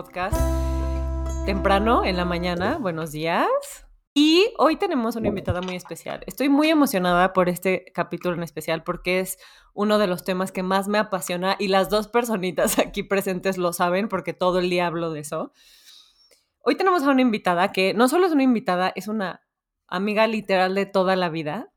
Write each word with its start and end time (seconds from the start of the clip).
podcast 0.00 0.34
temprano 1.44 2.06
en 2.06 2.16
la 2.16 2.24
mañana. 2.24 2.78
Buenos 2.78 3.12
días. 3.12 3.46
Y 4.14 4.46
hoy 4.56 4.76
tenemos 4.76 5.14
una 5.14 5.28
invitada 5.28 5.60
muy 5.60 5.76
especial. 5.76 6.22
Estoy 6.26 6.48
muy 6.48 6.70
emocionada 6.70 7.34
por 7.34 7.50
este 7.50 7.84
capítulo 7.94 8.34
en 8.34 8.42
especial 8.42 8.82
porque 8.82 9.20
es 9.20 9.36
uno 9.74 9.98
de 9.98 10.06
los 10.06 10.24
temas 10.24 10.52
que 10.52 10.62
más 10.62 10.88
me 10.88 10.96
apasiona 10.96 11.56
y 11.58 11.68
las 11.68 11.90
dos 11.90 12.08
personitas 12.08 12.78
aquí 12.86 13.02
presentes 13.02 13.58
lo 13.58 13.74
saben 13.74 14.08
porque 14.08 14.32
todo 14.32 14.58
el 14.58 14.70
día 14.70 14.86
hablo 14.86 15.12
de 15.12 15.20
eso. 15.20 15.52
Hoy 16.60 16.76
tenemos 16.76 17.02
a 17.02 17.10
una 17.10 17.20
invitada 17.20 17.70
que 17.70 17.92
no 17.92 18.08
solo 18.08 18.26
es 18.26 18.32
una 18.32 18.42
invitada, 18.42 18.94
es 18.96 19.06
una 19.06 19.42
amiga 19.86 20.26
literal 20.26 20.74
de 20.74 20.86
toda 20.86 21.14
la 21.14 21.28
vida. 21.28 21.74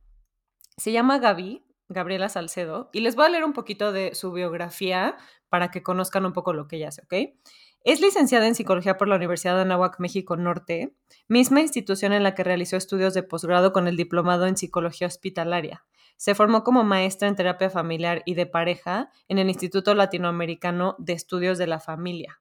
Se 0.78 0.94
llama 0.94 1.20
Gaby, 1.20 1.66
Gabriela 1.90 2.30
Salcedo, 2.30 2.90
y 2.94 3.02
les 3.02 3.18
voy 3.18 3.26
a 3.26 3.30
leer 3.30 3.44
un 3.44 3.54
poquito 3.54 3.92
de 3.92 4.16
su 4.16 4.32
biografía 4.32 5.18
para 5.50 5.70
que 5.72 5.84
conozcan 5.84 6.26
un 6.26 6.34
poco 6.34 6.54
lo 6.54 6.68
que 6.68 6.78
ella 6.78 6.88
hace, 6.88 7.04
¿ok? 7.04 7.36
Es 7.84 8.00
licenciada 8.00 8.48
en 8.48 8.56
psicología 8.56 8.98
por 8.98 9.10
la 9.10 9.18
Universidad 9.18 9.56
de 9.56 9.64
Anáhuac, 9.64 10.00
México 10.00 10.38
Norte, 10.38 10.96
misma 11.28 11.60
institución 11.60 12.14
en 12.14 12.24
la 12.24 12.34
que 12.34 12.46
realizó 12.46 12.78
estudios 12.78 13.14
de 13.14 13.24
posgrado 13.24 13.74
con 13.74 13.90
el 13.90 13.98
diplomado 13.98 14.48
en 14.48 14.56
psicología 14.56 15.08
hospitalaria. 15.08 15.84
Se 16.16 16.34
formó 16.34 16.64
como 16.64 16.86
maestra 16.86 17.28
en 17.28 17.36
terapia 17.36 17.70
familiar 17.70 18.24
y 18.26 18.36
de 18.36 18.46
pareja 18.46 19.10
en 19.28 19.38
el 19.38 19.50
Instituto 19.50 19.96
Latinoamericano 19.96 20.96
de 20.98 21.12
Estudios 21.12 21.58
de 21.58 21.68
la 21.68 21.82
Familia. 21.82 22.40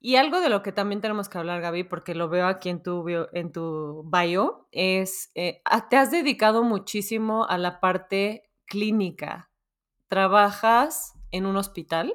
Y 0.00 0.16
algo 0.16 0.40
de 0.40 0.48
lo 0.48 0.62
que 0.62 0.72
también 0.72 1.02
tenemos 1.02 1.28
que 1.28 1.36
hablar, 1.36 1.60
Gaby, 1.60 1.84
porque 1.84 2.14
lo 2.14 2.30
veo 2.30 2.46
aquí 2.46 2.70
en 2.70 2.82
tu, 2.82 3.04
en 3.32 3.52
tu 3.52 4.08
bio, 4.10 4.66
es, 4.72 5.30
eh, 5.34 5.60
te 5.90 5.96
has 5.96 6.10
dedicado 6.10 6.62
muchísimo 6.62 7.46
a 7.46 7.58
la 7.58 7.80
parte 7.80 8.50
clínica. 8.64 9.50
Trabajas 10.08 11.12
en 11.32 11.44
un 11.44 11.56
hospital 11.56 12.14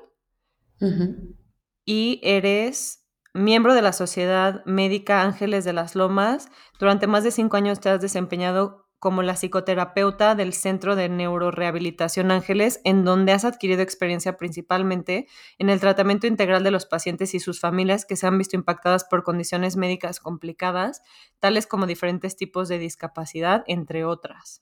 y 1.85 2.19
eres 2.23 3.05
miembro 3.33 3.73
de 3.73 3.81
la 3.81 3.93
Sociedad 3.93 4.63
Médica 4.65 5.21
Ángeles 5.21 5.63
de 5.63 5.73
las 5.73 5.95
Lomas. 5.95 6.49
Durante 6.79 7.07
más 7.07 7.23
de 7.23 7.31
cinco 7.31 7.57
años 7.57 7.79
te 7.79 7.89
has 7.89 8.01
desempeñado 8.01 8.87
como 9.01 9.23
la 9.23 9.35
psicoterapeuta 9.35 10.35
del 10.35 10.53
Centro 10.53 10.95
de 10.95 11.09
Neurorehabilitación 11.09 12.29
Ángeles, 12.29 12.81
en 12.83 13.03
donde 13.03 13.31
has 13.31 13.45
adquirido 13.45 13.81
experiencia 13.81 14.37
principalmente 14.37 15.27
en 15.57 15.71
el 15.71 15.79
tratamiento 15.79 16.27
integral 16.27 16.63
de 16.63 16.69
los 16.69 16.85
pacientes 16.85 17.33
y 17.33 17.39
sus 17.39 17.59
familias 17.59 18.05
que 18.05 18.15
se 18.15 18.27
han 18.27 18.37
visto 18.37 18.55
impactadas 18.55 19.03
por 19.05 19.23
condiciones 19.23 19.75
médicas 19.75 20.19
complicadas, 20.19 21.01
tales 21.39 21.65
como 21.65 21.87
diferentes 21.87 22.35
tipos 22.37 22.69
de 22.69 22.77
discapacidad, 22.77 23.63
entre 23.65 24.05
otras. 24.05 24.61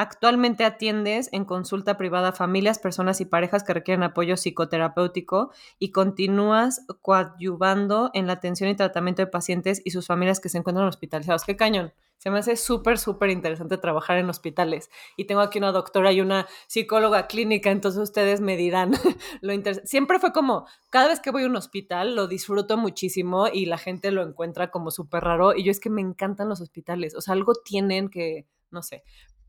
Actualmente 0.00 0.64
atiendes 0.64 1.28
en 1.32 1.44
consulta 1.44 1.96
privada 1.96 2.28
a 2.28 2.32
familias, 2.32 2.78
personas 2.78 3.20
y 3.20 3.24
parejas 3.24 3.64
que 3.64 3.74
requieren 3.74 4.04
apoyo 4.04 4.36
psicoterapéutico 4.36 5.50
y 5.80 5.90
continúas 5.90 6.86
coadyuvando 7.02 8.12
en 8.14 8.28
la 8.28 8.34
atención 8.34 8.70
y 8.70 8.76
tratamiento 8.76 9.22
de 9.22 9.26
pacientes 9.26 9.82
y 9.84 9.90
sus 9.90 10.06
familias 10.06 10.38
que 10.38 10.50
se 10.50 10.58
encuentran 10.58 10.86
hospitalizados. 10.86 11.42
¡Qué 11.42 11.56
cañón! 11.56 11.92
Se 12.18 12.30
me 12.30 12.38
hace 12.38 12.54
súper, 12.54 12.96
súper 12.96 13.30
interesante 13.30 13.76
trabajar 13.76 14.18
en 14.18 14.30
hospitales. 14.30 14.88
Y 15.16 15.24
tengo 15.24 15.40
aquí 15.40 15.58
una 15.58 15.72
doctora 15.72 16.12
y 16.12 16.20
una 16.20 16.46
psicóloga 16.68 17.26
clínica, 17.26 17.72
entonces 17.72 18.00
ustedes 18.00 18.40
me 18.40 18.56
dirán 18.56 18.92
lo 19.40 19.52
interesante. 19.52 19.88
Siempre 19.88 20.20
fue 20.20 20.32
como, 20.32 20.68
cada 20.90 21.08
vez 21.08 21.18
que 21.18 21.32
voy 21.32 21.42
a 21.42 21.46
un 21.46 21.56
hospital 21.56 22.14
lo 22.14 22.28
disfruto 22.28 22.76
muchísimo 22.76 23.48
y 23.52 23.66
la 23.66 23.78
gente 23.78 24.12
lo 24.12 24.22
encuentra 24.22 24.70
como 24.70 24.92
súper 24.92 25.24
raro. 25.24 25.56
Y 25.56 25.64
yo 25.64 25.72
es 25.72 25.80
que 25.80 25.90
me 25.90 26.02
encantan 26.02 26.48
los 26.48 26.60
hospitales. 26.60 27.16
O 27.16 27.20
sea, 27.20 27.34
algo 27.34 27.54
tienen 27.54 28.10
que, 28.10 28.46
no 28.70 28.84
sé. 28.84 29.02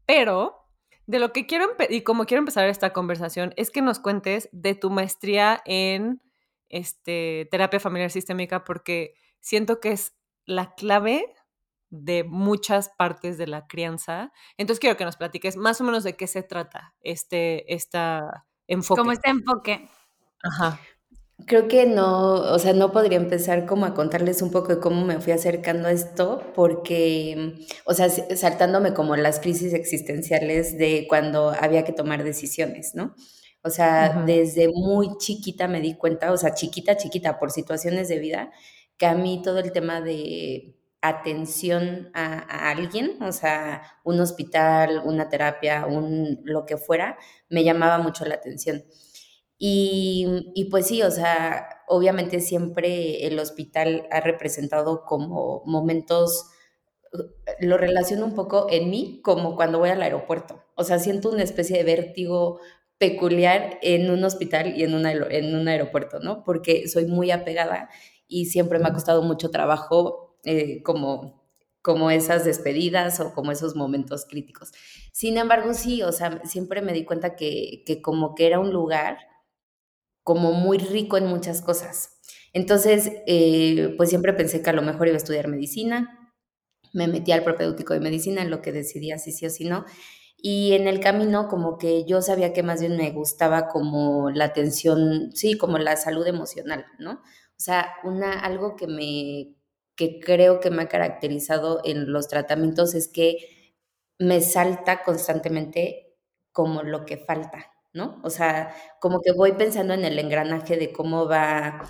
Pero 0.09 0.65
de 1.05 1.19
lo 1.19 1.31
que 1.31 1.45
quiero 1.45 1.67
y 1.87 2.01
como 2.01 2.25
quiero 2.25 2.39
empezar 2.39 2.67
esta 2.67 2.93
conversación 2.93 3.53
es 3.57 3.69
que 3.69 3.83
nos 3.83 3.99
cuentes 3.99 4.49
de 4.51 4.73
tu 4.73 4.89
maestría 4.89 5.61
en 5.65 6.19
este, 6.67 7.47
terapia 7.51 7.79
familiar 7.79 8.09
sistémica 8.09 8.63
porque 8.63 9.13
siento 9.39 9.79
que 9.79 9.91
es 9.91 10.15
la 10.47 10.73
clave 10.73 11.31
de 11.91 12.23
muchas 12.23 12.89
partes 12.89 13.37
de 13.37 13.45
la 13.45 13.67
crianza. 13.67 14.31
Entonces 14.57 14.79
quiero 14.79 14.97
que 14.97 15.05
nos 15.05 15.15
platiques 15.15 15.57
más 15.57 15.79
o 15.79 15.83
menos 15.83 16.03
de 16.03 16.17
qué 16.17 16.25
se 16.25 16.41
trata 16.41 16.95
este 17.01 17.71
esta 17.71 18.47
enfoque. 18.65 19.01
Como 19.01 19.11
este 19.11 19.29
enfoque. 19.29 19.87
Ajá. 20.41 20.79
Creo 21.45 21.67
que 21.67 21.85
no, 21.85 22.33
o 22.33 22.59
sea, 22.59 22.73
no 22.73 22.91
podría 22.91 23.17
empezar 23.17 23.65
como 23.65 23.85
a 23.85 23.93
contarles 23.93 24.41
un 24.41 24.51
poco 24.51 24.75
de 24.75 24.79
cómo 24.79 25.05
me 25.05 25.19
fui 25.21 25.31
acercando 25.33 25.87
a 25.87 25.91
esto, 25.91 26.43
porque, 26.53 27.65
o 27.85 27.93
sea, 27.93 28.09
saltándome 28.09 28.93
como 28.93 29.15
las 29.15 29.39
crisis 29.39 29.73
existenciales 29.73 30.77
de 30.77 31.05
cuando 31.07 31.49
había 31.59 31.83
que 31.85 31.93
tomar 31.93 32.23
decisiones, 32.23 32.93
¿no? 32.93 33.15
O 33.63 33.69
sea, 33.69 34.23
desde 34.25 34.67
muy 34.67 35.17
chiquita 35.17 35.67
me 35.67 35.81
di 35.81 35.95
cuenta, 35.95 36.31
o 36.31 36.37
sea, 36.37 36.53
chiquita, 36.53 36.97
chiquita, 36.97 37.39
por 37.39 37.51
situaciones 37.51 38.09
de 38.09 38.19
vida, 38.19 38.51
que 38.97 39.05
a 39.05 39.15
mí 39.15 39.41
todo 39.43 39.59
el 39.59 39.71
tema 39.71 40.01
de 40.01 40.75
atención 41.01 42.09
a, 42.13 42.39
a, 42.39 42.69
alguien, 42.71 43.17
o 43.23 43.31
sea, 43.31 43.83
un 44.03 44.19
hospital, 44.19 45.01
una 45.05 45.29
terapia, 45.29 45.85
un 45.87 46.41
lo 46.43 46.65
que 46.65 46.77
fuera, 46.77 47.17
me 47.49 47.63
llamaba 47.63 47.97
mucho 47.99 48.25
la 48.25 48.35
atención. 48.35 48.83
Y, 49.59 50.25
y, 50.55 50.65
pues 50.69 50.87
sí, 50.87 51.03
o 51.03 51.11
sea, 51.11 51.83
obviamente 51.87 52.39
siempre 52.39 53.27
el 53.27 53.37
hospital 53.39 54.07
ha 54.09 54.21
representado 54.21 55.03
como 55.05 55.63
momentos, 55.65 56.49
lo 57.59 57.77
relaciono 57.77 58.25
un 58.25 58.35
poco 58.35 58.67
en 58.69 58.89
mí 58.89 59.19
como 59.23 59.55
cuando 59.55 59.79
voy 59.79 59.89
al 59.89 60.01
aeropuerto. 60.01 60.63
O 60.75 60.83
sea, 60.83 60.97
siento 60.99 61.29
una 61.29 61.43
especie 61.43 61.77
de 61.77 61.83
vértigo 61.83 62.59
peculiar 62.97 63.79
en 63.81 64.09
un 64.11 64.23
hospital 64.23 64.77
y 64.77 64.83
en, 64.83 64.93
una, 64.93 65.11
en 65.11 65.55
un 65.55 65.67
aeropuerto, 65.67 66.19
¿no? 66.19 66.43
Porque 66.43 66.87
soy 66.87 67.05
muy 67.05 67.31
apegada 67.31 67.89
y 68.27 68.45
siempre 68.45 68.79
me 68.79 68.87
ha 68.87 68.93
costado 68.93 69.23
mucho 69.23 69.51
trabajo 69.51 70.37
eh, 70.45 70.83
como, 70.83 71.43
como 71.81 72.11
esas 72.11 72.45
despedidas 72.45 73.19
o 73.19 73.33
como 73.33 73.51
esos 73.51 73.75
momentos 73.75 74.25
críticos. 74.25 74.71
Sin 75.11 75.37
embargo, 75.37 75.73
sí, 75.73 76.03
o 76.03 76.11
sea, 76.11 76.41
siempre 76.45 76.81
me 76.81 76.93
di 76.93 77.05
cuenta 77.05 77.35
que, 77.35 77.83
que 77.85 78.01
como 78.01 78.35
que 78.35 78.47
era 78.47 78.59
un 78.59 78.71
lugar 78.71 79.17
como 80.23 80.51
muy 80.53 80.77
rico 80.77 81.17
en 81.17 81.27
muchas 81.27 81.61
cosas. 81.61 82.19
Entonces, 82.53 83.11
eh, 83.27 83.93
pues 83.97 84.09
siempre 84.09 84.33
pensé 84.33 84.61
que 84.61 84.69
a 84.69 84.73
lo 84.73 84.81
mejor 84.81 85.07
iba 85.07 85.15
a 85.15 85.17
estudiar 85.17 85.47
medicina, 85.47 86.33
me 86.93 87.07
metí 87.07 87.31
al 87.31 87.43
propedéutico 87.43 87.93
de 87.93 87.99
medicina 87.99 88.41
en 88.41 88.49
lo 88.49 88.61
que 88.61 88.71
decidía 88.71 89.19
si 89.19 89.31
sí 89.31 89.45
o 89.45 89.49
si 89.49 89.65
no, 89.65 89.85
y 90.41 90.73
en 90.73 90.87
el 90.87 90.99
camino 90.99 91.47
como 91.47 91.77
que 91.77 92.05
yo 92.05 92.21
sabía 92.21 92.53
que 92.53 92.63
más 92.63 92.79
bien 92.79 92.97
me 92.97 93.11
gustaba 93.11 93.67
como 93.67 94.31
la 94.31 94.45
atención, 94.45 95.31
sí, 95.33 95.57
como 95.57 95.77
la 95.77 95.97
salud 95.97 96.25
emocional, 96.27 96.85
¿no? 96.97 97.13
O 97.13 97.61
sea, 97.61 97.93
una, 98.03 98.39
algo 98.39 98.75
que 98.77 98.87
me, 98.87 99.55
que 99.95 100.19
creo 100.19 100.61
que 100.61 100.71
me 100.71 100.83
ha 100.83 100.87
caracterizado 100.87 101.81
en 101.83 102.11
los 102.11 102.29
tratamientos 102.29 102.95
es 102.95 103.09
que 103.09 103.37
me 104.17 104.41
salta 104.41 105.03
constantemente 105.03 106.15
como 106.53 106.83
lo 106.83 107.05
que 107.05 107.17
falta, 107.17 107.71
¿no? 107.93 108.19
O 108.23 108.29
sea, 108.29 108.73
como 108.99 109.21
que 109.21 109.31
voy 109.31 109.53
pensando 109.53 109.93
en 109.93 110.05
el 110.05 110.19
engranaje 110.19 110.77
de 110.77 110.91
cómo 110.91 111.27
va, 111.27 111.89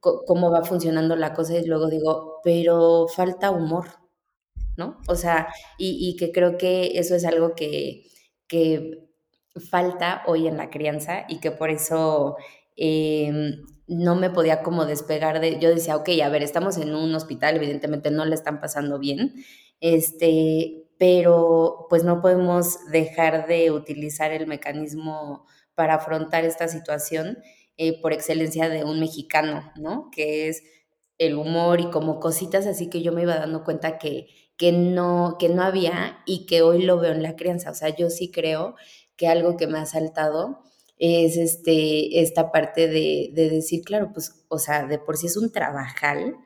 cómo 0.00 0.50
va 0.50 0.64
funcionando 0.64 1.16
la 1.16 1.34
cosa 1.34 1.56
y 1.56 1.66
luego 1.66 1.88
digo, 1.88 2.40
pero 2.44 3.06
falta 3.08 3.50
humor, 3.50 3.86
¿no? 4.76 4.98
O 5.08 5.14
sea, 5.16 5.48
y, 5.78 6.16
que 6.16 6.32
creo 6.32 6.56
que 6.58 6.98
eso 6.98 7.14
es 7.14 7.24
algo 7.24 7.54
que, 7.54 8.04
que 8.46 9.08
falta 9.70 10.22
hoy 10.26 10.46
en 10.48 10.56
la 10.56 10.70
crianza 10.70 11.24
y 11.28 11.40
que 11.40 11.50
por 11.50 11.70
eso 11.70 12.36
em, 12.76 13.64
no 13.88 14.14
me 14.16 14.30
podía 14.30 14.62
como 14.62 14.86
despegar 14.86 15.40
de, 15.40 15.58
yo 15.60 15.70
decía, 15.70 15.96
ok, 15.96 16.10
a 16.22 16.28
ver, 16.28 16.42
estamos 16.42 16.76
en 16.78 16.94
un 16.94 17.14
hospital, 17.14 17.56
evidentemente 17.56 18.10
no 18.10 18.24
le 18.24 18.34
están 18.34 18.60
pasando 18.60 18.98
bien, 18.98 19.34
este, 19.80 20.87
pero 20.98 21.86
pues 21.88 22.04
no 22.04 22.20
podemos 22.20 22.78
dejar 22.90 23.46
de 23.46 23.70
utilizar 23.70 24.32
el 24.32 24.46
mecanismo 24.46 25.46
para 25.74 25.94
afrontar 25.94 26.44
esta 26.44 26.68
situación 26.68 27.38
eh, 27.76 28.00
por 28.02 28.12
excelencia 28.12 28.68
de 28.68 28.84
un 28.84 28.98
mexicano, 29.00 29.72
¿no? 29.76 30.10
Que 30.10 30.48
es 30.48 30.62
el 31.18 31.34
humor 31.36 31.80
y 31.80 31.90
como 31.90 32.20
cositas 32.20 32.66
así 32.66 32.90
que 32.90 33.02
yo 33.02 33.12
me 33.12 33.22
iba 33.22 33.36
dando 33.36 33.64
cuenta 33.64 33.98
que, 33.98 34.26
que, 34.56 34.72
no, 34.72 35.36
que 35.38 35.48
no 35.48 35.62
había 35.62 36.18
y 36.26 36.46
que 36.46 36.62
hoy 36.62 36.82
lo 36.82 36.98
veo 36.98 37.12
en 37.12 37.22
la 37.22 37.36
crianza. 37.36 37.70
O 37.70 37.74
sea, 37.74 37.94
yo 37.94 38.10
sí 38.10 38.30
creo 38.30 38.74
que 39.16 39.28
algo 39.28 39.56
que 39.56 39.66
me 39.66 39.78
ha 39.78 39.86
saltado 39.86 40.60
es 40.98 41.36
este, 41.36 42.20
esta 42.20 42.50
parte 42.50 42.88
de, 42.88 43.30
de 43.34 43.50
decir, 43.50 43.82
claro, 43.84 44.10
pues, 44.12 44.44
o 44.48 44.58
sea, 44.58 44.86
de 44.86 44.98
por 44.98 45.16
sí 45.16 45.26
es 45.26 45.36
un 45.36 45.52
trabajal 45.52 46.36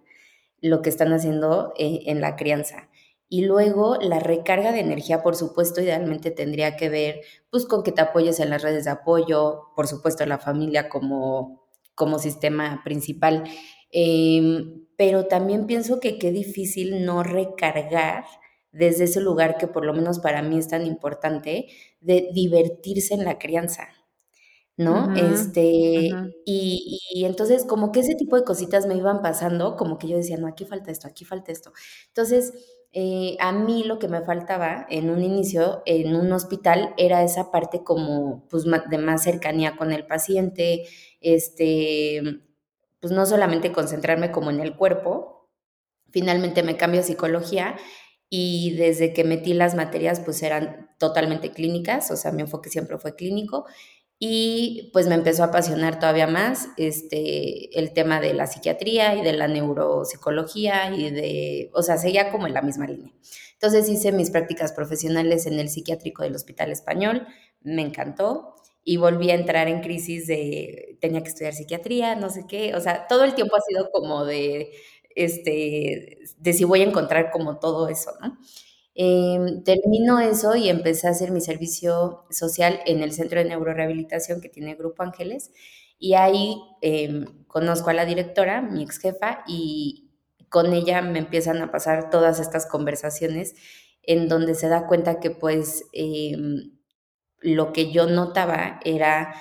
lo 0.60 0.82
que 0.82 0.90
están 0.90 1.12
haciendo 1.12 1.72
eh, 1.78 2.02
en 2.06 2.20
la 2.20 2.36
crianza. 2.36 2.88
Y 3.32 3.46
luego 3.46 3.96
la 3.96 4.18
recarga 4.18 4.72
de 4.72 4.80
energía, 4.80 5.22
por 5.22 5.36
supuesto, 5.36 5.80
idealmente 5.80 6.30
tendría 6.30 6.76
que 6.76 6.90
ver 6.90 7.22
pues 7.48 7.64
con 7.64 7.82
que 7.82 7.90
te 7.90 8.02
apoyes 8.02 8.40
en 8.40 8.50
las 8.50 8.60
redes 8.60 8.84
de 8.84 8.90
apoyo, 8.90 9.70
por 9.74 9.86
supuesto, 9.88 10.26
la 10.26 10.38
familia 10.38 10.90
como, 10.90 11.64
como 11.94 12.18
sistema 12.18 12.82
principal. 12.84 13.44
Em, 13.90 14.84
pero 14.98 15.28
también 15.28 15.66
pienso 15.66 15.98
que 15.98 16.18
qué 16.18 16.30
difícil 16.30 17.06
no 17.06 17.22
recargar 17.22 18.26
desde 18.70 19.04
ese 19.04 19.22
lugar 19.22 19.56
que 19.56 19.66
por 19.66 19.86
lo 19.86 19.94
menos 19.94 20.18
para 20.18 20.42
mí 20.42 20.58
es 20.58 20.68
tan 20.68 20.86
importante, 20.86 21.68
de 22.02 22.28
divertirse 22.34 23.14
en 23.14 23.24
la 23.24 23.38
crianza. 23.38 23.88
¿no? 24.76 25.14
Este, 25.14 26.10
y, 26.44 26.98
y, 27.14 27.24
entonces 27.24 27.64
como 27.64 27.92
que 27.92 28.00
ese 28.00 28.14
tipo 28.14 28.36
de 28.36 28.44
cositas 28.44 28.86
me 28.86 28.96
iban 28.96 29.22
pasando, 29.22 29.76
como 29.76 29.96
que 29.98 30.08
yo 30.08 30.16
decía, 30.16 30.36
no, 30.36 30.48
aquí 30.48 30.64
falta 30.64 30.90
esto, 30.90 31.08
aquí 31.08 31.24
falta 31.24 31.52
esto. 31.52 31.72
Entonces, 32.08 32.52
eh, 32.92 33.36
a 33.40 33.52
mí 33.52 33.84
lo 33.84 33.98
que 33.98 34.08
me 34.08 34.22
faltaba 34.22 34.86
en 34.90 35.08
un 35.10 35.22
inicio, 35.22 35.82
en 35.86 36.14
un 36.14 36.30
hospital, 36.32 36.94
era 36.98 37.22
esa 37.24 37.50
parte 37.50 37.82
como 37.84 38.46
pues, 38.50 38.64
de 38.64 38.98
más 38.98 39.22
cercanía 39.22 39.76
con 39.76 39.92
el 39.92 40.06
paciente, 40.06 40.84
este, 41.20 42.22
pues 43.00 43.12
no 43.12 43.24
solamente 43.26 43.72
concentrarme 43.72 44.30
como 44.30 44.50
en 44.50 44.60
el 44.60 44.76
cuerpo, 44.76 45.48
finalmente 46.10 46.62
me 46.62 46.76
cambio 46.76 47.00
a 47.00 47.04
psicología 47.04 47.76
y 48.28 48.76
desde 48.76 49.12
que 49.14 49.24
metí 49.24 49.54
las 49.54 49.74
materias 49.74 50.20
pues 50.20 50.42
eran 50.42 50.90
totalmente 50.98 51.50
clínicas, 51.50 52.10
o 52.10 52.16
sea, 52.16 52.32
mi 52.32 52.42
enfoque 52.42 52.70
siempre 52.70 52.98
fue 52.98 53.14
clínico 53.16 53.66
y 54.24 54.88
pues 54.92 55.08
me 55.08 55.16
empezó 55.16 55.42
a 55.42 55.46
apasionar 55.46 55.98
todavía 55.98 56.28
más 56.28 56.68
este, 56.76 57.76
el 57.76 57.92
tema 57.92 58.20
de 58.20 58.34
la 58.34 58.46
psiquiatría 58.46 59.16
y 59.16 59.22
de 59.22 59.32
la 59.32 59.48
neuropsicología 59.48 60.94
y 60.94 61.10
de, 61.10 61.70
o 61.74 61.82
sea, 61.82 61.98
seguía 61.98 62.30
como 62.30 62.46
en 62.46 62.54
la 62.54 62.62
misma 62.62 62.86
línea. 62.86 63.12
Entonces 63.54 63.88
hice 63.88 64.12
mis 64.12 64.30
prácticas 64.30 64.72
profesionales 64.74 65.46
en 65.46 65.58
el 65.58 65.68
psiquiátrico 65.68 66.22
del 66.22 66.36
Hospital 66.36 66.70
Español, 66.70 67.26
me 67.62 67.82
encantó 67.82 68.54
y 68.84 68.96
volví 68.96 69.32
a 69.32 69.34
entrar 69.34 69.66
en 69.66 69.80
crisis 69.80 70.28
de, 70.28 70.98
tenía 71.00 71.24
que 71.24 71.30
estudiar 71.30 71.54
psiquiatría, 71.54 72.14
no 72.14 72.30
sé 72.30 72.44
qué, 72.48 72.76
o 72.76 72.80
sea, 72.80 73.08
todo 73.08 73.24
el 73.24 73.34
tiempo 73.34 73.56
ha 73.56 73.60
sido 73.60 73.90
como 73.90 74.24
de, 74.24 74.70
este, 75.16 76.20
de 76.38 76.52
si 76.52 76.62
voy 76.62 76.82
a 76.82 76.84
encontrar 76.84 77.32
como 77.32 77.58
todo 77.58 77.88
eso, 77.88 78.12
¿no? 78.20 78.38
Eh, 78.94 79.38
termino 79.64 80.20
eso 80.20 80.54
y 80.56 80.68
empecé 80.68 81.08
a 81.08 81.10
hacer 81.12 81.30
mi 81.30 81.40
servicio 81.40 82.24
social 82.30 82.80
en 82.86 83.02
el 83.02 83.12
Centro 83.12 83.38
de 83.38 83.46
Neurorehabilitación 83.46 84.40
que 84.40 84.48
tiene 84.50 84.74
Grupo 84.74 85.02
Ángeles. 85.02 85.50
Y 85.98 86.14
ahí 86.14 86.60
em, 86.82 87.26
conozco 87.46 87.90
a 87.90 87.94
la 87.94 88.04
directora, 88.04 88.60
mi 88.62 88.82
ex 88.82 88.98
jefa, 88.98 89.44
y 89.46 90.10
con 90.48 90.72
ella 90.74 91.00
me 91.02 91.20
empiezan 91.20 91.62
a 91.62 91.70
pasar 91.70 92.10
todas 92.10 92.40
estas 92.40 92.66
conversaciones 92.66 93.54
en 94.02 94.28
donde 94.28 94.54
se 94.54 94.68
da 94.68 94.86
cuenta 94.88 95.20
que 95.20 95.30
pues 95.30 95.84
em, 95.92 96.72
lo 97.40 97.72
que 97.72 97.92
yo 97.92 98.06
notaba 98.06 98.80
era 98.84 99.34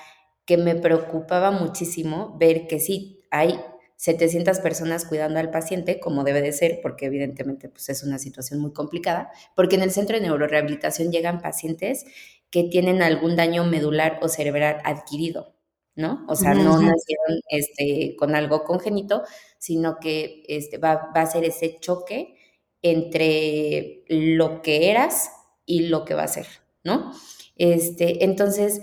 que 0.46 0.56
me 0.56 0.74
preocupaba 0.74 1.50
muchísimo 1.50 2.36
ver 2.38 2.66
que 2.66 2.80
sí, 2.80 3.22
hay 3.30 3.60
700 4.02 4.58
personas 4.58 5.04
cuidando 5.04 5.38
al 5.38 5.52
paciente, 5.52 6.00
como 6.00 6.24
debe 6.24 6.42
de 6.42 6.50
ser, 6.50 6.80
porque 6.82 7.06
evidentemente 7.06 7.68
pues, 7.68 7.88
es 7.88 8.02
una 8.02 8.18
situación 8.18 8.58
muy 8.58 8.72
complicada, 8.72 9.30
porque 9.54 9.76
en 9.76 9.82
el 9.82 9.92
centro 9.92 10.16
de 10.16 10.24
neurorehabilitación 10.24 11.12
llegan 11.12 11.40
pacientes 11.40 12.04
que 12.50 12.64
tienen 12.64 13.00
algún 13.00 13.36
daño 13.36 13.62
medular 13.62 14.18
o 14.20 14.28
cerebral 14.28 14.80
adquirido, 14.82 15.54
¿no? 15.94 16.26
O 16.28 16.34
sea, 16.34 16.52
no 16.52 16.82
nacieron 16.82 17.42
este, 17.48 18.16
con 18.18 18.34
algo 18.34 18.64
congénito, 18.64 19.22
sino 19.58 20.00
que 20.00 20.42
este, 20.48 20.78
va, 20.78 21.12
va 21.16 21.20
a 21.20 21.26
ser 21.26 21.44
ese 21.44 21.78
choque 21.78 22.34
entre 22.82 24.02
lo 24.08 24.62
que 24.62 24.90
eras 24.90 25.30
y 25.64 25.86
lo 25.86 26.04
que 26.04 26.14
va 26.14 26.24
a 26.24 26.28
ser, 26.28 26.48
¿no? 26.82 27.12
Este, 27.54 28.24
entonces, 28.24 28.80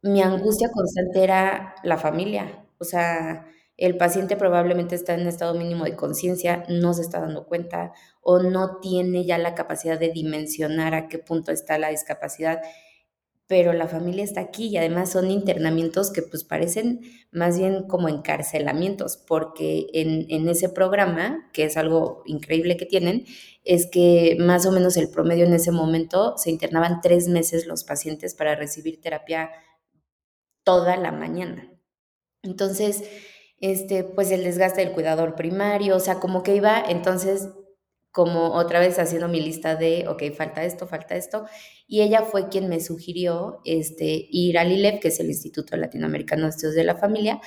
mi 0.00 0.22
angustia 0.22 0.70
constante 0.72 1.22
era 1.22 1.74
la 1.84 1.98
familia, 1.98 2.64
o 2.78 2.84
sea, 2.84 3.46
el 3.76 3.96
paciente 3.96 4.36
probablemente 4.36 4.94
está 4.94 5.14
en 5.14 5.26
estado 5.26 5.54
mínimo 5.54 5.84
de 5.84 5.96
conciencia, 5.96 6.64
no 6.68 6.94
se 6.94 7.02
está 7.02 7.20
dando 7.20 7.46
cuenta 7.46 7.92
o 8.22 8.38
no 8.38 8.78
tiene 8.80 9.24
ya 9.24 9.38
la 9.38 9.54
capacidad 9.54 9.98
de 9.98 10.10
dimensionar 10.10 10.94
a 10.94 11.08
qué 11.08 11.18
punto 11.18 11.52
está 11.52 11.78
la 11.78 11.90
discapacidad, 11.90 12.62
pero 13.46 13.72
la 13.72 13.86
familia 13.86 14.24
está 14.24 14.40
aquí 14.40 14.68
y 14.68 14.76
además 14.76 15.12
son 15.12 15.30
internamientos 15.30 16.10
que 16.10 16.22
pues 16.22 16.42
parecen 16.42 17.00
más 17.30 17.58
bien 17.58 17.86
como 17.86 18.08
encarcelamientos, 18.08 19.18
porque 19.18 19.86
en, 19.92 20.26
en 20.30 20.48
ese 20.48 20.68
programa, 20.68 21.48
que 21.52 21.64
es 21.64 21.76
algo 21.76 22.22
increíble 22.24 22.76
que 22.76 22.86
tienen, 22.86 23.24
es 23.62 23.86
que 23.86 24.36
más 24.40 24.66
o 24.66 24.72
menos 24.72 24.96
el 24.96 25.10
promedio 25.10 25.44
en 25.44 25.52
ese 25.52 25.70
momento 25.70 26.36
se 26.38 26.50
internaban 26.50 27.00
tres 27.02 27.28
meses 27.28 27.66
los 27.66 27.84
pacientes 27.84 28.34
para 28.34 28.56
recibir 28.56 29.00
terapia 29.00 29.50
toda 30.64 30.96
la 30.96 31.12
mañana. 31.12 31.72
Entonces, 32.42 33.04
este, 33.60 34.04
pues 34.04 34.30
el 34.30 34.44
desgaste 34.44 34.82
del 34.82 34.92
cuidador 34.92 35.34
primario, 35.34 35.96
o 35.96 36.00
sea, 36.00 36.20
como 36.20 36.42
que 36.42 36.54
iba 36.56 36.82
entonces 36.88 37.48
como 38.16 38.54
otra 38.54 38.80
vez 38.80 38.98
haciendo 38.98 39.28
mi 39.28 39.40
lista 39.40 39.76
de, 39.76 40.08
ok, 40.08 40.34
falta 40.34 40.64
esto, 40.64 40.86
falta 40.86 41.16
esto, 41.16 41.44
y 41.86 42.00
ella 42.00 42.22
fue 42.22 42.48
quien 42.48 42.66
me 42.66 42.80
sugirió 42.80 43.60
este, 43.66 44.26
ir 44.30 44.56
al 44.56 44.72
ILEF, 44.72 45.00
que 45.00 45.08
es 45.08 45.20
el 45.20 45.26
Instituto 45.26 45.76
Latinoamericano 45.76 46.44
de 46.44 46.48
Estudios 46.48 46.74
de 46.76 46.84
la 46.84 46.96
Familia, 46.96 47.40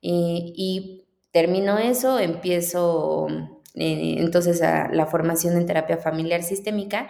eh, 0.00 0.52
y 0.54 1.08
termino 1.32 1.76
eso, 1.78 2.20
empiezo 2.20 3.26
eh, 3.74 4.16
entonces 4.18 4.62
a 4.62 4.92
la 4.92 5.06
formación 5.06 5.56
en 5.56 5.66
terapia 5.66 5.96
familiar 5.96 6.44
sistémica, 6.44 7.08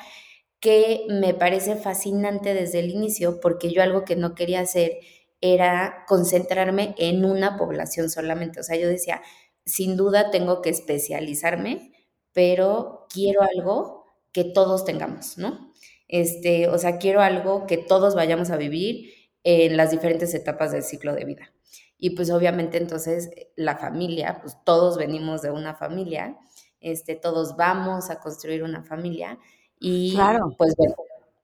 que 0.58 1.04
me 1.10 1.34
parece 1.34 1.76
fascinante 1.76 2.54
desde 2.54 2.78
el 2.78 2.90
inicio, 2.90 3.40
porque 3.40 3.70
yo 3.72 3.82
algo 3.82 4.04
que 4.04 4.16
no 4.16 4.34
quería 4.34 4.60
hacer 4.60 5.00
era 5.42 6.04
concentrarme 6.08 6.94
en 6.96 7.26
una 7.26 7.58
población 7.58 8.08
solamente. 8.08 8.60
O 8.60 8.62
sea, 8.62 8.76
yo 8.76 8.88
decía, 8.88 9.20
sin 9.66 9.96
duda 9.96 10.30
tengo 10.30 10.62
que 10.62 10.70
especializarme, 10.70 11.92
pero 12.32 13.06
quiero 13.12 13.42
algo 13.42 14.06
que 14.32 14.44
todos 14.44 14.84
tengamos, 14.86 15.36
¿no? 15.36 15.72
Este, 16.08 16.68
o 16.68 16.78
sea, 16.78 16.98
quiero 16.98 17.20
algo 17.20 17.66
que 17.66 17.76
todos 17.76 18.14
vayamos 18.14 18.50
a 18.50 18.56
vivir 18.56 19.12
en 19.44 19.76
las 19.76 19.90
diferentes 19.90 20.32
etapas 20.34 20.72
del 20.72 20.84
ciclo 20.84 21.14
de 21.14 21.24
vida. 21.24 21.52
Y 21.98 22.10
pues 22.10 22.30
obviamente 22.30 22.78
entonces 22.78 23.30
la 23.56 23.76
familia, 23.76 24.38
pues 24.40 24.56
todos 24.64 24.96
venimos 24.96 25.42
de 25.42 25.50
una 25.50 25.74
familia, 25.74 26.36
este, 26.80 27.14
todos 27.14 27.56
vamos 27.56 28.10
a 28.10 28.20
construir 28.20 28.62
una 28.62 28.82
familia 28.82 29.38
y 29.78 30.14
claro. 30.14 30.54
pues 30.56 30.74
bueno, 30.76 30.94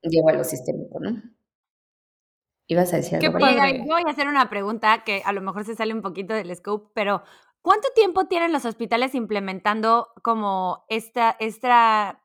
llevo 0.03 0.29
a 0.31 0.33
lo 0.33 0.45
sistémico, 0.45 1.01
¿no? 1.01 1.23
Ibas 2.69 2.93
a 2.93 2.99
decir 2.99 3.17
algo. 3.17 3.33
Qué 3.33 3.85
voy 3.87 4.03
a 4.07 4.11
hacer 4.11 4.29
una 4.29 4.51
pregunta 4.51 5.03
que 5.03 5.23
a 5.25 5.33
lo 5.33 5.41
mejor 5.41 5.65
se 5.65 5.75
sale 5.75 5.95
un 5.95 6.03
poquito 6.03 6.35
del 6.35 6.55
scope, 6.55 6.91
pero 6.95 7.23
¿cuánto 7.63 7.89
tiempo 7.95 8.27
tienen 8.29 8.53
los 8.53 8.67
hospitales 8.67 9.15
implementando 9.15 10.09
como 10.23 10.85
esta, 10.89 11.35
esta 11.41 12.23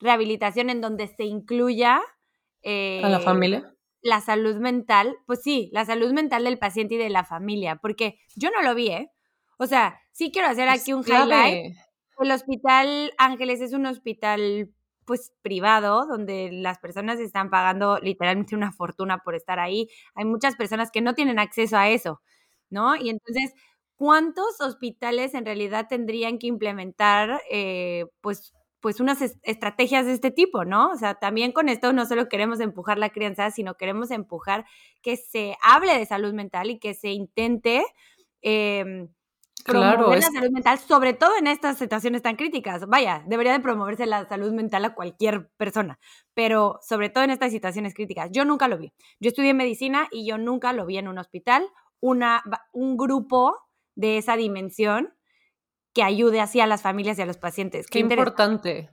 rehabilitación 0.00 0.68
en 0.68 0.80
donde 0.80 1.06
se 1.06 1.24
incluya 1.24 1.96
a 1.96 3.08
la 3.08 3.18
eh, 3.18 3.20
familia? 3.20 3.72
La 4.02 4.20
salud 4.20 4.56
mental, 4.56 5.16
pues 5.26 5.42
sí, 5.42 5.70
la 5.72 5.84
salud 5.84 6.12
mental 6.12 6.42
del 6.42 6.58
paciente 6.58 6.96
y 6.96 6.98
de 6.98 7.08
la 7.08 7.24
familia, 7.24 7.76
porque 7.76 8.18
yo 8.34 8.50
no 8.50 8.62
lo 8.62 8.74
vi, 8.74 8.88
¿eh? 8.88 9.12
O 9.58 9.66
sea, 9.66 10.00
sí 10.10 10.32
quiero 10.32 10.48
hacer 10.48 10.68
aquí 10.68 10.92
un 10.92 11.04
highlight. 11.06 11.76
El 12.18 12.30
Hospital 12.32 13.12
Ángeles 13.16 13.60
es 13.60 13.72
un 13.72 13.86
hospital 13.86 14.72
pues 15.06 15.32
privado, 15.42 16.06
donde 16.06 16.50
las 16.52 16.78
personas 16.78 17.20
están 17.20 17.50
pagando 17.50 17.98
literalmente 17.98 18.56
una 18.56 18.72
fortuna 18.72 19.18
por 19.18 19.34
estar 19.34 19.58
ahí. 19.60 19.88
Hay 20.14 20.24
muchas 20.24 20.56
personas 20.56 20.90
que 20.90 21.00
no 21.02 21.14
tienen 21.14 21.38
acceso 21.38 21.76
a 21.76 21.88
eso, 21.90 22.20
¿no? 22.70 22.96
Y 22.96 23.10
entonces, 23.10 23.52
¿cuántos 23.96 24.60
hospitales 24.60 25.34
en 25.34 25.44
realidad 25.46 25.86
tendrían 25.88 26.38
que 26.38 26.46
implementar, 26.48 27.40
eh, 27.50 28.06
pues, 28.20 28.52
pues 28.80 29.00
unas 29.00 29.18
estrategias 29.42 30.04
de 30.06 30.12
este 30.12 30.30
tipo, 30.30 30.64
¿no? 30.66 30.90
O 30.90 30.96
sea, 30.96 31.14
también 31.14 31.52
con 31.52 31.68
esto 31.70 31.92
no 31.94 32.04
solo 32.06 32.28
queremos 32.28 32.60
empujar 32.60 32.98
la 32.98 33.08
crianza, 33.10 33.50
sino 33.50 33.76
queremos 33.76 34.10
empujar 34.10 34.66
que 35.02 35.16
se 35.16 35.56
hable 35.62 35.96
de 35.98 36.04
salud 36.06 36.34
mental 36.34 36.70
y 36.70 36.78
que 36.78 36.92
se 36.94 37.10
intente 37.10 37.82
eh, 38.42 39.08
Claro, 39.64 40.14
la 40.14 40.20
salud 40.20 40.50
mental, 40.50 40.78
sobre 40.78 41.14
todo 41.14 41.30
en 41.38 41.46
estas 41.46 41.78
situaciones 41.78 42.20
tan 42.20 42.36
críticas. 42.36 42.86
Vaya, 42.86 43.24
debería 43.26 43.52
de 43.52 43.60
promoverse 43.60 44.04
la 44.04 44.28
salud 44.28 44.52
mental 44.52 44.84
a 44.84 44.94
cualquier 44.94 45.48
persona, 45.56 45.98
pero 46.34 46.78
sobre 46.82 47.08
todo 47.08 47.24
en 47.24 47.30
estas 47.30 47.50
situaciones 47.50 47.94
críticas. 47.94 48.30
Yo 48.30 48.44
nunca 48.44 48.68
lo 48.68 48.76
vi. 48.76 48.92
Yo 49.20 49.28
estudié 49.28 49.54
medicina 49.54 50.06
y 50.10 50.26
yo 50.26 50.36
nunca 50.36 50.74
lo 50.74 50.84
vi 50.84 50.98
en 50.98 51.08
un 51.08 51.18
hospital, 51.18 51.66
una, 52.00 52.42
un 52.72 52.98
grupo 52.98 53.56
de 53.94 54.18
esa 54.18 54.36
dimensión 54.36 55.14
que 55.94 56.02
ayude 56.02 56.40
así 56.40 56.60
a 56.60 56.66
las 56.66 56.82
familias 56.82 57.18
y 57.18 57.22
a 57.22 57.26
los 57.26 57.38
pacientes. 57.38 57.86
Qué, 57.86 58.00
importante. 58.00 58.90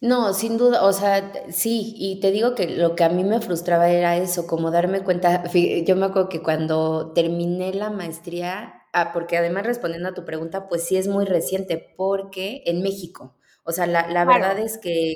No, 0.00 0.32
sin 0.32 0.58
duda, 0.58 0.84
o 0.84 0.92
sea, 0.92 1.32
sí, 1.50 1.94
y 1.96 2.20
te 2.20 2.30
digo 2.30 2.54
que 2.54 2.68
lo 2.68 2.94
que 2.94 3.02
a 3.02 3.08
mí 3.08 3.24
me 3.24 3.40
frustraba 3.40 3.90
era 3.90 4.16
eso, 4.16 4.46
como 4.46 4.70
darme 4.70 5.02
cuenta, 5.02 5.42
yo 5.52 5.96
me 5.96 6.06
acuerdo 6.06 6.28
que 6.28 6.40
cuando 6.40 7.12
terminé 7.12 7.74
la 7.74 7.90
maestría, 7.90 8.77
Ah, 8.92 9.12
porque 9.12 9.36
además 9.36 9.66
respondiendo 9.66 10.08
a 10.08 10.14
tu 10.14 10.24
pregunta, 10.24 10.68
pues 10.68 10.84
sí 10.84 10.96
es 10.96 11.08
muy 11.08 11.24
reciente, 11.26 11.94
porque 11.96 12.62
en 12.66 12.82
México, 12.82 13.36
o 13.64 13.72
sea, 13.72 13.86
la, 13.86 14.08
la 14.08 14.24
verdad 14.24 14.58
es 14.58 14.78
que 14.78 15.14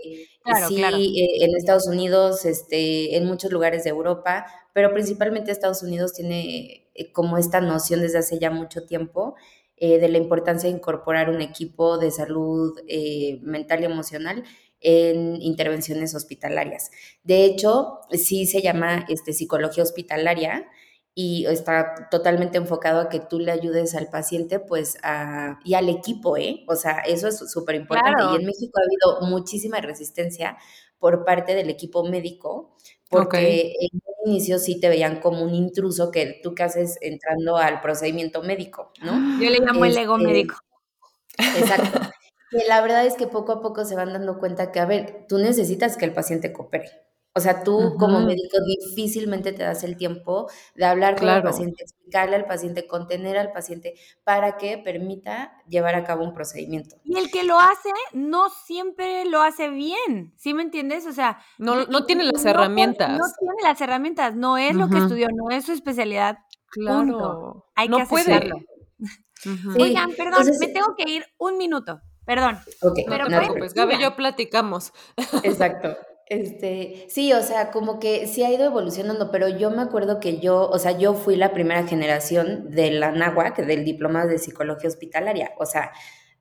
sí, 0.68 0.82
eh, 0.82 1.44
en 1.44 1.56
Estados 1.56 1.86
Unidos, 1.86 2.44
este, 2.44 3.16
en 3.16 3.24
muchos 3.26 3.50
lugares 3.50 3.84
de 3.84 3.90
Europa, 3.90 4.46
pero 4.74 4.92
principalmente 4.92 5.50
Estados 5.50 5.82
Unidos 5.82 6.12
tiene 6.12 6.90
eh, 6.94 7.12
como 7.12 7.38
esta 7.38 7.60
noción 7.60 8.00
desde 8.00 8.18
hace 8.18 8.38
ya 8.38 8.50
mucho 8.50 8.84
tiempo 8.84 9.36
eh, 9.76 9.98
de 9.98 10.08
la 10.08 10.18
importancia 10.18 10.68
de 10.68 10.76
incorporar 10.76 11.30
un 11.30 11.40
equipo 11.40 11.98
de 11.98 12.10
salud 12.10 12.78
mental 13.42 13.80
y 13.80 13.84
emocional 13.86 14.44
en 14.80 15.40
intervenciones 15.40 16.14
hospitalarias. 16.14 16.90
De 17.22 17.44
hecho, 17.44 18.00
sí 18.10 18.46
se 18.46 18.60
llama 18.62 19.06
este, 19.08 19.32
psicología 19.32 19.82
hospitalaria 19.82 20.66
y 21.14 21.44
está 21.46 22.08
totalmente 22.10 22.56
enfocado 22.56 23.00
a 23.00 23.08
que 23.08 23.20
tú 23.20 23.38
le 23.38 23.52
ayudes 23.52 23.94
al 23.94 24.08
paciente 24.08 24.60
pues 24.60 24.96
a, 25.02 25.58
y 25.64 25.74
al 25.74 25.88
equipo, 25.90 26.36
¿eh? 26.36 26.64
O 26.68 26.74
sea, 26.74 27.00
eso 27.00 27.28
es 27.28 27.38
súper 27.50 27.74
importante. 27.74 28.22
Y 28.32 28.36
en 28.36 28.46
México 28.46 28.78
ha 28.78 28.82
habido 28.82 29.28
muchísima 29.28 29.80
resistencia 29.80 30.56
por 30.98 31.24
parte 31.24 31.54
del 31.54 31.68
equipo 31.68 32.04
médico, 32.04 32.76
porque 33.10 33.74
en 33.78 34.00
un 34.04 34.30
inicio 34.32 34.58
sí 34.58 34.80
te 34.80 34.88
veían 34.88 35.20
como 35.20 35.42
un 35.42 35.54
intruso 35.54 36.10
que 36.10 36.40
tú 36.42 36.54
que 36.54 36.62
haces 36.62 36.96
entrando 37.02 37.58
al 37.58 37.80
procedimiento 37.82 38.42
médico, 38.42 38.92
¿no? 39.02 39.12
Yo 39.42 39.50
le 39.50 39.58
llamo 39.58 39.84
el 39.84 39.96
ego 39.96 40.16
este, 40.16 40.26
médico. 40.26 40.56
Exacto. 41.58 42.00
La 42.68 42.80
verdad 42.82 43.04
es 43.04 43.14
que 43.14 43.26
poco 43.26 43.52
a 43.52 43.60
poco 43.60 43.84
se 43.84 43.96
van 43.96 44.12
dando 44.12 44.38
cuenta 44.38 44.70
que, 44.72 44.78
a 44.78 44.86
ver, 44.86 45.26
tú 45.28 45.38
necesitas 45.38 45.96
que 45.96 46.04
el 46.04 46.12
paciente 46.12 46.52
coopere. 46.52 46.90
O 47.34 47.40
sea, 47.40 47.62
tú 47.64 47.94
como 47.98 48.20
médico 48.20 48.58
difícilmente 48.66 49.52
te 49.52 49.62
das 49.62 49.84
el 49.84 49.96
tiempo 49.96 50.50
de 50.74 50.84
hablar 50.84 51.18
con 51.18 51.28
el 51.30 51.42
paciente, 51.42 51.82
explicarle 51.82 52.36
al 52.36 52.44
paciente, 52.44 52.86
contener 52.86 53.38
al 53.38 53.52
paciente 53.52 53.94
para 54.22 54.58
que 54.58 54.76
permita 54.76 55.52
llevar 55.66 55.94
a 55.94 56.04
cabo 56.04 56.24
un 56.24 56.34
procedimiento. 56.34 56.96
Y 57.04 57.16
el 57.16 57.30
que 57.30 57.44
lo 57.44 57.58
hace 57.58 57.88
no 58.12 58.50
siempre 58.50 59.24
lo 59.24 59.40
hace 59.40 59.70
bien, 59.70 60.34
¿sí 60.36 60.52
me 60.52 60.62
entiendes? 60.62 61.06
O 61.06 61.12
sea, 61.12 61.38
no, 61.56 61.86
no 61.86 62.04
tiene 62.04 62.24
las 62.24 62.44
herramientas. 62.44 63.10
No 63.10 63.24
tiene 63.38 63.62
las 63.62 63.80
herramientas, 63.80 64.34
no 64.34 64.58
es 64.58 64.74
lo 64.74 64.90
que 64.90 64.98
estudió, 64.98 65.28
no 65.34 65.50
es 65.50 65.64
su 65.64 65.72
especialidad. 65.72 66.38
Claro. 66.66 67.66
Hay 67.74 67.88
no 67.88 67.98
que 67.98 68.06
puede. 68.06 68.50
Oigan, 69.80 70.12
perdón, 70.12 70.46
me 70.60 70.68
tengo 70.68 70.94
que 70.96 71.10
ir 71.10 71.24
un 71.38 71.56
minuto. 71.56 72.00
Perdón. 72.26 72.58
Ok, 72.82 73.00
pero 73.08 73.28
no 73.28 73.40
pues 73.54 73.74
Gaby 73.74 73.94
y 73.94 74.02
yo 74.02 74.14
platicamos. 74.16 74.92
Exacto. 75.42 75.96
Este, 76.32 77.04
sí, 77.08 77.32
o 77.34 77.42
sea, 77.42 77.70
como 77.70 78.00
que 78.00 78.26
sí 78.26 78.42
ha 78.42 78.50
ido 78.50 78.64
evolucionando, 78.64 79.30
pero 79.30 79.48
yo 79.48 79.70
me 79.70 79.82
acuerdo 79.82 80.18
que 80.18 80.40
yo, 80.40 80.66
o 80.66 80.78
sea, 80.78 80.96
yo 80.96 81.12
fui 81.12 81.36
la 81.36 81.52
primera 81.52 81.86
generación 81.86 82.70
de 82.70 82.90
la 82.90 83.12
NAWAC, 83.12 83.58
del 83.66 83.84
diploma 83.84 84.24
de 84.24 84.38
psicología 84.38 84.88
hospitalaria, 84.88 85.52
o 85.58 85.66
sea, 85.66 85.92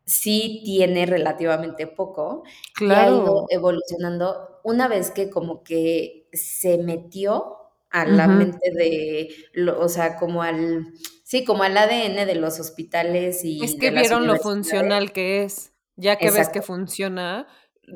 sí 0.06 0.62
tiene 0.64 1.06
relativamente 1.06 1.88
poco 1.88 2.44
claro. 2.74 3.12
y 3.12 3.20
ha 3.20 3.22
ido 3.22 3.46
evolucionando 3.50 4.62
una 4.64 4.88
vez 4.88 5.12
que 5.12 5.30
como 5.30 5.62
que 5.62 6.30
se 6.32 6.78
metió 6.78 7.58
a 7.90 8.06
la 8.06 8.30
mente 8.30 8.72
de, 8.72 9.36
o 9.78 9.90
sea, 9.90 10.16
como 10.16 10.42
al, 10.42 10.94
sí, 11.26 11.44
como 11.44 11.64
al 11.64 11.78
ADN 11.78 12.26
de 12.26 12.36
los 12.36 12.62
hospitales 12.62 13.44
y... 13.44 13.62
Es 13.62 13.76
que 13.76 13.92
vieron 13.92 14.26
lo 14.26 14.38
funcional 14.38 15.12
que 15.12 15.44
es, 15.44 15.74
ya 15.98 16.16
que 16.16 16.32
ves 16.32 16.48
que 16.48 16.62
funciona, 16.62 17.48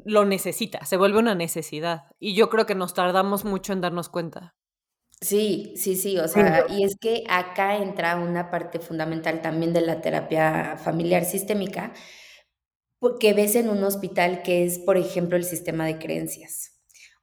lo 0.05 0.25
necesita, 0.25 0.85
se 0.85 0.97
vuelve 0.97 1.19
una 1.19 1.35
necesidad. 1.35 2.03
Y 2.19 2.35
yo 2.35 2.49
creo 2.49 2.65
que 2.65 2.75
nos 2.75 2.93
tardamos 2.93 3.45
mucho 3.45 3.73
en 3.73 3.81
darnos 3.81 4.09
cuenta. 4.09 4.55
Sí, 5.21 5.73
sí, 5.77 5.95
sí, 5.95 6.19
o 6.19 6.27
sea, 6.27 6.65
y 6.69 6.83
es 6.83 6.97
que 6.97 7.23
acá 7.29 7.77
entra 7.77 8.17
una 8.17 8.51
parte 8.51 8.79
fundamental 8.79 9.41
también 9.41 9.73
de 9.73 9.81
la 9.81 10.01
terapia 10.01 10.77
familiar 10.77 11.23
sistémica, 11.25 11.93
que 13.19 13.33
ves 13.33 13.55
en 13.55 13.69
un 13.69 13.83
hospital 13.83 14.41
que 14.43 14.65
es, 14.65 14.79
por 14.79 14.97
ejemplo, 14.97 15.37
el 15.37 15.43
sistema 15.43 15.85
de 15.85 15.99
creencias. 15.99 16.73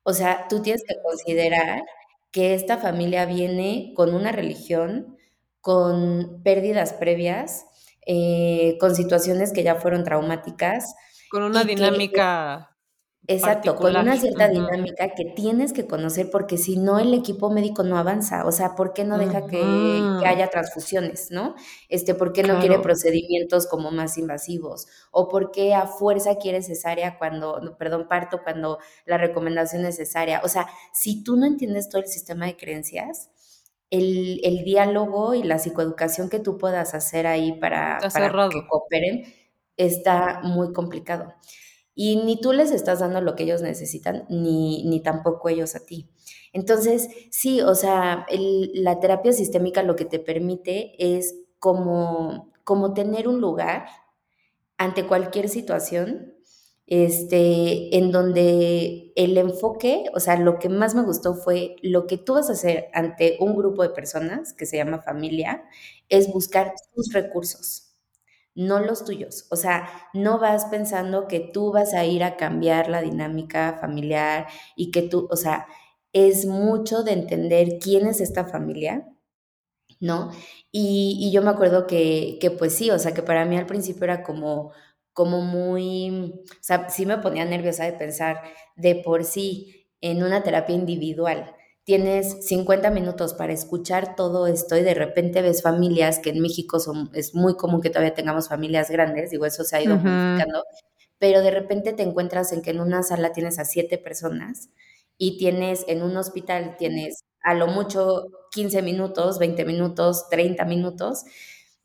O 0.05 0.12
sea, 0.12 0.47
tú 0.49 0.62
tienes 0.62 0.83
que 0.87 0.95
considerar 1.02 1.83
que 2.31 2.55
esta 2.55 2.79
familia 2.79 3.26
viene 3.26 3.93
con 3.95 4.14
una 4.14 4.33
religión, 4.33 5.17
con 5.61 6.43
pérdidas 6.43 6.93
previas, 6.95 7.67
eh, 8.07 8.79
con 8.81 8.97
situaciones 8.97 9.52
que 9.52 9.62
ya 9.62 9.76
fueron 9.76 10.05
traumáticas, 10.05 10.95
con 11.33 11.45
una 11.45 11.65
dinámica. 11.65 12.77
exacto, 13.27 13.75
con 13.77 13.97
una 13.97 14.19
cierta 14.19 14.49
dinámica 14.49 15.15
que 15.15 15.25
tienes 15.35 15.73
que 15.73 15.87
conocer 15.87 16.29
porque 16.31 16.59
si 16.59 16.77
no 16.77 16.99
el 16.99 17.15
equipo 17.15 17.49
médico 17.49 17.85
no 17.85 17.97
avanza, 17.97 18.45
o 18.45 18.53
sea, 18.53 18.75
¿por 18.75 18.93
qué 18.93 19.05
no 19.05 19.17
deja 19.17 19.47
que, 19.47 19.62
haya 20.27 20.51
transfusiones, 20.51 21.31
no? 21.31 21.55
Este, 21.89 22.15
¿por 22.15 22.35
qué 22.35 22.43
no 22.43 22.61
quiere 22.61 22.81
procedimientos 22.81 23.67
como 23.67 23.91
más 23.91 24.19
invasivos? 24.19 24.89
¿O 25.11 25.29
por 25.29 25.53
qué 25.53 25.73
a 25.73 25.87
fuerza 25.87 26.37
quiere 26.37 26.61
cesárea 26.61 27.17
cuando, 27.17 27.79
perdón, 27.79 28.09
parto 28.09 28.43
cuando 28.43 28.79
la 29.07 29.17
recomendación 29.17 29.87
es 29.87 29.97
cesárea? 29.97 30.43
O 30.45 30.49
sea, 30.49 30.67
si 30.93 31.25
tú 31.25 31.39
no 31.39 31.47
entiendes 31.47 31.89
todo 31.89 32.03
el 32.03 32.09
sistema 32.09 32.45
de 32.45 32.59
creencias, 32.59 33.31
el, 33.89 34.39
el 34.45 34.65
diálogo 34.65 35.33
y 35.33 35.45
la 35.45 35.59
psicoeducación 35.59 36.29
que 36.29 36.41
tú 36.41 36.59
puedas 36.59 36.93
hacer 36.93 37.27
ahí 37.27 37.53
para, 37.53 38.01
para 38.12 38.49
que 38.51 38.67
cooperen, 38.69 39.42
está 39.76 40.41
muy 40.43 40.73
complicado. 40.73 41.33
Y 41.95 42.17
ni 42.25 42.41
tú 42.41 42.52
les 42.52 42.71
estás 42.71 43.00
dando 43.00 43.21
lo 43.21 43.35
que 43.37 43.45
ellos 43.45 43.62
necesitan, 43.62 44.25
ni, 44.31 44.85
ni 44.85 45.02
tampoco 45.02 45.49
ellos 45.50 45.75
a 45.76 45.81
ti. 45.85 46.09
Entonces, 46.52 47.09
sí, 47.31 47.61
o 47.61 47.75
sea, 47.75 48.26
la 48.75 49.00
terapia 49.00 49.33
sistémica 49.33 49.83
lo 49.83 49.97
que 49.97 50.07
te 50.07 50.19
permite 50.19 50.95
es 50.99 51.35
como, 51.59 52.52
como 52.64 52.95
tener 52.95 53.29
un 53.29 53.41
lugar 53.41 53.87
ante 54.79 55.07
cualquier 55.07 55.49
situación, 55.49 56.35
este, 56.87 57.97
en 57.97 58.11
donde 58.12 59.12
el 59.17 59.38
enfoque, 59.38 60.05
o 60.14 60.21
sea, 60.21 60.37
lo 60.37 60.59
que 60.59 60.69
más 60.69 60.95
me 60.95 61.02
gustó 61.02 61.35
fue 61.35 61.76
lo 61.83 62.07
que 62.07 62.19
tú 62.19 62.35
vas 62.35 62.50
a 62.50 62.52
hacer 62.55 62.88
ante 62.93 63.37
un 63.41 63.57
grupo 63.57 63.83
de 63.83 63.91
personas 63.91 64.52
que 64.52 64.67
se 64.67 64.76
llama 64.79 65.00
familia, 65.00 65.64
es 66.09 66.33
buscar 66.33 66.75
tus 66.95 67.12
recursos 67.12 67.92
no 68.54 68.80
los 68.80 69.04
tuyos. 69.04 69.47
O 69.50 69.56
sea, 69.56 69.88
no 70.12 70.38
vas 70.38 70.66
pensando 70.66 71.28
que 71.28 71.40
tú 71.40 71.73
vas 71.73 71.94
a 71.94 72.04
ir 72.04 72.25
a 72.25 72.37
cambiar 72.37 72.88
la 72.88 73.02
dinámica 73.02 73.78
familiar 73.80 74.49
y 74.76 74.90
que 74.90 75.02
tú, 75.02 75.28
o 75.30 75.37
sea, 75.37 75.66
es 76.12 76.47
mucho 76.47 77.02
de 77.02 77.12
entender 77.12 77.78
quién 77.80 78.06
es 78.06 78.21
esta 78.21 78.44
familia, 78.44 79.09
¿no? 80.00 80.30
Y, 80.71 81.30
yo 81.32 81.42
me 81.42 81.50
acuerdo 81.50 81.87
que, 81.87 82.38
que, 82.40 82.50
pues 82.50 82.75
sí, 82.75 82.90
o 82.90 82.99
sea, 82.99 83.14
que 83.14 83.23
para 83.23 83.44
mí 83.44 83.56
al 83.56 83.66
principio 83.66 84.04
era 84.04 84.23
como, 84.23 84.73
como 85.12 85.40
muy, 85.42 86.35
o 86.50 86.62
sea, 86.62 86.88
sí 86.90 87.06
me 87.06 87.18
ponía 87.18 87.44
nerviosa 87.44 87.85
de 87.85 87.92
pensar 87.94 88.42
de 88.76 88.97
por 88.97 89.25
sí 89.25 89.88
en 90.00 90.23
una 90.23 90.42
terapia 90.42 90.75
individual 90.75 91.54
tienes 91.85 92.47
50 92.47 92.91
minutos 92.91 93.35
para 93.35 93.53
escuchar 93.53 94.15
todo 94.15 94.47
esto 94.47 94.77
y 94.77 94.83
de 94.83 94.95
repente 94.95 95.43
ves 95.43 95.62
familias 95.62 96.21
que 96.21 96.31
en 96.31 96.41
México 96.41 96.79
son, 96.79 97.11
es 97.12 97.35
muy 97.35 97.57
común 97.57 97.81
que 97.81 97.91
todavía 97.91 98.15
tengamos 98.15 98.49
familias 98.49 98.91
grandes, 98.91 99.31
digo, 99.31 99.47
eso 99.47 99.65
se 99.65 99.77
ha 99.77 99.83
ido 99.83 99.97
modificando, 99.97 100.65
pero 101.19 101.41
de 101.43 101.51
repente 101.51 101.93
te 101.93 102.03
encuentras 102.03 102.53
en 102.53 102.62
que 102.62 102.71
en 102.71 102.81
una 102.81 103.03
sala 103.03 103.33
tienes 103.33 103.59
a 103.59 103.65
siete 103.65 103.99
personas 103.99 104.69
y 105.19 105.39
tienes 105.39 105.85
en 105.89 106.03
un 106.03 106.17
hospital, 106.17 106.77
tienes 106.79 107.25
a 107.43 107.55
lo 107.55 107.67
mucho 107.67 108.27
15 108.53 108.83
minutos, 108.83 109.39
20 109.39 109.65
minutos, 109.65 110.29
30 110.31 110.65
minutos, 110.65 111.25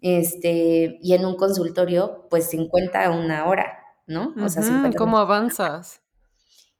este, 0.01 0.99
y 1.01 1.13
en 1.13 1.25
un 1.25 1.35
consultorio, 1.35 2.27
pues 2.29 2.49
50 2.49 3.03
a 3.03 3.09
una 3.09 3.47
hora, 3.47 3.79
¿no? 4.05 4.35
O 4.43 4.49
sea, 4.49 4.63
¿Cómo 4.95 5.17
avanzas? 5.17 6.01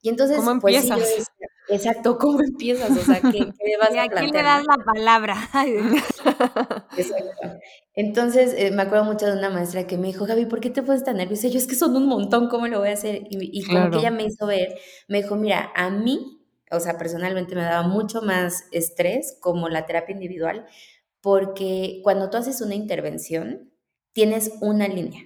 Y 0.01 0.09
entonces, 0.09 0.37
¿Cómo 0.37 0.59
pues, 0.61 0.75
empiezas? 0.75 1.27
Exacto, 1.69 2.17
¿cómo 2.17 2.41
empiezas? 2.41 2.91
O 2.91 3.03
sea, 3.03 3.21
¿qué, 3.21 3.39
qué 3.59 3.77
vas 3.77 3.89
a 3.97 4.07
plantear? 4.07 4.13
¿A 4.13 4.19
quién 4.19 4.31
le 4.31 4.43
das 4.43 4.63
la 4.65 4.77
palabra? 4.77 5.35
Exacto. 6.95 7.59
Entonces, 7.93 8.53
eh, 8.57 8.71
me 8.71 8.83
acuerdo 8.83 9.05
mucho 9.05 9.25
de 9.25 9.33
una 9.33 9.49
maestra 9.49 9.87
que 9.87 9.97
me 9.97 10.07
dijo, 10.07 10.25
Gaby, 10.25 10.45
¿por 10.45 10.59
qué 10.59 10.69
te 10.69 10.83
pones 10.83 11.03
tan 11.03 11.17
nerviosa? 11.17 11.47
yo, 11.47 11.57
es 11.57 11.67
que 11.67 11.75
son 11.75 11.95
un 11.95 12.07
montón, 12.07 12.47
¿cómo 12.47 12.67
lo 12.67 12.79
voy 12.79 12.89
a 12.89 12.93
hacer? 12.93 13.23
Y, 13.29 13.59
y 13.59 13.65
como 13.65 13.89
que 13.89 13.97
ella 13.97 14.11
me 14.11 14.23
hizo 14.23 14.45
ver, 14.45 14.77
me 15.07 15.21
dijo, 15.21 15.35
mira, 15.35 15.71
a 15.75 15.89
mí, 15.89 16.41
o 16.71 16.79
sea, 16.79 16.97
personalmente 16.97 17.55
me 17.55 17.63
daba 17.63 17.87
mucho 17.87 18.21
más 18.21 18.65
estrés 18.71 19.37
como 19.41 19.67
la 19.67 19.85
terapia 19.85 20.13
individual, 20.13 20.65
porque 21.21 21.99
cuando 22.03 22.29
tú 22.29 22.37
haces 22.37 22.61
una 22.61 22.75
intervención, 22.75 23.71
tienes 24.13 24.53
una 24.61 24.87
línea. 24.87 25.23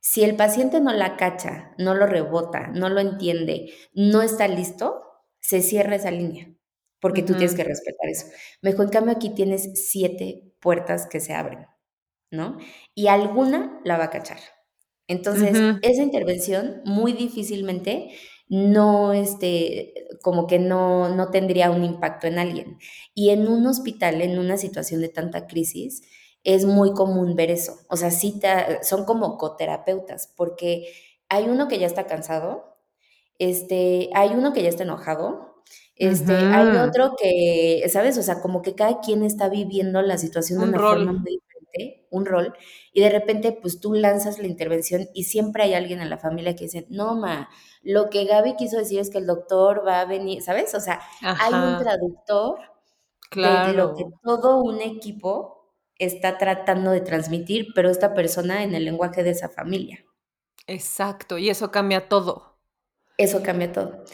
Si 0.00 0.22
el 0.22 0.36
paciente 0.36 0.80
no 0.80 0.92
la 0.92 1.16
cacha, 1.16 1.74
no 1.78 1.94
lo 1.94 2.06
rebota, 2.06 2.68
no 2.68 2.88
lo 2.88 3.00
entiende, 3.00 3.72
no 3.92 4.22
está 4.22 4.46
listo, 4.48 5.05
se 5.46 5.62
cierra 5.62 5.94
esa 5.94 6.10
línea, 6.10 6.52
porque 7.00 7.22
tú 7.22 7.34
tienes 7.34 7.54
que 7.54 7.62
respetar 7.62 8.08
eso. 8.08 8.26
Mejor, 8.62 8.86
en 8.86 8.90
cambio, 8.90 9.12
aquí 9.14 9.30
tienes 9.30 9.70
siete 9.88 10.52
puertas 10.60 11.06
que 11.06 11.20
se 11.20 11.34
abren, 11.34 11.66
¿no? 12.32 12.58
Y 12.96 13.06
alguna 13.06 13.80
la 13.84 13.96
va 13.96 14.04
a 14.04 14.10
cachar. 14.10 14.40
Entonces, 15.06 15.56
esa 15.82 16.02
intervención 16.02 16.82
muy 16.84 17.12
difícilmente 17.12 18.10
no, 18.48 19.12
este, 19.12 19.94
como 20.20 20.48
que 20.48 20.58
no, 20.58 21.14
no 21.14 21.30
tendría 21.30 21.70
un 21.70 21.84
impacto 21.84 22.26
en 22.26 22.40
alguien. 22.40 22.78
Y 23.14 23.30
en 23.30 23.46
un 23.46 23.66
hospital, 23.68 24.20
en 24.20 24.40
una 24.40 24.56
situación 24.56 25.00
de 25.00 25.08
tanta 25.08 25.46
crisis, 25.46 26.02
es 26.42 26.64
muy 26.64 26.92
común 26.92 27.36
ver 27.36 27.52
eso. 27.52 27.76
O 27.88 27.96
sea, 27.96 28.10
sí 28.10 28.40
son 28.82 29.04
como 29.04 29.38
coterapeutas, 29.38 30.32
porque 30.36 30.92
hay 31.28 31.44
uno 31.44 31.68
que 31.68 31.78
ya 31.78 31.86
está 31.86 32.06
cansado, 32.06 32.75
este, 33.38 34.10
hay 34.14 34.30
uno 34.30 34.52
que 34.52 34.62
ya 34.62 34.68
está 34.68 34.84
enojado, 34.84 35.62
este, 35.94 36.34
hay 36.34 36.76
otro 36.76 37.14
que, 37.20 37.84
¿sabes? 37.88 38.18
O 38.18 38.22
sea, 38.22 38.40
como 38.40 38.62
que 38.62 38.74
cada 38.74 39.00
quien 39.00 39.24
está 39.24 39.48
viviendo 39.48 40.02
la 40.02 40.18
situación 40.18 40.60
de 40.60 40.68
una 40.68 40.78
forma 40.78 41.12
muy 41.12 41.20
diferente. 41.20 41.46
diferente, 41.72 42.06
un 42.10 42.26
rol, 42.26 42.54
y 42.92 43.00
de 43.00 43.10
repente 43.10 43.52
pues 43.52 43.80
tú 43.80 43.92
lanzas 43.94 44.38
la 44.38 44.46
intervención 44.46 45.08
y 45.14 45.24
siempre 45.24 45.62
hay 45.64 45.74
alguien 45.74 46.00
en 46.00 46.10
la 46.10 46.18
familia 46.18 46.54
que 46.56 46.64
dice, 46.64 46.86
no, 46.90 47.14
ma, 47.16 47.48
lo 47.82 48.10
que 48.10 48.24
Gaby 48.24 48.56
quiso 48.56 48.78
decir 48.78 49.00
es 49.00 49.10
que 49.10 49.18
el 49.18 49.26
doctor 49.26 49.86
va 49.86 50.00
a 50.00 50.04
venir, 50.06 50.42
¿sabes? 50.42 50.74
O 50.74 50.80
sea, 50.80 51.00
hay 51.22 51.52
un 51.52 51.78
traductor 51.78 52.58
de 53.34 53.72
lo 53.74 53.94
que 53.94 54.04
todo 54.22 54.62
un 54.62 54.80
equipo 54.80 55.72
está 55.98 56.38
tratando 56.38 56.90
de 56.90 57.00
transmitir, 57.00 57.68
pero 57.74 57.90
esta 57.90 58.14
persona 58.14 58.62
en 58.62 58.74
el 58.74 58.84
lenguaje 58.84 59.22
de 59.22 59.30
esa 59.30 59.48
familia. 59.48 60.04
Exacto, 60.66 61.38
y 61.38 61.48
eso 61.50 61.70
cambia 61.70 62.08
todo. 62.08 62.55
Eso 63.16 63.42
cambia 63.42 63.72
todo. 63.72 64.04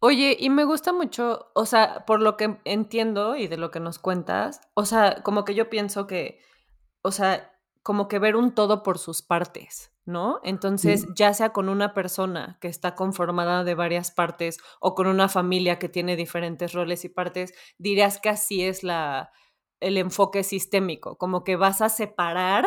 Oye, 0.00 0.36
y 0.38 0.50
me 0.50 0.64
gusta 0.64 0.92
mucho, 0.92 1.52
o 1.54 1.64
sea, 1.64 2.04
por 2.06 2.20
lo 2.20 2.36
que 2.36 2.58
entiendo 2.64 3.36
y 3.36 3.46
de 3.46 3.56
lo 3.56 3.70
que 3.70 3.78
nos 3.78 4.00
cuentas, 4.00 4.60
o 4.74 4.84
sea, 4.84 5.22
como 5.22 5.44
que 5.44 5.54
yo 5.54 5.70
pienso 5.70 6.08
que, 6.08 6.40
o 7.02 7.12
sea, 7.12 7.52
como 7.84 8.08
que 8.08 8.18
ver 8.18 8.34
un 8.34 8.52
todo 8.52 8.82
por 8.82 8.98
sus 8.98 9.22
partes, 9.22 9.92
¿no? 10.04 10.40
Entonces, 10.42 11.06
ya 11.14 11.32
sea 11.34 11.50
con 11.50 11.68
una 11.68 11.94
persona 11.94 12.58
que 12.60 12.66
está 12.66 12.96
conformada 12.96 13.62
de 13.62 13.76
varias 13.76 14.10
partes 14.10 14.58
o 14.80 14.96
con 14.96 15.06
una 15.06 15.28
familia 15.28 15.78
que 15.78 15.88
tiene 15.88 16.16
diferentes 16.16 16.72
roles 16.72 17.04
y 17.04 17.08
partes, 17.08 17.54
dirías 17.78 18.18
que 18.18 18.28
así 18.28 18.64
es 18.64 18.82
la, 18.82 19.30
el 19.78 19.98
enfoque 19.98 20.42
sistémico, 20.42 21.16
como 21.16 21.44
que 21.44 21.54
vas 21.54 21.80
a 21.80 21.88
separar 21.88 22.66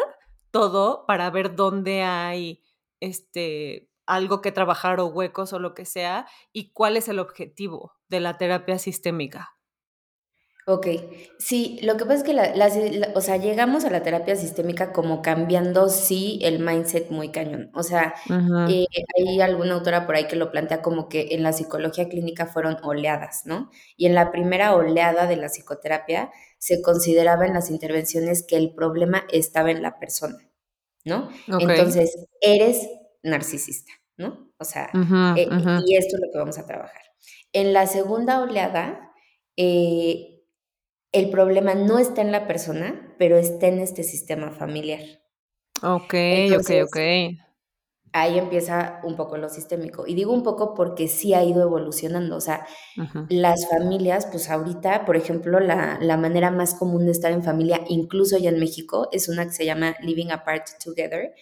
todo 0.51 1.05
para 1.05 1.29
ver 1.31 1.55
dónde 1.55 2.03
hay 2.03 2.63
este 3.01 3.89
algo 4.05 4.41
que 4.41 4.51
trabajar 4.51 4.99
o 4.99 5.07
huecos 5.07 5.53
o 5.53 5.59
lo 5.59 5.73
que 5.73 5.85
sea 5.85 6.27
y 6.51 6.71
cuál 6.71 6.97
es 6.97 7.07
el 7.07 7.19
objetivo 7.19 7.93
de 8.07 8.19
la 8.19 8.37
terapia 8.37 8.77
sistémica. 8.77 9.55
Ok, 10.67 10.87
sí, 11.37 11.79
lo 11.83 11.95
que 11.95 12.05
pasa 12.05 12.15
es 12.15 12.23
que 12.23 12.33
la, 12.33 12.51
o 13.13 13.21
sea, 13.21 13.37
llegamos 13.37 13.85
a 13.85 13.91
la 13.91 14.01
terapia 14.01 14.35
sistémica 14.35 14.93
como 14.93 15.21
cambiando, 15.21 15.89
sí, 15.89 16.39
el 16.41 16.57
mindset 16.57 17.11
muy 17.11 17.29
cañón. 17.29 17.69
O 17.75 17.83
sea, 17.83 18.15
eh, 18.67 18.87
hay 19.15 19.41
alguna 19.41 19.75
autora 19.75 20.07
por 20.07 20.15
ahí 20.15 20.25
que 20.25 20.35
lo 20.35 20.49
plantea 20.49 20.81
como 20.81 21.07
que 21.07 21.27
en 21.35 21.43
la 21.43 21.53
psicología 21.53 22.09
clínica 22.09 22.47
fueron 22.47 22.77
oleadas, 22.81 23.43
¿no? 23.45 23.69
Y 23.95 24.07
en 24.07 24.15
la 24.15 24.31
primera 24.31 24.73
oleada 24.73 25.27
de 25.27 25.35
la 25.35 25.49
psicoterapia 25.49 26.31
se 26.57 26.81
consideraba 26.81 27.45
en 27.45 27.53
las 27.53 27.69
intervenciones 27.69 28.43
que 28.43 28.57
el 28.57 28.73
problema 28.73 29.25
estaba 29.31 29.69
en 29.69 29.83
la 29.83 29.99
persona, 29.99 30.49
¿no? 31.03 31.29
Entonces, 31.47 32.25
eres 32.41 32.89
narcisista, 33.25 33.91
¿no? 34.17 34.53
O 34.57 34.63
sea, 34.63 34.89
eh, 35.35 35.47
y 35.85 35.95
esto 35.95 36.15
es 36.15 36.21
lo 36.21 36.31
que 36.31 36.37
vamos 36.37 36.57
a 36.57 36.65
trabajar. 36.65 37.01
En 37.51 37.73
la 37.73 37.87
segunda 37.87 38.41
oleada, 38.41 39.13
eh, 39.57 40.43
el 41.11 41.29
problema 41.29 41.75
no 41.75 41.99
está 41.99 42.21
en 42.21 42.31
la 42.31 42.47
persona, 42.47 43.15
pero 43.17 43.37
está 43.37 43.67
en 43.67 43.79
este 43.79 44.03
sistema 44.03 44.51
familiar. 44.51 44.99
Ok, 45.81 46.13
ok, 46.57 46.71
ok. 46.83 46.97
Ahí 48.11 48.37
empieza 48.37 49.01
un 49.03 49.17
poco 49.17 49.37
lo 49.37 49.49
sistémico. 49.49 50.07
Y 50.07 50.15
digo 50.15 50.31
un 50.31 50.43
poco 50.43 50.73
porque 50.73 51.09
sí 51.09 51.33
ha 51.33 51.43
ido 51.43 51.61
evolucionando. 51.61 52.37
O 52.37 52.41
sea, 52.41 52.65
las 53.27 53.69
familias, 53.69 54.25
pues 54.25 54.49
ahorita, 54.49 55.03
por 55.03 55.17
ejemplo, 55.17 55.59
la, 55.59 55.97
la, 56.01 56.15
manera 56.15 56.49
más 56.49 56.75
común 56.75 57.05
de 57.05 57.11
estar 57.11 57.33
en 57.33 57.43
familia, 57.43 57.81
incluso 57.89 58.37
ya 58.37 58.49
en 58.49 58.59
México, 58.59 59.09
es 59.11 59.27
una 59.27 59.45
que 59.45 59.51
se 59.51 59.65
llama 59.65 59.95
Living 60.01 60.31
Apart 60.31 60.65
Together, 60.81 61.33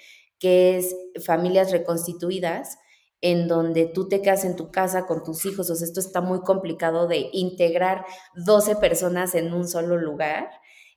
que 0.44 0.76
es 0.76 0.94
familias 1.26 1.72
reconstituidas, 1.72 2.78
en 3.22 3.48
donde 3.48 3.86
tú 3.86 4.10
te 4.10 4.22
quedas 4.22 4.44
en 4.44 4.58
tu 4.58 4.72
casa 4.72 5.06
con 5.06 5.24
tus 5.24 5.46
hijos, 5.46 5.70
o 5.70 5.76
sea, 5.76 5.88
esto 5.88 6.02
está 6.02 6.20
muy 6.20 6.42
complicado 6.42 7.08
de 7.08 7.30
integrar 7.32 8.06
12 8.46 8.76
personas 8.76 9.36
en 9.36 9.54
un 9.54 9.70
solo 9.70 9.96
lugar, 9.96 10.50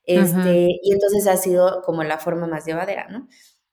este, 0.02 0.66
y 0.82 0.92
entonces 0.92 1.28
ha 1.28 1.36
sido 1.36 1.82
como 1.82 2.02
la 2.02 2.18
forma 2.18 2.48
más 2.48 2.66
llevadera, 2.66 3.06
¿no? 3.08 3.28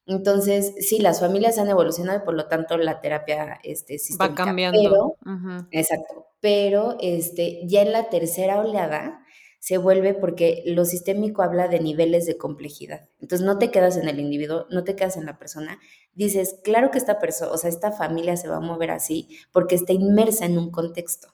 Entonces, 0.06 0.74
sí, 0.78 1.00
las 1.00 1.18
familias 1.18 1.58
han 1.58 1.68
evolucionado 1.68 2.20
y 2.20 2.24
por 2.24 2.34
lo 2.34 2.46
tanto 2.46 2.76
la 2.76 3.00
terapia 3.00 3.58
este, 3.64 3.98
sistémica. 3.98 4.42
Va 4.42 4.46
cambiando. 4.46 5.16
Pero, 5.24 5.66
Exacto. 5.72 6.28
Pero 6.38 6.96
este, 7.00 7.62
ya 7.66 7.82
en 7.82 7.90
la 7.90 8.10
tercera 8.10 8.60
oleada, 8.60 9.23
se 9.64 9.78
vuelve 9.78 10.12
porque 10.12 10.62
lo 10.66 10.84
sistémico 10.84 11.40
habla 11.40 11.68
de 11.68 11.80
niveles 11.80 12.26
de 12.26 12.36
complejidad. 12.36 13.08
Entonces 13.18 13.46
no 13.46 13.56
te 13.56 13.70
quedas 13.70 13.96
en 13.96 14.10
el 14.10 14.20
individuo, 14.20 14.66
no 14.68 14.84
te 14.84 14.94
quedas 14.94 15.16
en 15.16 15.24
la 15.24 15.38
persona. 15.38 15.80
Dices, 16.12 16.56
claro 16.62 16.90
que 16.90 16.98
esta 16.98 17.18
persona, 17.18 17.50
o 17.50 17.56
sea, 17.56 17.70
esta 17.70 17.90
familia 17.90 18.36
se 18.36 18.46
va 18.46 18.56
a 18.56 18.60
mover 18.60 18.90
así 18.90 19.26
porque 19.52 19.74
está 19.74 19.94
inmersa 19.94 20.44
en 20.44 20.58
un 20.58 20.70
contexto. 20.70 21.28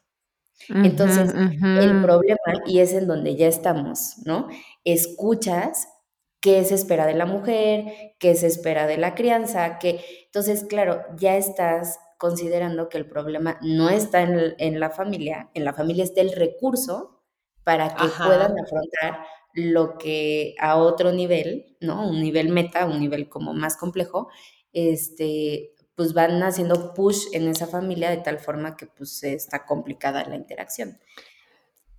Entonces, 0.69 1.35
el 1.35 2.03
problema, 2.03 2.63
y 2.67 2.79
es 2.79 2.93
en 2.93 3.09
donde 3.09 3.35
ya 3.35 3.49
estamos, 3.49 4.19
¿no? 4.25 4.47
Escuchas 4.85 5.89
qué 6.39 6.65
se 6.65 6.77
espera 6.77 7.07
de 7.07 7.15
la 7.15 7.27
mujer, 7.27 8.15
qué 8.21 8.37
se 8.37 8.47
espera 8.47 8.87
de 8.87 8.97
la 8.97 9.17
crianza, 9.17 9.81
que 9.81 10.05
entonces, 10.27 10.63
claro, 10.63 11.03
ya 11.17 11.37
estás 11.37 11.99
considerando 12.17 12.89
que 12.91 12.99
el 12.99 13.09
problema 13.09 13.59
no 13.61 13.91
está 13.91 14.23
en, 14.23 14.55
en 14.59 14.79
la 14.79 14.91
familia, 14.91 15.51
en 15.55 15.65
la 15.65 15.73
familia 15.73 16.05
está 16.05 16.21
el 16.21 16.31
recurso 16.31 17.20
para 17.65 17.95
que 17.95 18.05
puedan 18.25 18.55
afrontar 18.59 19.25
lo 19.55 19.99
que 19.99 20.55
a 20.59 20.77
otro 20.77 21.13
nivel, 21.13 21.77
¿no? 21.81 22.09
Un 22.09 22.23
nivel 22.23 22.49
meta, 22.49 22.87
un 22.87 23.01
nivel 23.01 23.29
como 23.29 23.53
más 23.53 23.77
complejo, 23.77 24.29
este, 24.73 25.75
pues 25.95 26.15
van 26.15 26.43
haciendo 26.43 26.95
push 26.95 27.27
en 27.33 27.49
esa 27.49 27.67
familia 27.67 28.11
de 28.11 28.19
tal 28.19 28.39
forma 28.39 28.77
que 28.77 28.87
pues 28.87 29.23
está 29.23 29.67
complicada 29.67 30.25
la 30.25 30.37
interacción. 30.37 30.99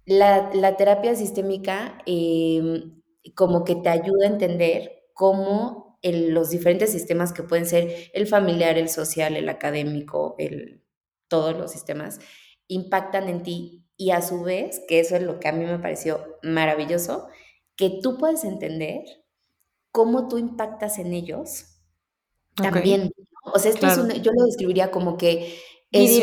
La, 0.05 0.75
terapia 0.77 1.15
sistémica 1.15 1.99
em, 2.05 3.01
como 3.35 3.63
que 3.63 3.75
te 3.75 3.89
ayuda 3.89 4.25
a 4.25 4.31
entender 4.31 5.03
cómo 5.13 5.99
los 6.03 6.49
diferentes 6.49 6.91
sistemas 6.91 7.31
que 7.31 7.43
pueden 7.43 7.67
ser 7.67 8.09
el 8.13 8.25
familiar, 8.25 8.77
el 8.77 8.89
social, 8.89 9.35
el 9.35 9.47
académico, 9.49 10.35
el, 10.39 10.83
todos 11.27 11.55
los 11.55 11.71
sistemas, 11.71 12.19
impactan 12.67 13.29
en 13.29 13.43
ti 13.43 13.85
y 14.01 14.09
a 14.09 14.23
su 14.23 14.41
vez, 14.41 14.81
que 14.87 14.99
eso 14.99 15.15
es 15.15 15.21
lo 15.21 15.39
que 15.39 15.47
a 15.47 15.51
mí 15.51 15.63
me 15.63 15.77
pareció 15.77 16.39
maravilloso, 16.41 17.27
que 17.75 17.99
tú 18.01 18.17
puedes 18.17 18.43
entender 18.43 19.03
cómo 19.91 20.27
tú 20.27 20.39
impactas 20.39 20.97
en 20.97 21.13
ellos 21.13 21.77
también. 22.55 23.11
O 23.53 23.59
sea, 23.59 23.69
esto 23.69 23.85
es 23.85 24.21
yo 24.23 24.31
lo 24.35 24.45
describiría 24.45 24.89
como 24.89 25.17
que 25.17 25.55
es 25.91 26.19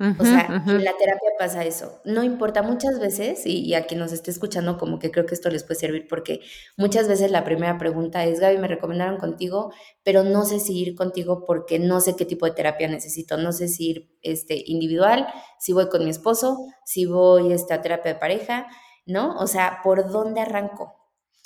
o 0.00 0.24
sea, 0.24 0.62
en 0.64 0.84
la 0.84 0.96
terapia 0.96 1.30
pasa 1.38 1.64
eso. 1.64 2.00
No 2.04 2.22
importa, 2.22 2.62
muchas 2.62 3.00
veces, 3.00 3.44
y, 3.46 3.74
a 3.74 3.86
quien 3.86 3.98
nos 3.98 4.12
esté 4.12 4.30
escuchando, 4.30 4.78
como 4.78 5.00
que 5.00 5.10
creo 5.10 5.26
que 5.26 5.34
esto 5.34 5.50
les 5.50 5.64
puede 5.64 5.80
servir, 5.80 6.06
porque 6.08 6.40
muchas 6.76 7.08
veces 7.08 7.32
la 7.32 7.42
primera 7.42 7.78
pregunta 7.78 8.24
es, 8.24 8.38
Gaby, 8.38 8.58
me 8.58 8.68
recomendaron 8.68 9.16
contigo, 9.16 9.72
pero 10.04 10.22
no 10.22 10.44
sé 10.44 10.60
si 10.60 10.78
ir 10.78 10.94
contigo 10.94 11.44
porque 11.44 11.80
no 11.80 12.00
sé 12.00 12.14
qué 12.14 12.24
tipo 12.24 12.46
de 12.46 12.52
terapia 12.52 12.86
necesito. 12.86 13.36
No 13.38 13.52
sé 13.52 13.66
si 13.66 13.90
ir 13.90 14.18
este, 14.22 14.62
individual, 14.66 15.26
si 15.58 15.72
voy 15.72 15.88
con 15.88 16.04
mi 16.04 16.10
esposo, 16.10 16.58
si 16.84 17.06
voy 17.06 17.52
este, 17.52 17.74
a 17.74 17.82
terapia 17.82 18.14
de 18.14 18.20
pareja, 18.20 18.66
¿no? 19.04 19.36
O 19.38 19.48
sea, 19.48 19.80
¿por 19.82 20.12
dónde 20.12 20.40
arranco? 20.40 20.94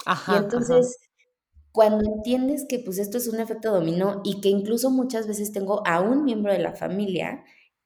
Ajá, 0.04 0.34
y 0.34 0.36
entonces... 0.36 0.98
Cuando 1.74 2.04
entiendes 2.04 2.66
que 2.68 2.80
pues 2.80 2.98
esto 2.98 3.16
es 3.16 3.28
un 3.28 3.40
efecto 3.40 3.72
dominó 3.72 4.20
y 4.24 4.42
que 4.42 4.50
incluso 4.50 4.90
muchas 4.90 5.26
veces 5.26 5.54
tengo 5.54 5.80
a 5.86 6.00
un 6.00 6.22
miembro 6.22 6.52
de 6.52 6.58
la 6.58 6.72
familia 6.72 7.42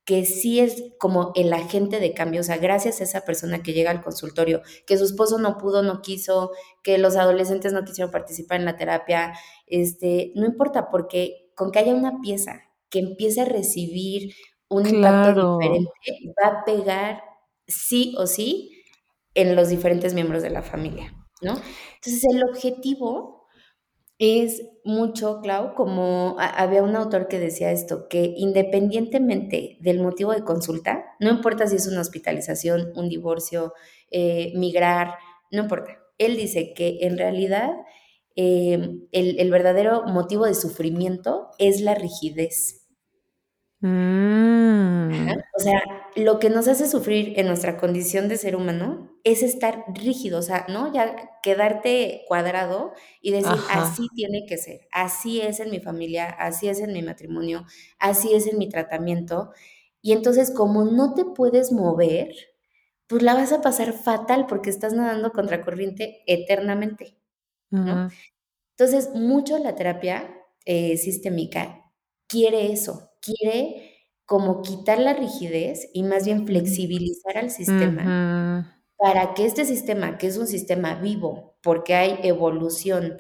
que 0.07 0.25
sí 0.25 0.61
es 0.61 0.85
como 0.99 1.33
el 1.35 1.53
agente 1.53 1.99
de 1.99 2.15
cambio, 2.15 2.41
o 2.41 2.45
sea, 2.45 2.59
gracias 2.59 3.01
a 3.01 3.05
esa 3.05 3.23
persona 3.23 3.65
que 3.65 3.73
llega 3.73 3.91
al 3.91 4.03
consultorio, 4.03 4.63
que 4.87 4.97
su 4.97 5.05
esposo 5.05 5.39
no 5.39 5.59
pudo, 5.59 5.83
no 5.83 6.01
quiso, 6.01 6.53
que 6.85 6.97
los 6.97 7.17
adolescentes 7.17 7.73
no 7.73 7.85
quisieron 7.85 8.13
participar 8.13 8.61
en 8.61 8.67
la 8.67 8.77
terapia, 8.77 9.35
este, 9.67 10.31
no 10.37 10.47
importa, 10.47 10.91
porque 10.91 11.51
con 11.57 11.73
que 11.73 11.81
haya 11.81 11.93
una 11.93 12.21
pieza 12.21 12.63
que 12.89 13.01
empiece 13.01 13.41
a 13.41 13.47
recibir 13.47 14.33
un 14.69 14.87
impacto 14.87 15.59
diferente, 15.59 15.91
va 16.41 16.49
a 16.51 16.65
pegar 16.65 17.23
sí 17.67 18.15
o 18.17 18.29
sí 18.29 18.85
en 19.35 19.57
los 19.57 19.69
diferentes 19.69 20.15
miembros 20.15 20.45
de 20.45 20.51
la 20.51 20.63
familia, 20.63 21.13
¿no? 21.43 21.61
Entonces, 21.97 22.25
el 22.33 22.45
objetivo 22.45 23.36
es 24.19 24.63
mucho, 24.85 25.41
Clau, 25.43 25.75
como 25.75 26.37
había 26.39 26.83
un 26.83 26.97
autor 26.97 27.29
que 27.29 27.39
decía 27.39 27.71
esto, 27.71 28.09
que 28.09 28.33
independientemente 28.37 29.77
del 29.81 30.01
motivo 30.01 30.33
de 30.33 30.43
consulta, 30.43 31.05
no 31.21 31.31
importa 31.31 31.67
si 31.67 31.77
es 31.77 31.87
una 31.87 32.01
hospitalización, 32.01 32.93
un 32.95 33.09
divorcio, 33.09 33.75
eh, 34.11 34.53
migrar, 34.55 35.17
no 35.51 35.63
importa. 35.63 35.99
Él 36.19 36.37
dice 36.37 36.73
que 36.73 36.99
en 37.03 37.19
realidad 37.19 37.71
eh, 38.37 39.01
el, 39.13 39.51
verdadero 39.51 40.05
motivo 40.05 40.47
de 40.47 40.55
sufrimiento 40.55 41.49
es 41.59 41.81
la 41.81 41.95
rigidez. 41.95 42.86
Mm. 43.81 45.29
O 45.55 45.61
sea, 45.61 45.83
lo 46.17 46.39
que 46.39 46.49
nos 46.49 46.67
hace 46.67 46.89
sufrir 46.89 47.39
en 47.39 47.47
nuestra 47.47 47.77
condición 47.77 48.29
de 48.29 48.39
ser 48.39 48.57
humano 48.57 49.19
es 49.23 49.43
estar 49.43 49.85
rígido, 49.95 50.39
o 50.39 50.43
sea, 50.43 50.67
¿no? 50.69 50.93
Ya 50.93 51.31
quedarte 51.43 52.25
cuadrado 52.27 52.93
y 53.21 53.33
decir, 53.33 53.59
así 53.71 54.09
tiene 54.15 54.47
que 54.47 54.57
ser, 54.57 54.89
así 54.93 55.41
es 55.41 55.61
en 55.61 55.71
mi 55.71 55.81
familia, 55.81 56.27
así 56.27 56.69
es 56.69 56.81
en 56.81 56.93
mi 56.93 57.03
matrimonio, 57.03 57.67
así 57.99 58.35
es 58.35 58.47
en 58.47 58.59
mi 58.59 58.69
tratamiento. 58.69 59.51
Y 60.01 60.13
entonces, 60.13 60.51
como 60.51 60.85
no 60.85 61.15
te 61.15 61.25
puedes 61.25 61.73
mover, 61.73 62.29
pues 63.07 63.23
la 63.23 63.35
vas 63.35 63.53
a 63.53 63.61
pasar 63.61 63.93
fatal 63.93 64.47
porque 64.47 64.71
estás 64.71 64.95
nadando 64.95 65.33
contra 65.33 65.61
corriente 65.61 66.23
eternamente, 66.27 67.19
¿no? 67.71 68.09
Entonces, 68.71 69.11
mucho 69.15 69.59
la 69.59 69.75
terapia 69.75 70.35
eh, 70.65 70.97
sistémica 70.97 71.83
quiere 72.27 72.73
eso, 72.73 73.11
quiere 73.27 73.93
como 74.25 74.63
quitar 74.63 74.99
la 74.99 75.15
rigidez 75.15 75.89
y 75.93 76.03
más 76.03 76.25
bien 76.27 76.47
flexibilizar 76.47 77.39
al 77.39 77.51
sistema 77.51 78.15
para 78.97 79.35
que 79.35 79.45
este 79.47 79.65
sistema, 79.65 80.19
que 80.19 80.27
es 80.27 80.37
un 80.39 80.47
sistema 80.47 80.95
vivo, 80.95 81.59
porque 81.63 81.95
hay 81.95 82.19
evolución 82.23 83.19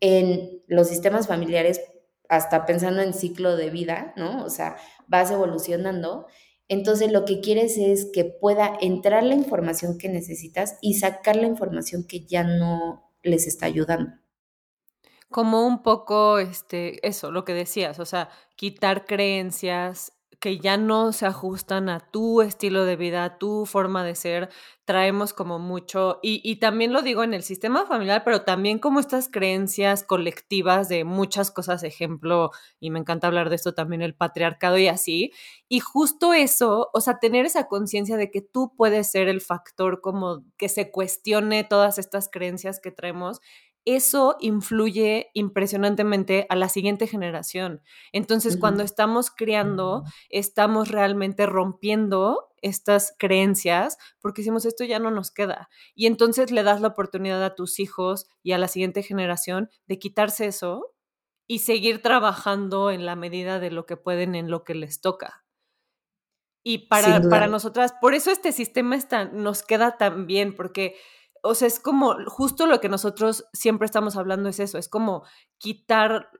en 0.00 0.62
los 0.66 0.88
sistemas 0.88 1.26
familiares, 1.26 1.80
hasta 2.28 2.66
pensando 2.66 3.02
en 3.02 3.14
ciclo 3.14 3.56
de 3.56 3.70
vida, 3.70 4.12
¿no? 4.16 4.44
O 4.44 4.50
sea, 4.50 4.76
vas 5.06 5.30
evolucionando. 5.30 6.26
Entonces 6.68 7.10
lo 7.12 7.24
que 7.24 7.40
quieres 7.40 7.78
es 7.78 8.10
que 8.12 8.24
pueda 8.24 8.76
entrar 8.80 9.22
la 9.22 9.34
información 9.34 9.98
que 9.98 10.08
necesitas 10.08 10.78
y 10.82 10.94
sacar 10.94 11.36
la 11.36 11.46
información 11.46 12.04
que 12.06 12.26
ya 12.26 12.44
no 12.44 13.10
les 13.22 13.46
está 13.46 13.66
ayudando 13.66 14.12
como 15.30 15.66
un 15.66 15.82
poco, 15.82 16.38
este, 16.38 17.06
eso, 17.06 17.30
lo 17.30 17.44
que 17.44 17.54
decías, 17.54 17.98
o 17.98 18.06
sea, 18.06 18.30
quitar 18.56 19.06
creencias 19.06 20.12
que 20.40 20.58
ya 20.58 20.76
no 20.76 21.12
se 21.12 21.26
ajustan 21.26 21.88
a 21.88 21.98
tu 21.98 22.42
estilo 22.42 22.84
de 22.84 22.96
vida, 22.96 23.24
a 23.24 23.38
tu 23.38 23.66
forma 23.66 24.04
de 24.04 24.14
ser, 24.14 24.50
traemos 24.84 25.32
como 25.32 25.58
mucho, 25.58 26.20
y, 26.22 26.40
y, 26.48 26.56
también 26.56 26.92
lo 26.92 27.02
digo 27.02 27.24
en 27.24 27.34
el 27.34 27.42
sistema 27.42 27.86
familiar, 27.86 28.22
pero 28.24 28.42
también 28.42 28.78
como 28.78 29.00
estas 29.00 29.28
creencias 29.28 30.04
colectivas 30.04 30.88
de 30.88 31.04
muchas 31.04 31.50
cosas, 31.50 31.82
ejemplo, 31.82 32.52
y 32.80 32.90
me 32.90 33.00
encanta 33.00 33.26
hablar 33.26 33.50
de 33.50 33.56
esto 33.56 33.74
también, 33.74 34.00
el 34.00 34.14
patriarcado 34.14 34.78
y 34.78 34.86
así, 34.86 35.32
y 35.68 35.80
justo 35.80 36.32
eso, 36.32 36.88
o 36.92 37.00
sea, 37.00 37.18
tener 37.18 37.44
esa 37.44 37.66
conciencia 37.66 38.16
de 38.16 38.30
que 38.30 38.40
tú 38.40 38.72
puedes 38.76 39.10
ser 39.10 39.28
el 39.28 39.40
factor 39.40 40.00
como 40.00 40.44
que 40.56 40.68
se 40.68 40.90
cuestione 40.90 41.64
todas 41.64 41.98
estas 41.98 42.28
creencias 42.30 42.80
que 42.80 42.92
traemos 42.92 43.40
eso 43.96 44.36
influye 44.40 45.30
impresionantemente 45.34 46.46
a 46.50 46.56
la 46.56 46.68
siguiente 46.68 47.06
generación. 47.06 47.82
Entonces, 48.12 48.56
cuando 48.56 48.82
estamos 48.82 49.30
criando, 49.30 50.04
estamos 50.28 50.88
realmente 50.88 51.46
rompiendo 51.46 52.48
estas 52.60 53.14
creencias 53.18 53.96
porque 54.20 54.42
decimos 54.42 54.64
esto 54.64 54.84
ya 54.84 54.98
no 54.98 55.10
nos 55.10 55.30
queda. 55.30 55.68
Y 55.94 56.06
entonces 56.06 56.50
le 56.50 56.62
das 56.62 56.80
la 56.80 56.88
oportunidad 56.88 57.42
a 57.44 57.54
tus 57.54 57.78
hijos 57.78 58.26
y 58.42 58.52
a 58.52 58.58
la 58.58 58.68
siguiente 58.68 59.02
generación 59.02 59.70
de 59.86 59.98
quitarse 59.98 60.46
eso 60.46 60.94
y 61.46 61.60
seguir 61.60 62.02
trabajando 62.02 62.90
en 62.90 63.06
la 63.06 63.16
medida 63.16 63.58
de 63.58 63.70
lo 63.70 63.86
que 63.86 63.96
pueden 63.96 64.34
en 64.34 64.50
lo 64.50 64.64
que 64.64 64.74
les 64.74 65.00
toca. 65.00 65.44
Y 66.62 66.88
para, 66.88 67.22
para 67.30 67.46
nosotras, 67.46 67.94
por 68.00 68.12
eso 68.12 68.30
este 68.30 68.52
sistema 68.52 68.96
está, 68.96 69.24
nos 69.24 69.62
queda 69.62 69.96
tan 69.96 70.26
bien, 70.26 70.54
porque 70.54 70.96
o 71.42 71.54
sea, 71.54 71.68
es 71.68 71.80
como 71.80 72.14
justo 72.26 72.66
lo 72.66 72.80
que 72.80 72.88
nosotros 72.88 73.46
siempre 73.52 73.86
estamos 73.86 74.16
hablando 74.16 74.48
es 74.48 74.60
eso, 74.60 74.78
es 74.78 74.88
como 74.88 75.24
quitar, 75.58 76.30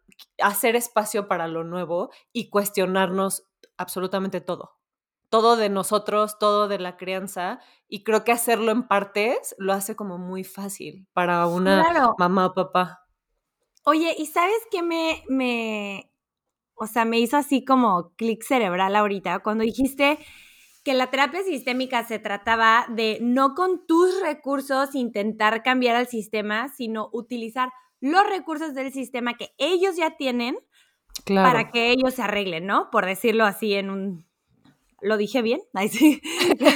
hacer 0.43 0.77
espacio 0.77 1.29
para 1.29 1.49
lo 1.49 1.65
nuevo 1.65 2.11
y 2.33 2.51
cuestionarnos 2.51 3.49
absolutamente 3.77 4.41
todo. 4.41 4.77
Todo 5.31 5.57
de 5.57 5.69
nosotros, 5.69 6.39
todo 6.39 6.69
de 6.69 6.79
la 6.79 6.97
crianza, 6.97 7.61
y 7.87 8.03
creo 8.03 8.25
que 8.25 8.33
hacerlo 8.33 8.73
en 8.73 8.89
partes 8.89 9.55
lo 9.59 9.73
hace 9.73 9.95
como 9.95 10.19
muy 10.19 10.43
fácil 10.43 11.07
para 11.13 11.47
una 11.47 12.15
mamá 12.19 12.47
o 12.47 12.55
papá. 12.55 13.05
Oye, 13.85 14.15
¿y 14.19 14.27
sabes 14.27 14.61
qué 14.71 14.83
me, 14.83 15.23
me, 15.29 16.13
o 16.75 16.87
sea, 16.87 17.05
me 17.05 17.19
hizo 17.19 17.37
así 17.37 17.65
como 17.65 18.15
clic 18.17 18.43
cerebral 18.43 18.95
ahorita 18.97 19.41
cuando 19.41 19.65
dijiste 19.65 20.19
que 20.89 20.95
la 20.95 21.11
terapia 21.11 21.43
sistémica 21.43 22.03
se 22.05 22.19
trataba 22.19 22.87
de 22.89 23.19
no 23.21 23.55
con 23.55 23.87
tus 23.87 24.23
recursos 24.23 24.95
intentar 24.95 25.63
cambiar 25.63 25.97
al 25.97 26.07
sistema, 26.07 26.71
sino 26.71 27.11
utilizar 27.13 27.69
los 28.01 28.27
recursos 28.27 28.73
del 28.73 28.91
sistema 28.91 29.35
que 29.35 29.51
ellos 29.59 29.97
ya 29.97 30.17
tienen 30.17 30.57
para 31.27 31.71
que 31.71 31.91
ellos 31.91 32.15
se 32.15 32.23
arreglen, 32.23 32.65
¿no? 32.65 32.89
Por 32.91 33.05
decirlo 33.05 33.45
así 33.45 33.75
en 33.75 33.91
un... 33.91 34.27
¿Lo 35.03 35.19
dije 35.19 35.43
bien? 35.43 35.61
sí. 35.91 36.23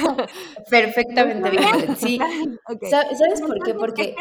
Perfectamente 0.69 1.49
bien. 1.49 1.95
Sí. 1.97 2.19
¿Sabes 2.91 3.41
por 3.41 3.63
qué? 3.63 3.73
Porque... 3.73 4.15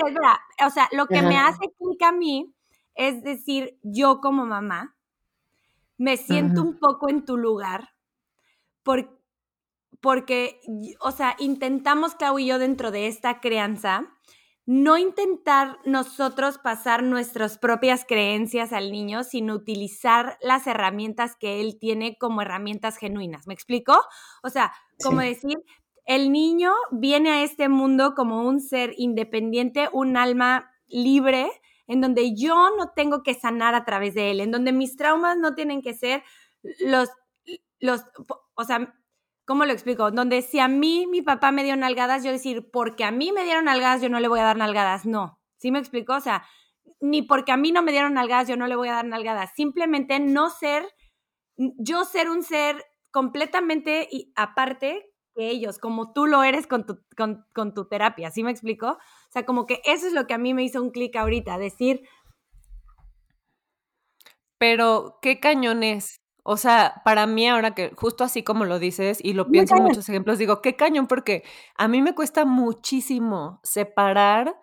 o 0.64 0.70
sea, 0.70 0.88
lo 0.92 1.04
que 1.06 1.20
me 1.20 1.36
hace 1.36 1.66
clic 1.78 2.02
a 2.02 2.12
mí 2.12 2.50
es 2.94 3.22
decir, 3.22 3.78
yo 3.82 4.22
como 4.22 4.46
mamá 4.46 4.96
me 5.98 6.16
siento 6.16 6.62
un 6.62 6.78
poco 6.78 7.10
en 7.10 7.26
tu 7.26 7.36
lugar 7.36 7.90
porque 8.82 9.21
porque, 10.02 10.60
o 11.00 11.12
sea, 11.12 11.36
intentamos, 11.38 12.16
Clau 12.16 12.38
y 12.38 12.46
yo, 12.46 12.58
dentro 12.58 12.90
de 12.90 13.06
esta 13.06 13.40
crianza, 13.40 14.12
no 14.66 14.98
intentar 14.98 15.78
nosotros 15.84 16.58
pasar 16.58 17.02
nuestras 17.02 17.56
propias 17.56 18.04
creencias 18.04 18.72
al 18.72 18.92
niño, 18.92 19.22
sino 19.22 19.54
utilizar 19.54 20.38
las 20.40 20.66
herramientas 20.66 21.36
que 21.36 21.60
él 21.60 21.78
tiene 21.80 22.16
como 22.18 22.42
herramientas 22.42 22.96
genuinas. 22.96 23.46
¿Me 23.46 23.54
explico? 23.54 23.96
O 24.42 24.50
sea, 24.50 24.72
como 25.02 25.20
decir, 25.20 25.58
el 26.04 26.32
niño 26.32 26.72
viene 26.90 27.30
a 27.30 27.42
este 27.44 27.68
mundo 27.68 28.14
como 28.14 28.42
un 28.42 28.60
ser 28.60 28.94
independiente, 28.96 29.88
un 29.92 30.16
alma 30.16 30.70
libre, 30.88 31.48
en 31.86 32.00
donde 32.00 32.34
yo 32.34 32.70
no 32.76 32.90
tengo 32.94 33.22
que 33.22 33.34
sanar 33.34 33.76
a 33.76 33.84
través 33.84 34.14
de 34.14 34.32
él, 34.32 34.40
en 34.40 34.50
donde 34.50 34.72
mis 34.72 34.96
traumas 34.96 35.36
no 35.36 35.54
tienen 35.54 35.80
que 35.80 35.94
ser 35.94 36.24
los, 36.80 37.08
los, 37.78 38.02
o 38.54 38.64
sea, 38.64 38.94
¿cómo 39.52 39.66
lo 39.66 39.72
explico? 39.74 40.10
Donde 40.10 40.40
si 40.40 40.60
a 40.60 40.66
mí 40.66 41.06
mi 41.06 41.20
papá 41.20 41.52
me 41.52 41.62
dio 41.62 41.76
nalgadas, 41.76 42.24
yo 42.24 42.32
decir, 42.32 42.70
porque 42.72 43.04
a 43.04 43.10
mí 43.10 43.32
me 43.32 43.44
dieron 43.44 43.66
nalgadas, 43.66 44.00
yo 44.00 44.08
no 44.08 44.18
le 44.18 44.26
voy 44.26 44.40
a 44.40 44.44
dar 44.44 44.56
nalgadas. 44.56 45.04
No. 45.04 45.38
¿Sí 45.58 45.70
me 45.70 45.78
explico? 45.78 46.14
O 46.14 46.20
sea, 46.20 46.42
ni 47.02 47.20
porque 47.20 47.52
a 47.52 47.58
mí 47.58 47.70
no 47.70 47.82
me 47.82 47.92
dieron 47.92 48.14
nalgadas, 48.14 48.48
yo 48.48 48.56
no 48.56 48.66
le 48.66 48.76
voy 48.76 48.88
a 48.88 48.94
dar 48.94 49.04
nalgadas. 49.04 49.50
Simplemente 49.54 50.20
no 50.20 50.48
ser, 50.48 50.88
yo 51.58 52.06
ser 52.06 52.30
un 52.30 52.42
ser 52.42 52.82
completamente 53.10 54.08
y 54.10 54.32
aparte 54.36 55.12
que 55.34 55.50
ellos, 55.50 55.76
como 55.76 56.14
tú 56.14 56.24
lo 56.24 56.42
eres 56.44 56.66
con 56.66 56.86
tu, 56.86 57.04
con, 57.14 57.74
tu 57.74 57.88
terapia. 57.88 58.30
¿Sí 58.30 58.42
me 58.42 58.52
explico? 58.52 58.92
O 58.92 59.32
sea, 59.32 59.44
como 59.44 59.66
que 59.66 59.82
eso 59.84 60.06
es 60.06 60.14
lo 60.14 60.26
que 60.26 60.32
a 60.32 60.38
mí 60.38 60.54
me 60.54 60.64
hizo 60.64 60.80
un 60.80 60.92
clic 60.92 61.14
ahorita, 61.14 61.58
decir. 61.58 62.08
Pero, 64.56 65.18
¿qué 65.20 65.40
cañón 65.40 65.82
es? 65.82 66.21
O 66.44 66.56
sea, 66.56 67.02
para 67.04 67.26
mí 67.26 67.48
ahora 67.48 67.74
que 67.74 67.92
justo 67.94 68.24
así 68.24 68.42
como 68.42 68.64
lo 68.64 68.80
dices 68.80 69.18
y 69.22 69.32
lo 69.32 69.48
pienso 69.48 69.76
en 69.76 69.84
muchos 69.84 70.08
ejemplos, 70.08 70.38
digo, 70.38 70.60
qué 70.60 70.74
cañón, 70.74 71.06
porque 71.06 71.44
a 71.76 71.86
mí 71.86 72.02
me 72.02 72.14
cuesta 72.14 72.44
muchísimo 72.44 73.60
separar 73.62 74.56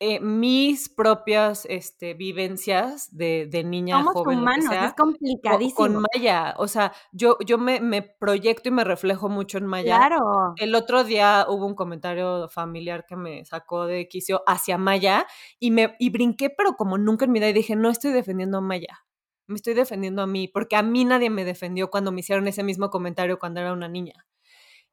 eh, 0.00 0.20
mis 0.20 0.88
propias 0.88 1.66
este, 1.68 2.14
vivencias 2.14 3.16
de, 3.16 3.48
de 3.50 3.64
niña 3.64 3.98
Somos 3.98 4.14
joven. 4.14 4.38
humanos, 4.38 4.72
es 4.72 4.94
complicadísimo. 4.94 5.76
Con 5.76 6.04
Maya, 6.14 6.54
o 6.58 6.68
sea, 6.68 6.92
yo, 7.10 7.36
yo 7.44 7.58
me, 7.58 7.80
me, 7.80 8.02
proyecto 8.02 8.68
y 8.68 8.72
me 8.72 8.84
reflejo 8.84 9.28
mucho 9.28 9.58
en 9.58 9.66
Maya. 9.66 9.96
Claro. 9.96 10.54
El 10.56 10.76
otro 10.76 11.02
día 11.02 11.46
hubo 11.48 11.66
un 11.66 11.74
comentario 11.74 12.48
familiar 12.48 13.06
que 13.06 13.16
me 13.16 13.44
sacó 13.44 13.86
de 13.86 14.06
quicio 14.06 14.42
hacia 14.46 14.78
Maya 14.78 15.26
y 15.58 15.72
me 15.72 15.96
y 15.98 16.10
brinqué, 16.10 16.48
pero 16.48 16.74
como 16.74 16.96
nunca 16.96 17.24
en 17.24 17.32
mi 17.32 17.40
vida 17.40 17.48
y 17.48 17.52
dije, 17.52 17.74
no 17.74 17.90
estoy 17.90 18.12
defendiendo 18.12 18.58
a 18.58 18.60
Maya 18.60 19.04
me 19.48 19.56
estoy 19.56 19.74
defendiendo 19.74 20.22
a 20.22 20.26
mí, 20.26 20.46
porque 20.48 20.76
a 20.76 20.82
mí 20.82 21.04
nadie 21.04 21.30
me 21.30 21.44
defendió 21.44 21.90
cuando 21.90 22.12
me 22.12 22.20
hicieron 22.20 22.46
ese 22.48 22.62
mismo 22.62 22.90
comentario 22.90 23.38
cuando 23.38 23.60
era 23.60 23.72
una 23.72 23.88
niña. 23.88 24.26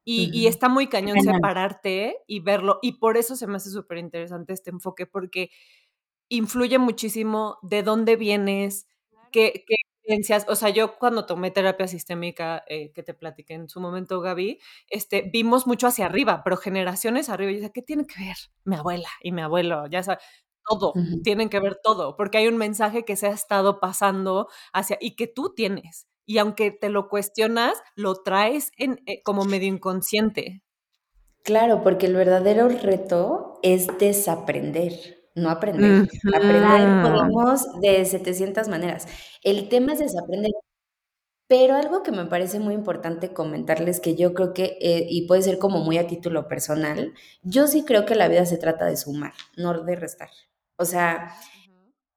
Y, 0.08 0.46
está 0.46 0.68
muy 0.68 0.86
cañón 0.86 1.20
separarte 1.20 2.18
y 2.28 2.38
verlo. 2.38 2.78
Y 2.80 2.92
por 2.98 3.16
eso 3.16 3.34
se 3.34 3.48
me 3.48 3.56
hace 3.56 3.70
súper 3.70 3.98
interesante 3.98 4.52
este 4.52 4.70
enfoque, 4.70 5.04
porque 5.04 5.50
influye 6.28 6.78
muchísimo 6.78 7.58
de 7.62 7.82
dónde 7.82 8.14
vienes, 8.14 8.86
qué, 9.32 9.64
qué 9.66 9.74
o 10.48 10.54
sea, 10.54 10.68
yo 10.70 10.98
cuando 10.98 11.26
tomé 11.26 11.50
terapia 11.50 11.88
sistémica, 11.88 12.62
eh, 12.68 12.92
que 12.92 13.02
te 13.02 13.14
platiqué 13.14 13.54
en 13.54 13.68
su 13.68 13.80
momento, 13.80 14.20
Gaby, 14.20 14.60
este, 14.88 15.28
vimos 15.32 15.66
mucho 15.66 15.88
hacia 15.88 16.06
arriba, 16.06 16.42
pero 16.44 16.56
generaciones 16.56 17.28
arriba. 17.28 17.50
Y 17.50 17.54
yo 17.54 17.60
decía, 17.60 17.72
¿qué 17.72 17.82
tiene 17.82 18.06
que 18.06 18.20
ver 18.20 18.36
mi 18.64 18.76
abuela 18.76 19.08
y 19.20 19.32
mi 19.32 19.42
abuelo? 19.42 19.86
Ya 19.88 20.02
sabes, 20.02 20.22
todo, 20.68 20.92
tienen 21.22 21.48
que 21.48 21.60
ver 21.60 21.78
todo, 21.82 22.16
porque 22.16 22.38
hay 22.38 22.48
un 22.48 22.56
mensaje 22.58 23.04
que 23.04 23.16
se 23.16 23.26
ha 23.26 23.30
estado 23.32 23.80
pasando 23.80 24.48
hacia 24.72 24.98
y 25.00 25.16
que 25.16 25.26
tú 25.26 25.52
tienes. 25.54 26.06
Y 26.26 26.38
aunque 26.38 26.72
te 26.72 26.88
lo 26.88 27.08
cuestionas, 27.08 27.80
lo 27.94 28.16
traes 28.22 28.72
en, 28.76 29.00
eh, 29.06 29.22
como 29.22 29.44
medio 29.44 29.68
inconsciente. 29.68 30.62
Claro, 31.44 31.82
porque 31.84 32.06
el 32.06 32.14
verdadero 32.16 32.68
reto 32.68 33.60
es 33.62 33.86
desaprender, 34.00 34.92
no 35.36 35.48
aprender. 35.50 36.08
Aprender 36.34 37.02
podemos 37.02 37.62
de 37.80 38.04
700 38.04 38.66
maneras. 38.68 39.06
El 39.44 39.68
tema 39.68 39.92
es 39.92 40.00
desaprender. 40.00 40.50
Pero 41.48 41.76
algo 41.76 42.02
que 42.02 42.10
me 42.10 42.26
parece 42.26 42.58
muy 42.58 42.74
importante 42.74 43.32
comentarles, 43.32 44.00
que 44.00 44.16
yo 44.16 44.34
creo 44.34 44.52
que, 44.52 44.78
eh, 44.80 45.06
y 45.08 45.26
puede 45.28 45.42
ser 45.42 45.58
como 45.58 45.78
muy 45.78 45.96
a 45.98 46.08
título 46.08 46.48
personal, 46.48 47.14
yo 47.42 47.68
sí 47.68 47.84
creo 47.84 48.04
que 48.04 48.16
la 48.16 48.26
vida 48.28 48.46
se 48.46 48.58
trata 48.58 48.84
de 48.86 48.96
sumar, 48.96 49.32
no 49.56 49.72
de 49.84 49.94
restar. 49.96 50.30
O 50.76 50.84
sea, 50.84 51.34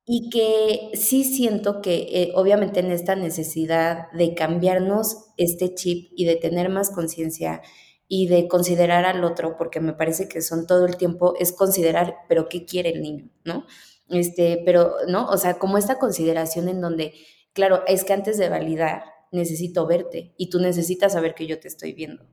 y 0.05 0.29
que 0.29 0.91
sí 0.97 1.23
siento 1.23 1.81
que 1.81 2.07
eh, 2.11 2.31
obviamente 2.35 2.79
en 2.79 2.91
esta 2.91 3.15
necesidad 3.15 4.11
de 4.11 4.33
cambiarnos 4.33 5.27
este 5.37 5.75
chip 5.75 6.11
y 6.15 6.25
de 6.25 6.35
tener 6.35 6.69
más 6.69 6.89
conciencia 6.89 7.61
y 8.07 8.27
de 8.27 8.47
considerar 8.47 9.05
al 9.05 9.23
otro, 9.23 9.55
porque 9.55 9.79
me 9.79 9.93
parece 9.93 10.27
que 10.27 10.41
son 10.41 10.65
todo 10.65 10.87
el 10.87 10.97
tiempo, 10.97 11.35
es 11.39 11.51
considerar, 11.51 12.15
pero 12.27 12.49
¿qué 12.49 12.65
quiere 12.65 12.89
el 12.89 13.03
niño? 13.03 13.29
¿No? 13.45 13.67
Este, 14.09 14.61
pero, 14.65 14.95
¿no? 15.07 15.27
O 15.27 15.37
sea, 15.37 15.59
como 15.59 15.77
esta 15.77 15.99
consideración 15.99 16.69
en 16.69 16.81
donde, 16.81 17.13
claro, 17.53 17.83
es 17.85 18.03
que 18.03 18.13
antes 18.13 18.39
de 18.39 18.49
validar, 18.49 19.03
necesito 19.31 19.85
verte 19.85 20.33
y 20.37 20.49
tú 20.49 20.59
necesitas 20.59 21.13
saber 21.13 21.35
que 21.35 21.45
yo 21.45 21.59
te 21.59 21.67
estoy 21.67 21.93
viendo. 21.93 22.25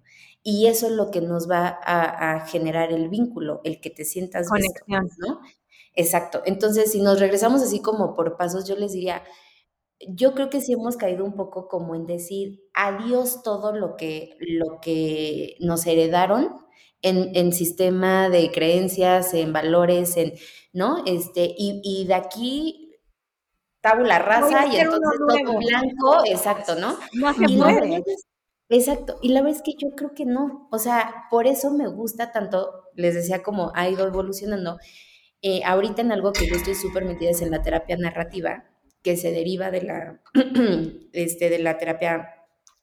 Y 0.42 0.66
eso 0.66 0.86
es 0.86 0.92
lo 0.92 1.10
que 1.10 1.20
nos 1.20 1.50
va 1.50 1.78
a, 1.84 2.46
generar 2.46 2.92
el 2.92 3.08
vínculo, 3.08 3.60
el 3.64 3.80
que 3.80 3.90
te 3.90 4.04
sientas 4.04 4.48
Conexión. 4.48 5.08
¿no? 5.18 5.40
Exacto. 5.96 6.42
Entonces, 6.44 6.92
si 6.92 7.00
nos 7.00 7.20
regresamos 7.20 7.62
así 7.62 7.80
como 7.80 8.14
por 8.14 8.36
pasos, 8.36 8.68
yo 8.68 8.76
les 8.76 8.92
diría, 8.92 9.22
yo 10.08 10.34
creo 10.34 10.50
que 10.50 10.60
sí 10.60 10.74
hemos 10.74 10.96
caído 10.96 11.24
un 11.24 11.34
poco 11.34 11.68
como 11.68 11.94
en 11.94 12.06
decir 12.06 12.62
adiós 12.74 13.42
todo 13.42 13.72
lo 13.72 13.96
que, 13.96 14.36
lo 14.40 14.80
que 14.80 15.56
nos 15.60 15.86
heredaron 15.86 16.54
en, 17.02 17.34
en 17.34 17.52
sistema 17.52 18.28
de 18.28 18.50
creencias, 18.52 19.34
en 19.34 19.52
valores, 19.52 20.16
en, 20.16 20.34
¿no? 20.72 21.02
Este, 21.06 21.54
y, 21.56 21.80
y 21.84 22.06
de 22.06 22.14
aquí 22.14 22.92
tabula 23.80 24.18
rasa 24.18 24.66
y 24.66 24.76
entonces 24.76 25.18
todo 25.18 25.58
blanco, 25.58 26.24
exacto, 26.26 26.74
¿no? 26.76 26.98
No 27.14 27.32
se 27.34 27.48
puede. 27.56 28.02
Exacto, 28.68 29.18
y 29.22 29.28
la 29.28 29.42
verdad 29.42 29.58
es 29.58 29.62
que 29.62 29.74
yo 29.78 29.94
creo 29.96 30.12
que 30.12 30.26
no, 30.26 30.68
o 30.72 30.78
sea, 30.80 31.26
por 31.30 31.46
eso 31.46 31.70
me 31.70 31.86
gusta 31.86 32.32
tanto, 32.32 32.72
les 32.94 33.14
decía 33.14 33.42
como 33.44 33.70
ha 33.76 33.88
ido 33.88 34.06
evolucionando, 34.08 34.78
eh, 35.42 35.62
ahorita 35.64 36.02
en 36.02 36.12
algo 36.12 36.32
que 36.32 36.46
yo 36.46 36.56
estoy 36.56 36.74
súper 36.74 37.04
metida 37.04 37.30
es 37.30 37.42
en 37.42 37.50
la 37.50 37.62
terapia 37.62 37.96
narrativa, 37.96 38.64
que 39.02 39.16
se 39.16 39.30
deriva 39.30 39.70
de 39.70 39.82
la, 39.82 40.20
este, 41.12 41.50
de 41.50 41.58
la 41.58 41.78
terapia 41.78 42.34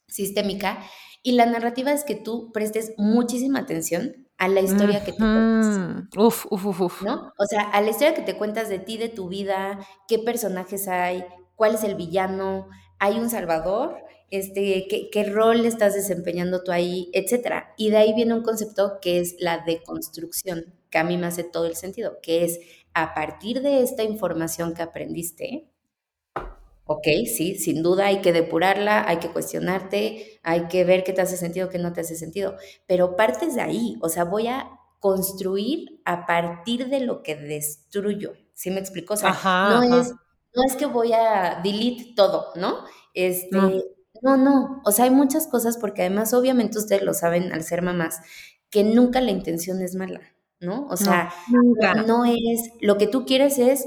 sistémica, 0.08 0.80
y 1.24 1.34
la 1.34 1.46
narrativa 1.46 1.92
es 1.92 2.04
que 2.04 2.16
tú 2.16 2.52
prestes 2.52 2.94
muchísima 2.98 3.60
atención 3.60 4.28
a 4.38 4.48
la 4.50 4.60
historia 4.60 5.04
que 5.04 5.14
te 5.14 5.18
cuentas. 5.18 6.06
Uf, 6.18 6.46
uf, 6.50 6.66
uf, 6.66 6.82
uf. 6.82 7.02
¿No? 7.02 7.34
O 7.38 7.46
sea, 7.46 7.62
a 7.62 7.82
la 7.82 7.90
historia 7.90 8.14
que 8.14 8.22
te 8.22 8.38
cuentas 8.38 8.68
de 8.68 8.80
ti, 8.80 8.98
de 8.98 9.10
tu 9.10 9.30
vida, 9.30 9.80
qué 10.08 10.20
personajes 10.20 10.88
hay, 10.88 11.24
cuál 11.56 11.76
es 11.76 11.84
el 11.84 11.96
villano, 11.96 12.68
hay 13.00 13.20
un 13.20 13.30
salvador, 13.30 13.98
este, 14.32 14.88
qué, 14.90 15.10
qué 15.12 15.24
rol 15.26 15.66
estás 15.66 15.94
desempeñando 15.94 16.64
tú 16.64 16.72
ahí, 16.72 17.10
etcétera. 17.14 17.74
Y 17.78 17.92
de 17.92 17.98
ahí 17.98 18.14
viene 18.14 18.34
un 18.34 18.44
concepto 18.44 19.00
que 19.02 19.20
es 19.20 19.36
la 19.40 19.60
deconstrucción, 19.66 20.74
que 20.94 21.00
a 21.00 21.04
mí 21.04 21.18
me 21.18 21.26
hace 21.26 21.44
todo 21.44 21.66
el 21.66 21.76
sentido, 21.76 22.20
que 22.22 22.46
es 22.46 22.60
a 22.94 23.16
partir 23.16 23.64
de 23.64 23.82
esta 23.82 24.04
información 24.04 24.76
que 24.76 24.84
aprendiste, 24.84 25.74
Ok, 26.86 27.08
sí, 27.34 27.56
sin 27.56 27.82
duda 27.82 28.08
hay 28.08 28.20
que 28.20 28.34
depurarla, 28.34 29.08
hay 29.08 29.18
que 29.18 29.32
cuestionarte, 29.32 30.42
hay 30.44 30.68
que 30.68 30.84
ver 30.84 31.06
qué 31.06 31.14
te 31.14 31.22
hace 31.22 31.38
sentido, 31.38 31.70
qué 31.70 31.80
no 31.80 31.94
te 31.94 32.02
hace 32.02 32.18
sentido, 32.18 32.58
pero 32.88 33.16
partes 33.16 33.56
de 33.56 33.62
ahí, 33.62 33.98
o 34.02 34.10
sea, 34.10 34.26
voy 34.26 34.48
a 34.48 34.70
construir 35.00 36.02
a 36.04 36.26
partir 36.26 36.90
de 36.90 37.00
lo 37.00 37.24
que 37.24 37.38
destruyo, 37.38 38.34
¿sí 38.54 38.70
me 38.70 38.82
explico? 38.82 39.14
O 39.14 39.18
sea, 39.18 39.32
no, 39.70 39.82
Es, 39.98 40.12
no 40.12 40.64
es 40.68 40.76
que 40.76 40.86
voy 40.86 41.14
a 41.14 41.62
delete 41.64 42.14
todo, 42.18 42.48
¿no? 42.58 42.80
Este, 43.14 43.58
no. 44.22 44.36
no, 44.36 44.82
o 44.84 44.92
sea, 44.92 45.06
hay 45.06 45.12
muchas 45.12 45.48
cosas 45.48 45.78
porque 45.78 46.02
además 46.02 46.34
obviamente 46.34 46.78
ustedes 46.80 47.02
lo 47.02 47.14
saben 47.14 47.54
al 47.54 47.64
ser 47.64 47.82
mamás, 47.82 48.20
que 48.70 48.84
nunca 48.84 49.22
la 49.22 49.32
intención 49.32 49.82
es 49.82 49.96
mala, 49.96 50.33
¿no? 50.64 50.88
O 50.90 50.98
sea, 50.98 51.34
no 52.08 52.26
es, 52.26 52.72
lo 52.82 52.98
que 52.98 53.08
tú 53.08 53.26
quieres 53.26 53.60
es 53.60 53.86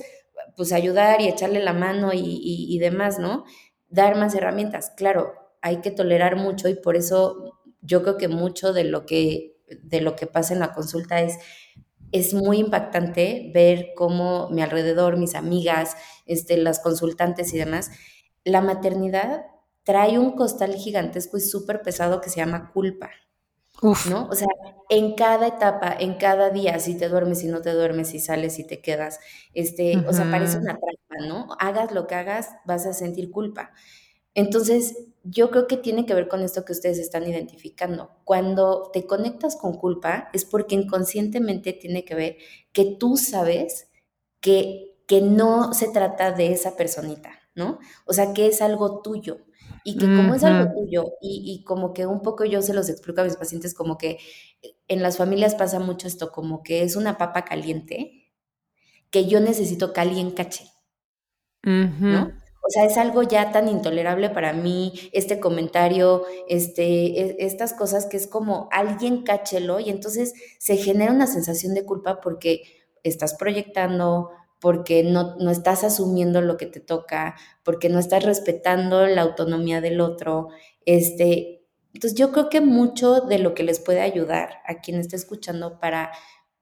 pues 0.56 0.72
ayudar 0.72 1.20
y 1.20 1.28
echarle 1.28 1.60
la 1.60 1.72
mano 1.72 2.10
y, 2.14 2.78
demás, 2.78 3.18
¿no? 3.18 3.44
Dar 3.88 4.16
más 4.16 4.34
herramientas. 4.34 4.92
Claro, 4.96 5.34
hay 5.60 5.80
que 5.80 5.90
tolerar 5.90 6.36
mucho 6.36 6.68
y 6.68 6.74
por 6.74 6.96
eso 6.96 7.60
yo 7.82 8.02
creo 8.02 8.16
que 8.16 8.28
mucho 8.28 8.72
de 8.72 8.84
lo 8.84 9.06
que, 9.06 9.58
de 9.82 10.00
lo 10.00 10.16
que 10.16 10.26
pasa 10.26 10.54
en 10.54 10.60
la 10.60 10.72
consulta 10.72 11.20
es, 11.20 11.38
es 12.12 12.34
muy 12.34 12.58
impactante 12.58 13.50
ver 13.52 13.92
cómo 13.94 14.48
mi 14.50 14.62
alrededor, 14.62 15.18
mis 15.18 15.34
amigas, 15.34 15.96
este, 16.24 16.56
las 16.56 16.80
consultantes 16.80 17.52
y 17.52 17.58
demás, 17.58 17.90
la 18.44 18.60
maternidad 18.60 19.44
trae 19.82 20.18
un 20.18 20.32
costal 20.32 20.74
gigantesco 20.74 21.36
y 21.36 21.40
súper 21.40 21.82
pesado 21.82 22.20
que 22.20 22.30
se 22.30 22.36
llama 22.36 22.70
culpa. 22.72 23.10
¿No? 24.04 24.28
O 24.28 24.34
sea, 24.34 24.46
en 24.88 25.14
cada 25.14 25.48
etapa, 25.48 25.94
en 25.98 26.14
cada 26.14 26.50
día, 26.50 26.78
si 26.78 26.96
te 26.96 27.08
duermes, 27.08 27.40
si 27.40 27.48
no 27.48 27.60
te 27.60 27.72
duermes, 27.72 28.08
si 28.08 28.20
sales, 28.20 28.54
si 28.54 28.64
te 28.64 28.80
quedas, 28.80 29.18
este, 29.52 29.96
o 30.06 30.12
sea, 30.12 30.30
parece 30.30 30.58
una 30.58 30.78
trampa, 30.78 31.26
¿no? 31.26 31.48
Hagas 31.58 31.92
lo 31.92 32.06
que 32.06 32.14
hagas, 32.14 32.50
vas 32.64 32.86
a 32.86 32.92
sentir 32.92 33.30
culpa. 33.30 33.72
Entonces, 34.34 34.96
yo 35.24 35.50
creo 35.50 35.66
que 35.66 35.76
tiene 35.76 36.06
que 36.06 36.14
ver 36.14 36.28
con 36.28 36.42
esto 36.42 36.64
que 36.64 36.72
ustedes 36.72 36.98
están 36.98 37.26
identificando. 37.28 38.10
Cuando 38.24 38.90
te 38.92 39.06
conectas 39.06 39.56
con 39.56 39.76
culpa 39.78 40.30
es 40.32 40.44
porque 40.44 40.74
inconscientemente 40.76 41.72
tiene 41.72 42.04
que 42.04 42.14
ver 42.14 42.36
que 42.72 42.96
tú 42.98 43.16
sabes 43.16 43.88
que, 44.40 44.96
que 45.08 45.22
no 45.22 45.72
se 45.74 45.88
trata 45.88 46.32
de 46.32 46.52
esa 46.52 46.76
personita, 46.76 47.30
¿no? 47.54 47.78
O 48.06 48.12
sea, 48.12 48.34
que 48.34 48.46
es 48.46 48.62
algo 48.62 49.00
tuyo 49.02 49.38
y 49.86 49.96
que 49.98 50.06
como 50.06 50.34
es 50.34 50.42
algo 50.42 50.74
tuyo 50.74 51.12
y, 51.20 51.62
como 51.64 51.92
que 51.92 52.06
un 52.06 52.20
poco 52.20 52.44
yo 52.44 52.60
se 52.60 52.74
los 52.74 52.88
explico 52.88 53.20
a 53.20 53.24
mis 53.24 53.36
pacientes 53.36 53.72
como 53.72 53.96
que 53.96 54.18
en 54.88 55.00
las 55.00 55.16
familias 55.16 55.54
pasa 55.54 55.78
mucho 55.78 56.08
esto, 56.08 56.32
como 56.32 56.64
que 56.64 56.82
es 56.82 56.96
una 56.96 57.16
papa 57.18 57.44
caliente 57.44 58.32
que 59.10 59.26
yo 59.26 59.38
necesito 59.38 59.92
que 59.92 60.00
alguien 60.00 60.32
cache, 60.32 60.64
¿no? 61.62 62.32
O 62.66 62.68
sea, 62.68 62.84
es 62.84 62.98
algo 62.98 63.22
ya 63.22 63.52
tan 63.52 63.68
intolerable 63.68 64.28
para 64.28 64.52
mí, 64.52 64.92
este 65.12 65.38
comentario, 65.38 66.24
este, 66.48 67.20
e, 67.20 67.36
estas 67.38 67.72
cosas 67.72 68.06
que 68.06 68.16
es 68.16 68.26
como 68.26 68.68
alguien 68.72 69.22
cáchelo 69.22 69.78
y 69.78 69.88
entonces 69.90 70.34
se 70.58 70.76
genera 70.76 71.12
una 71.12 71.28
sensación 71.28 71.74
de 71.74 71.84
culpa 71.84 72.20
porque 72.20 72.62
estás 73.04 73.34
proyectando, 73.34 74.30
porque 74.60 75.02
no, 75.02 75.36
no, 75.36 75.50
estás 75.50 75.84
asumiendo 75.84 76.40
lo 76.40 76.56
que 76.56 76.66
te 76.66 76.80
toca, 76.80 77.36
porque 77.62 77.88
no 77.88 77.98
estás 77.98 78.24
respetando 78.24 79.06
la 79.06 79.22
autonomía 79.22 79.80
del 79.80 80.00
otro. 80.00 80.48
Este, 80.86 81.64
entonces 81.94 82.18
yo 82.18 82.32
creo 82.32 82.48
que 82.48 82.60
mucho 82.60 83.20
de 83.20 83.38
lo 83.38 83.54
que 83.54 83.62
les 83.62 83.80
puede 83.80 84.00
ayudar 84.00 84.60
a 84.66 84.80
quien 84.80 84.98
esté 84.98 85.16
escuchando 85.16 85.78
para, 85.80 86.12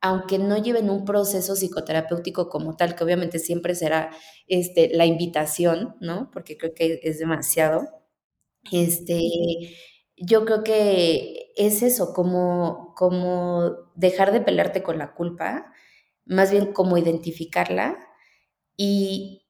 aunque 0.01 0.39
no 0.39 0.59
lleven 0.59 0.91
un 0.91 1.05
proceso 1.05 1.57
psicoterapéutico 1.57 2.49
como 2.49 2.77
tal, 2.77 2.95
que 2.95 3.05
obviamente 3.05 3.39
siempre 3.39 3.75
será 3.75 4.11
este, 4.49 4.91
la 4.95 5.07
invitación, 5.07 5.97
¿no? 6.01 6.31
Porque 6.33 6.57
creo 6.57 6.75
que 6.75 7.01
es 7.03 7.19
demasiado. 7.19 7.89
Este, 8.73 9.21
yo 10.17 10.45
creo 10.45 10.63
que 10.65 11.53
es 11.57 11.83
eso, 11.83 12.13
como, 12.15 12.95
como 12.97 13.73
dejar 13.95 14.33
de 14.33 14.41
pelearte 14.41 14.83
con 14.83 14.99
la 14.99 15.15
culpa, 15.15 15.73
más 16.27 16.51
bien 16.51 16.73
como 16.73 16.99
identificarla 16.99 17.99
y, 18.77 19.41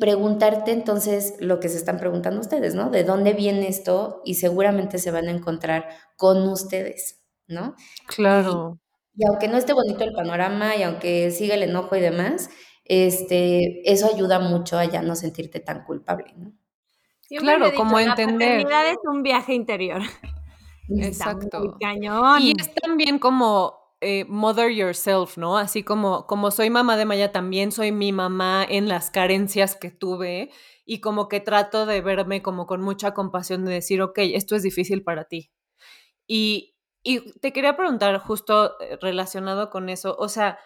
preguntarte 0.00 0.72
entonces 0.72 1.36
lo 1.38 1.60
que 1.60 1.68
se 1.68 1.78
están 1.78 1.98
preguntando 1.98 2.40
ustedes, 2.40 2.74
¿no? 2.74 2.90
¿De 2.90 3.04
dónde 3.04 3.32
viene 3.32 3.68
esto? 3.68 4.20
Y 4.24 4.34
seguramente 4.34 4.98
se 4.98 5.10
van 5.10 5.28
a 5.28 5.30
encontrar 5.30 5.88
con 6.16 6.46
ustedes, 6.48 7.22
¿no? 7.46 7.74
Claro. 8.06 8.78
Y, 9.14 9.24
aunque 9.26 9.48
no 9.48 9.56
esté 9.56 9.72
bonito 9.72 10.04
el 10.04 10.12
panorama 10.12 10.76
y 10.76 10.82
aunque 10.82 11.30
siga 11.30 11.54
el 11.54 11.62
enojo 11.62 11.96
y 11.96 12.00
demás, 12.00 12.50
este, 12.84 13.90
eso 13.90 14.10
ayuda 14.12 14.40
mucho 14.40 14.78
a 14.78 14.84
ya 14.84 15.00
no 15.00 15.14
sentirte 15.16 15.60
tan 15.60 15.84
culpable, 15.84 16.34
¿no? 16.36 16.52
claro, 17.38 17.72
como 17.74 17.98
entender. 17.98 18.66
La 18.68 18.90
es 18.90 18.98
un 19.04 19.22
viaje 19.22 19.54
interior. 19.54 20.02
Exacto. 20.88 21.76
cañón. 21.80 22.40
Y 22.42 22.52
es 22.58 22.74
también 22.74 23.18
como 23.18 23.77
eh, 24.00 24.24
mother 24.28 24.70
yourself, 24.70 25.36
¿no? 25.36 25.58
Así 25.58 25.82
como, 25.82 26.26
como 26.26 26.50
soy 26.50 26.70
mamá 26.70 26.96
de 26.96 27.04
Maya, 27.04 27.32
también 27.32 27.72
soy 27.72 27.90
mi 27.90 28.12
mamá 28.12 28.64
en 28.68 28.88
las 28.88 29.10
carencias 29.10 29.74
que 29.74 29.90
tuve 29.90 30.50
y 30.84 31.00
como 31.00 31.28
que 31.28 31.40
trato 31.40 31.84
de 31.84 32.00
verme 32.00 32.40
como 32.40 32.66
con 32.66 32.80
mucha 32.80 33.12
compasión 33.12 33.64
de 33.64 33.72
decir, 33.72 34.00
ok, 34.00 34.18
esto 34.18 34.54
es 34.54 34.62
difícil 34.62 35.02
para 35.02 35.24
ti. 35.24 35.50
Y, 36.26 36.76
y 37.02 37.32
te 37.40 37.52
quería 37.52 37.76
preguntar 37.76 38.16
justo 38.18 38.80
eh, 38.80 38.98
relacionado 39.00 39.68
con 39.70 39.88
eso, 39.88 40.16
o 40.18 40.28
sea, 40.28 40.58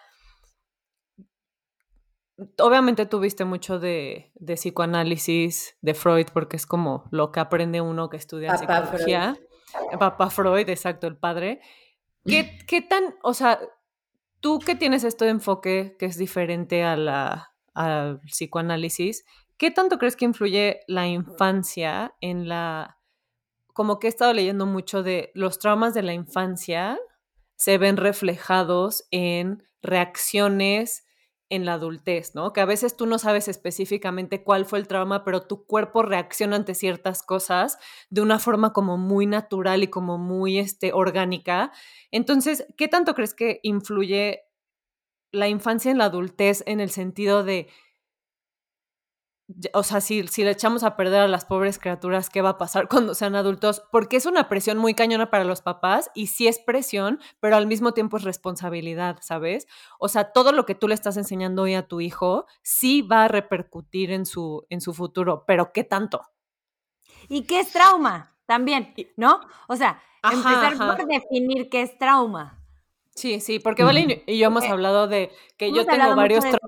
obviamente 2.59 3.05
tuviste 3.05 3.45
mucho 3.45 3.79
de, 3.79 4.31
de, 4.35 4.55
psicoanálisis 4.55 5.77
de 5.81 5.93
Freud 5.93 6.27
porque 6.33 6.57
es 6.57 6.65
como 6.65 7.05
lo 7.11 7.31
que 7.31 7.39
aprende 7.39 7.81
uno 7.81 8.09
que 8.09 8.17
estudia 8.17 8.57
psicología. 8.57 9.37
Papá 9.99 10.29
Freud, 10.29 10.69
exacto, 10.69 11.07
el 11.07 11.17
padre. 11.17 11.61
¿Qué, 12.67 12.81
tan, 12.81 13.15
o 13.21 13.33
sea, 13.33 13.59
tú 14.39 14.59
que 14.59 14.75
tienes 14.75 15.03
esto 15.03 15.25
de 15.25 15.31
enfoque 15.31 15.95
que 15.99 16.05
es 16.05 16.17
diferente 16.17 16.83
a 16.83 16.95
la, 16.95 17.53
al 17.73 18.19
psicoanálisis, 18.21 19.25
¿qué 19.57 19.71
tanto 19.71 19.97
crees 19.97 20.15
que 20.15 20.25
influye 20.25 20.81
la 20.87 21.07
infancia 21.07 22.15
en 22.21 22.47
la, 22.47 22.99
como 23.73 23.99
que 23.99 24.07
he 24.07 24.09
estado 24.09 24.33
leyendo 24.33 24.65
mucho 24.65 25.03
de 25.03 25.31
los 25.33 25.59
traumas 25.59 25.93
de 25.93 26.03
la 26.03 26.13
infancia 26.13 26.99
se 27.55 27.77
ven 27.77 27.97
reflejados 27.97 29.07
en 29.11 29.63
reacciones 29.81 31.02
en 31.53 31.65
la 31.65 31.73
adultez, 31.73 32.33
¿no? 32.33 32.51
Que 32.51 32.61
a 32.61 32.65
veces 32.65 32.97
tú 32.97 33.05
no 33.05 33.19
sabes 33.19 33.47
específicamente 33.47 34.43
cuál 34.43 34.65
fue 34.65 34.79
el 34.79 34.87
trauma, 34.87 35.23
pero 35.23 35.43
tu 35.43 35.65
cuerpo 35.65 36.01
reacciona 36.01 36.55
ante 36.55 36.73
ciertas 36.73 37.21
cosas 37.21 37.77
de 38.09 38.21
una 38.21 38.39
forma 38.39 38.73
como 38.73 38.97
muy 38.97 39.27
natural 39.27 39.83
y 39.83 39.87
como 39.87 40.17
muy 40.17 40.57
este, 40.57 40.93
orgánica. 40.93 41.71
Entonces, 42.09 42.65
¿qué 42.75 42.87
tanto 42.87 43.13
crees 43.13 43.35
que 43.35 43.59
influye 43.61 44.41
la 45.31 45.47
infancia 45.47 45.91
en 45.91 45.99
la 45.99 46.05
adultez 46.05 46.63
en 46.65 46.79
el 46.79 46.89
sentido 46.89 47.43
de 47.43 47.67
o 49.73 49.83
sea, 49.83 49.99
si, 49.99 50.25
si 50.27 50.43
le 50.43 50.51
echamos 50.51 50.83
a 50.83 50.95
perder 50.95 51.21
a 51.21 51.27
las 51.27 51.45
pobres 51.45 51.77
criaturas, 51.77 52.29
¿qué 52.29 52.41
va 52.41 52.49
a 52.49 52.57
pasar 52.57 52.87
cuando 52.89 53.13
sean 53.13 53.35
adultos? 53.35 53.83
Porque 53.91 54.17
es 54.17 54.25
una 54.25 54.49
presión 54.49 54.77
muy 54.77 54.93
cañona 54.93 55.29
para 55.29 55.43
los 55.43 55.61
papás 55.61 56.09
y 56.15 56.27
sí 56.27 56.47
es 56.47 56.59
presión, 56.59 57.19
pero 57.39 57.55
al 57.55 57.67
mismo 57.67 57.93
tiempo 57.93 58.17
es 58.17 58.23
responsabilidad, 58.23 59.17
¿sabes? 59.21 59.67
O 59.99 60.07
sea, 60.07 60.31
todo 60.31 60.51
lo 60.51 60.65
que 60.65 60.75
tú 60.75 60.87
le 60.87 60.95
estás 60.95 61.17
enseñando 61.17 61.63
hoy 61.63 61.75
a 61.75 61.87
tu 61.87 62.01
hijo 62.01 62.45
sí 62.61 63.01
va 63.01 63.25
a 63.25 63.27
repercutir 63.27 64.11
en 64.11 64.25
su, 64.25 64.65
en 64.69 64.81
su 64.81 64.93
futuro, 64.93 65.43
pero 65.45 65.71
¿qué 65.73 65.83
tanto? 65.83 66.21
¿Y 67.29 67.43
qué 67.43 67.59
es 67.59 67.71
trauma? 67.71 68.35
También, 68.45 68.93
¿no? 69.15 69.39
O 69.67 69.75
sea, 69.75 70.01
empezar 70.23 70.77
por 70.77 71.07
definir 71.07 71.69
qué 71.69 71.81
es 71.81 71.97
trauma. 71.97 72.59
Sí, 73.15 73.39
sí, 73.39 73.59
porque 73.59 73.83
Vale 73.83 74.23
y 74.25 74.39
yo 74.39 74.47
hemos 74.47 74.63
hablado 74.65 75.07
de 75.07 75.31
que 75.57 75.71
yo 75.71 75.85
tengo 75.85 76.15
varios 76.15 76.43
traumas 76.43 76.62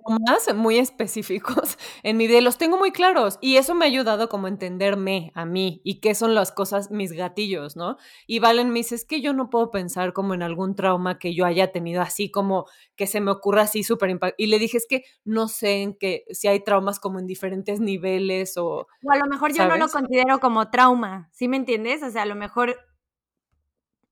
muy 0.56 0.78
específicos 0.78 1.78
en 2.04 2.18
mi 2.18 2.28
vida, 2.28 2.42
los 2.42 2.58
tengo 2.58 2.78
muy 2.78 2.92
claros 2.92 3.38
y 3.42 3.58
eso 3.58 3.74
me 3.74 3.86
ha 3.86 3.88
ayudado 3.88 4.30
como 4.30 4.46
a 4.46 4.50
entenderme 4.50 5.32
a 5.36 5.46
mí 5.46 5.82
y 5.84 6.00
qué 6.00 6.16
son 6.16 6.36
las 6.36 6.52
cosas, 6.52 6.92
mis 6.92 7.12
gatillos, 7.12 7.76
¿no? 7.76 7.98
Y 8.28 8.40
Valen 8.40 8.70
me 8.70 8.80
dice, 8.80 8.96
es 8.96 9.06
que 9.06 9.22
yo 9.22 9.34
no 9.34 9.50
puedo 9.50 9.72
pensar 9.72 10.14
como 10.14 10.34
en 10.34 10.44
algún 10.44 10.76
trauma 10.76 11.18
que 11.18 11.34
yo 11.34 11.46
haya 11.46 11.72
tenido 11.72 12.02
así 12.02 12.30
como 12.30 12.66
que 12.96 13.08
se 13.08 13.22
me 13.22 13.32
ocurra 13.32 13.64
así 13.64 13.84
súper 13.84 14.10
impactante. 14.10 14.44
Y 14.44 14.48
le 14.48 14.60
dije, 14.60 14.78
es 14.78 14.86
que 14.88 15.04
no 15.24 15.48
sé 15.48 15.82
en 15.82 15.96
qué, 15.98 16.26
si 16.32 16.48
hay 16.48 16.64
traumas 16.64 17.00
como 17.00 17.20
en 17.20 17.28
diferentes 17.28 17.80
niveles 17.80 18.58
o... 18.58 18.88
O 19.04 19.12
a 19.12 19.18
lo 19.18 19.26
mejor 19.26 19.54
yo 19.54 19.68
no 19.68 19.78
lo 19.78 19.88
considero 19.88 20.40
como 20.40 20.70
trauma, 20.70 21.30
¿sí 21.32 21.48
me 21.48 21.58
entiendes? 21.58 22.04
O 22.04 22.10
sea, 22.10 22.24
a 22.24 22.28
lo 22.28 22.36
mejor 22.36 22.78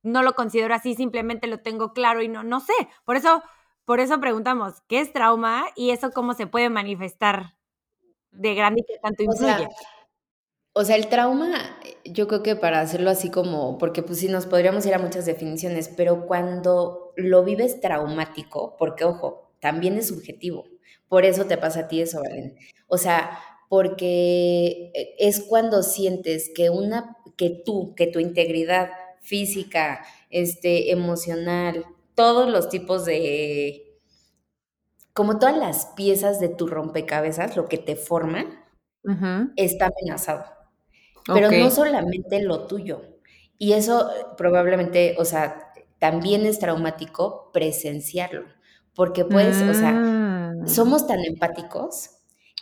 no 0.04 0.22
lo 0.22 0.34
considero 0.34 0.74
así, 0.76 0.96
simplemente 0.96 1.48
lo 1.48 1.60
tengo 1.60 1.94
claro 1.94 2.22
y 2.22 2.28
no, 2.28 2.44
no 2.44 2.60
sé. 2.60 2.74
Por 3.06 3.16
eso, 3.16 3.42
por 3.86 4.00
eso 4.00 4.20
preguntamos, 4.20 4.76
¿qué 4.88 5.00
es 5.00 5.12
trauma 5.12 5.66
y 5.76 5.92
eso 5.92 6.12
cómo 6.12 6.34
se 6.34 6.48
puede 6.48 6.70
manifestar 6.70 7.56
de 8.32 8.56
grande 8.56 8.82
y 8.82 8.86
qué 8.86 9.00
tanto 9.02 9.24
influye? 9.24 9.68
O 10.76 10.84
sea, 10.84 10.96
el 10.96 11.08
trauma, 11.08 11.80
yo 12.04 12.28
creo 12.28 12.42
que 12.42 12.56
para 12.56 12.80
hacerlo 12.80 13.12
así 13.12 13.30
como, 13.30 13.78
porque 13.78 14.02
pues 14.02 14.20
sí 14.20 14.28
nos 14.28 14.48
podríamos 14.48 14.86
ir 14.88 14.96
a 14.96 15.00
muchas 15.00 15.26
definiciones, 15.26 15.88
pero 15.96 16.26
cuando 16.26 17.14
lo 17.16 17.44
vives 17.44 17.80
traumático, 17.80 18.76
porque 18.80 19.04
ojo, 19.04 19.52
también 19.60 19.98
es 20.00 20.08
subjetivo, 20.08 20.66
por 21.08 21.26
eso 21.26 21.46
te 21.46 21.58
pasa 21.58 21.82
a 21.82 21.88
ti 21.88 22.02
eso, 22.02 22.22
Valen. 22.24 22.58
O 22.88 22.98
sea, 22.98 23.38
porque 23.70 24.92
eh, 24.96 25.16
es 25.20 25.42
cuando 25.42 25.84
sientes 25.84 26.52
que 26.56 26.72
una, 26.72 27.18
que 27.38 27.62
tú, 27.64 27.94
que 27.96 28.08
tu 28.08 28.20
integridad 28.20 28.90
física, 29.22 30.04
este, 30.32 30.92
emocional, 30.92 31.86
todos 32.16 32.50
los 32.50 32.70
tipos 32.70 33.06
de, 33.06 34.00
como 35.14 35.40
todas 35.40 35.58
las 35.58 35.88
piezas 35.96 36.40
de 36.40 36.50
tu 36.50 36.68
rompecabezas, 36.68 37.56
lo 37.56 37.68
que 37.68 37.78
te 37.78 37.96
forma, 37.96 38.46
está 39.56 39.88
amenazado. 39.88 40.46
Pero 41.26 41.52
no 41.52 41.72
solamente 41.72 42.42
lo 42.42 42.68
tuyo. 42.68 43.02
Y 43.58 43.74
eso 43.74 44.10
probablemente, 44.38 45.16
o 45.18 45.26
sea, 45.26 45.74
también 46.00 46.46
es 46.46 46.60
traumático 46.60 47.52
presenciarlo. 47.54 48.46
Porque 48.96 49.26
pues, 49.26 49.62
o 49.62 49.74
sea, 49.74 49.92
mm. 49.92 50.68
somos 50.68 51.08
tan 51.08 51.24
empáticos 51.24 52.12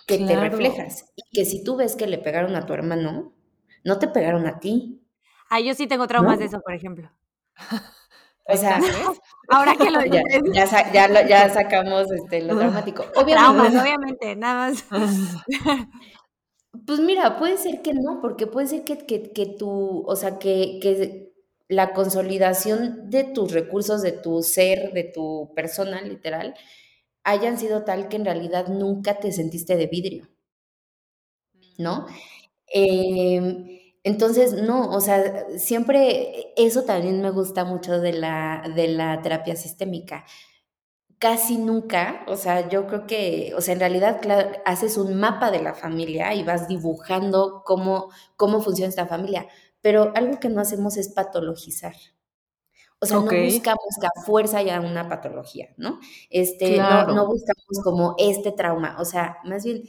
que 0.07 0.17
te 0.19 0.35
reflejas. 0.35 1.11
Y 1.15 1.23
que 1.33 1.45
si 1.45 1.63
tú 1.63 1.75
ves 1.75 1.95
que 1.95 2.07
le 2.07 2.17
pegaron 2.17 2.55
a 2.55 2.65
tu 2.65 2.73
hermano, 2.73 3.33
no 3.83 3.99
te 3.99 4.07
pegaron 4.07 4.45
a 4.45 4.59
ti, 4.59 5.01
Ah, 5.53 5.59
yo 5.59 5.75
sí 5.75 5.85
tengo 5.85 6.07
traumas 6.07 6.39
de 6.39 6.45
eso, 6.45 6.61
por 6.61 6.73
ejemplo. 6.73 7.11
O 8.51 8.57
sea, 8.57 8.79
ahora 9.49 9.75
que 9.75 9.89
lo 9.89 10.03
ya, 10.05 10.23
ya, 10.93 11.27
ya, 11.27 11.49
sacamos 11.49 12.11
este, 12.11 12.41
lo 12.41 12.57
traumático. 12.57 13.03
Obviamente, 13.15 13.33
traumas, 13.33 13.75
obviamente, 13.75 14.35
nada 14.35 14.69
más. 14.69 14.85
Pues 16.85 17.01
mira, 17.01 17.37
puede 17.37 17.57
ser 17.57 17.81
que 17.81 17.93
no, 17.93 18.21
porque 18.21 18.47
puede 18.47 18.65
ser 18.65 18.85
que, 18.85 18.99
que, 18.99 19.33
que 19.33 19.45
tú, 19.45 20.03
o 20.07 20.15
sea, 20.15 20.39
que, 20.39 20.79
que 20.81 21.33
la 21.67 21.91
consolidación 21.93 23.09
de 23.09 23.25
tus 23.25 23.51
recursos, 23.51 24.01
de 24.01 24.13
tu 24.13 24.41
ser, 24.41 24.93
de 24.93 25.03
tu 25.03 25.51
persona, 25.53 26.01
literal, 26.01 26.55
hayan 27.23 27.57
sido 27.57 27.83
tal 27.83 28.07
que 28.07 28.15
en 28.15 28.25
realidad 28.25 28.67
nunca 28.69 29.19
te 29.19 29.33
sentiste 29.33 29.75
de 29.75 29.87
vidrio, 29.87 30.29
¿no? 31.77 32.05
Eh, 32.73 33.80
entonces, 34.03 34.53
no, 34.53 34.89
o 34.91 35.01
sea, 35.01 35.45
siempre 35.57 36.53
eso 36.57 36.83
también 36.83 37.21
me 37.21 37.29
gusta 37.31 37.65
mucho 37.65 37.99
de 37.99 38.13
la, 38.13 38.63
de 38.75 38.87
la 38.87 39.21
terapia 39.21 39.55
sistémica. 39.55 40.25
Casi 41.19 41.57
nunca, 41.57 42.23
o 42.27 42.35
sea, 42.35 42.67
yo 42.69 42.87
creo 42.87 43.05
que, 43.07 43.53
o 43.55 43.61
sea, 43.61 43.73
en 43.75 43.79
realidad 43.79 44.21
haces 44.65 44.97
un 44.97 45.19
mapa 45.19 45.51
de 45.51 45.61
la 45.61 45.75
familia 45.75 46.33
y 46.33 46.43
vas 46.43 46.67
dibujando 46.67 47.61
cómo, 47.65 48.09
cómo 48.37 48.61
funciona 48.61 48.89
esta 48.89 49.05
familia, 49.07 49.47
pero 49.81 50.11
algo 50.15 50.39
que 50.39 50.49
no 50.49 50.61
hacemos 50.61 50.97
es 50.97 51.09
patologizar. 51.09 51.93
O 52.99 53.05
sea, 53.07 53.17
no 53.19 53.35
buscamos 53.35 53.81
que 53.99 54.05
a 54.07 54.21
fuerza 54.25 54.59
haya 54.59 54.79
una 54.79 55.09
patología, 55.09 55.69
¿no? 55.77 55.99
Este, 56.29 56.77
no, 56.77 57.07
no 57.07 57.25
buscamos 57.25 57.79
como 57.83 58.15
este 58.19 58.51
trauma, 58.51 58.95
o 58.99 59.05
sea, 59.05 59.37
más 59.43 59.63
bien 59.65 59.83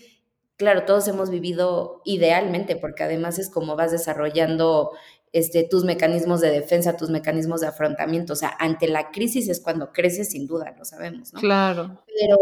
claro, 0.63 0.85
todos 0.85 1.09
hemos 1.09 1.29
vivido 1.29 2.03
idealmente, 2.05 2.77
porque 2.77 3.03
además 3.03 3.41
es 3.41 3.51
como 3.51 3.75
vas 3.75 3.91
desarrollando 3.91 4.93
este, 5.33 5.65
tus 5.65 5.83
mecanismos 5.83 6.41
de 6.41 6.53
defensa, 6.53 6.97
tus 6.97 7.11
mecanismos 7.11 7.63
de 7.63 7.67
afrontamiento. 7.67 8.35
O 8.35 8.37
sea, 8.37 8.57
ante 8.61 8.87
la 8.87 9.11
crisis 9.11 9.49
es 9.49 9.61
cuando 9.61 9.91
creces, 9.93 10.31
sin 10.31 10.47
duda, 10.47 10.73
lo 10.79 10.85
sabemos, 10.85 11.33
¿no? 11.33 11.41
Claro. 11.41 12.05
Pero, 12.07 12.39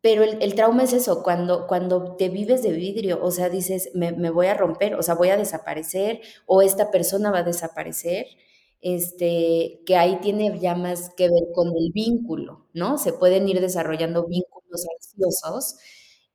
pero 0.00 0.22
el, 0.22 0.54
trauma 0.54 0.84
es 0.84 0.92
eso, 0.92 1.24
cuando, 1.24 1.66
cuando 1.66 2.14
te 2.14 2.28
vives 2.28 2.62
de 2.62 2.70
vidrio, 2.70 3.18
o 3.20 3.32
sea, 3.32 3.48
dices, 3.48 3.90
me, 3.92 4.12
me, 4.12 4.30
voy 4.30 4.46
a 4.46 4.54
romper, 4.54 4.94
o 4.94 5.02
sea, 5.02 5.16
voy 5.16 5.30
a 5.30 5.36
desaparecer, 5.36 6.20
o 6.46 6.62
esta 6.62 6.92
persona 6.92 7.32
va 7.32 7.38
a 7.38 7.42
desaparecer, 7.42 8.26
este, 8.82 9.80
que 9.84 9.96
ahí 9.96 10.20
tiene 10.20 10.60
ya 10.60 10.76
más 10.76 11.10
que 11.16 11.24
ver 11.24 11.42
con 11.56 11.76
el 11.76 11.90
vínculo, 11.92 12.68
¿no? 12.72 12.98
Se 12.98 13.12
pueden 13.12 13.48
ir 13.48 13.60
desarrollando 13.60 14.28
vínculos 14.28 14.86
ansiosos 14.96 15.74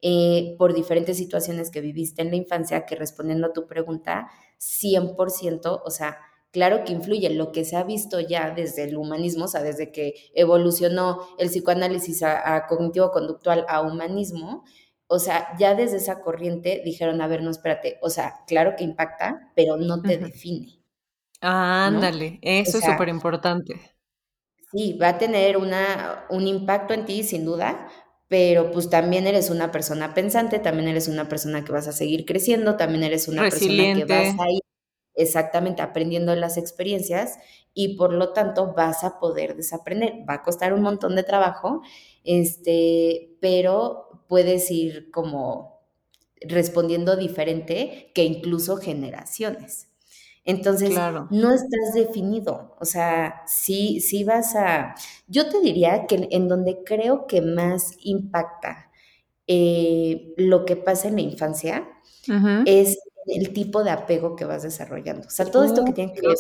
eh, 0.02 0.56
por 0.58 0.74
diferentes 0.74 1.18
situaciones 1.18 1.72
que 1.72 1.82
viviste 1.82 2.22
en 2.22 2.30
la 2.30 2.36
infancia, 2.36 2.86
que 2.86 2.96
respondiendo 2.96 3.48
a 3.48 3.54
tu 3.54 3.66
pregunta, 3.66 4.30
100%, 4.60 5.82
o 5.84 5.90
sea, 5.90 6.18
claro 6.52 6.84
que 6.86 6.94
influye 6.94 7.30
lo 7.32 7.52
que 7.52 7.66
se 7.66 7.76
ha 7.76 7.84
visto 7.84 8.20
ya 8.20 8.52
desde 8.52 8.84
el 8.84 8.98
humanismo, 8.98 9.46
o 9.46 9.48
sea, 9.48 9.62
desde 9.62 9.92
que 9.92 10.14
evolucionó 10.34 11.28
el 11.38 11.50
psicoanálisis 11.50 12.24
a, 12.24 12.66
cognitivo-conductual 12.68 13.66
a 13.68 13.82
humanismo, 13.82 14.64
o 15.08 15.20
sea, 15.20 15.50
ya 15.60 15.76
desde 15.76 15.98
esa 15.98 16.22
corriente 16.22 16.82
dijeron, 16.84 17.22
a 17.22 17.28
ver, 17.28 17.44
no, 17.44 17.52
espérate, 17.52 18.00
o 18.02 18.10
sea, 18.10 18.44
claro 18.48 18.76
que 18.78 18.84
impacta, 18.84 19.52
pero 19.56 19.78
no 19.78 20.02
te 20.02 20.18
define. 20.18 20.80
ándale, 21.42 22.40
eso 22.42 22.78
es 22.78 22.86
súper 22.86 23.10
importante. 23.10 23.96
Sí, 24.72 24.98
va 25.02 25.10
a 25.10 25.18
tener 25.18 25.58
una, 25.58 26.26
un 26.30 26.48
impacto 26.48 26.94
en 26.94 27.06
ti, 27.06 27.24
sin 27.24 27.46
duda, 27.46 27.88
pero 28.28 28.72
pues 28.72 28.90
también 28.90 29.28
eres 29.28 29.50
una 29.50 29.72
persona 29.72 30.14
pensante, 30.14 30.60
también 30.60 30.88
eres 30.90 31.08
una 31.08 31.30
persona 31.30 31.64
que 31.64 31.72
vas 31.72 31.88
a 31.88 31.92
seguir 31.92 32.26
creciendo, 32.26 32.76
también 32.76 33.04
eres 33.04 33.28
una 33.28 33.44
persona 33.44 33.94
que 33.94 34.06
vas 34.06 34.40
a 34.40 34.50
ir 34.50 34.62
exactamente 35.14 35.82
aprendiendo 35.82 36.36
las 36.36 36.58
experiencias 36.58 37.38
y 37.74 37.98
por 37.98 38.14
lo 38.14 38.34
tanto 38.34 38.74
vas 38.74 39.04
a 39.04 39.20
poder 39.20 39.56
desaprender. 39.56 40.26
Va 40.28 40.36
a 40.36 40.44
costar 40.44 40.74
un 40.74 40.82
montón 40.82 41.16
de 41.16 41.24
trabajo, 41.24 41.82
este, 42.24 43.38
pero 43.42 44.24
puedes 44.28 44.72
ir 44.72 45.12
como 45.12 45.82
respondiendo 46.42 47.16
diferente 47.16 48.12
que 48.14 48.24
incluso 48.24 48.78
generaciones. 48.78 49.90
Entonces, 50.46 50.96
no 51.32 51.52
estás 51.52 51.94
definido. 51.94 52.76
O 52.80 52.86
sea, 52.86 53.42
sí, 53.48 54.00
sí 54.00 54.24
vas 54.24 54.56
a. 54.56 54.96
Yo 55.28 55.50
te 55.50 55.60
diría 55.60 56.06
que 56.06 56.28
en 56.30 56.48
donde 56.48 56.84
creo 56.86 57.26
que 57.26 57.42
más 57.42 57.98
impacta 58.00 58.92
eh, 59.48 60.34
lo 60.38 60.66
que 60.66 60.76
pasa 60.76 61.08
en 61.08 61.16
la 61.16 61.22
infancia 61.22 61.88
es 62.66 62.98
el 63.28 63.54
tipo 63.54 63.84
de 63.84 63.92
apego 63.92 64.36
que 64.36 64.46
vas 64.46 64.64
desarrollando. 64.64 65.28
O 65.28 65.32
sea, 65.32 65.46
todo 65.46 65.64
esto 65.64 65.84
que 65.84 65.94
tiene 65.94 66.14
que 66.14 66.22
ver 66.22 66.36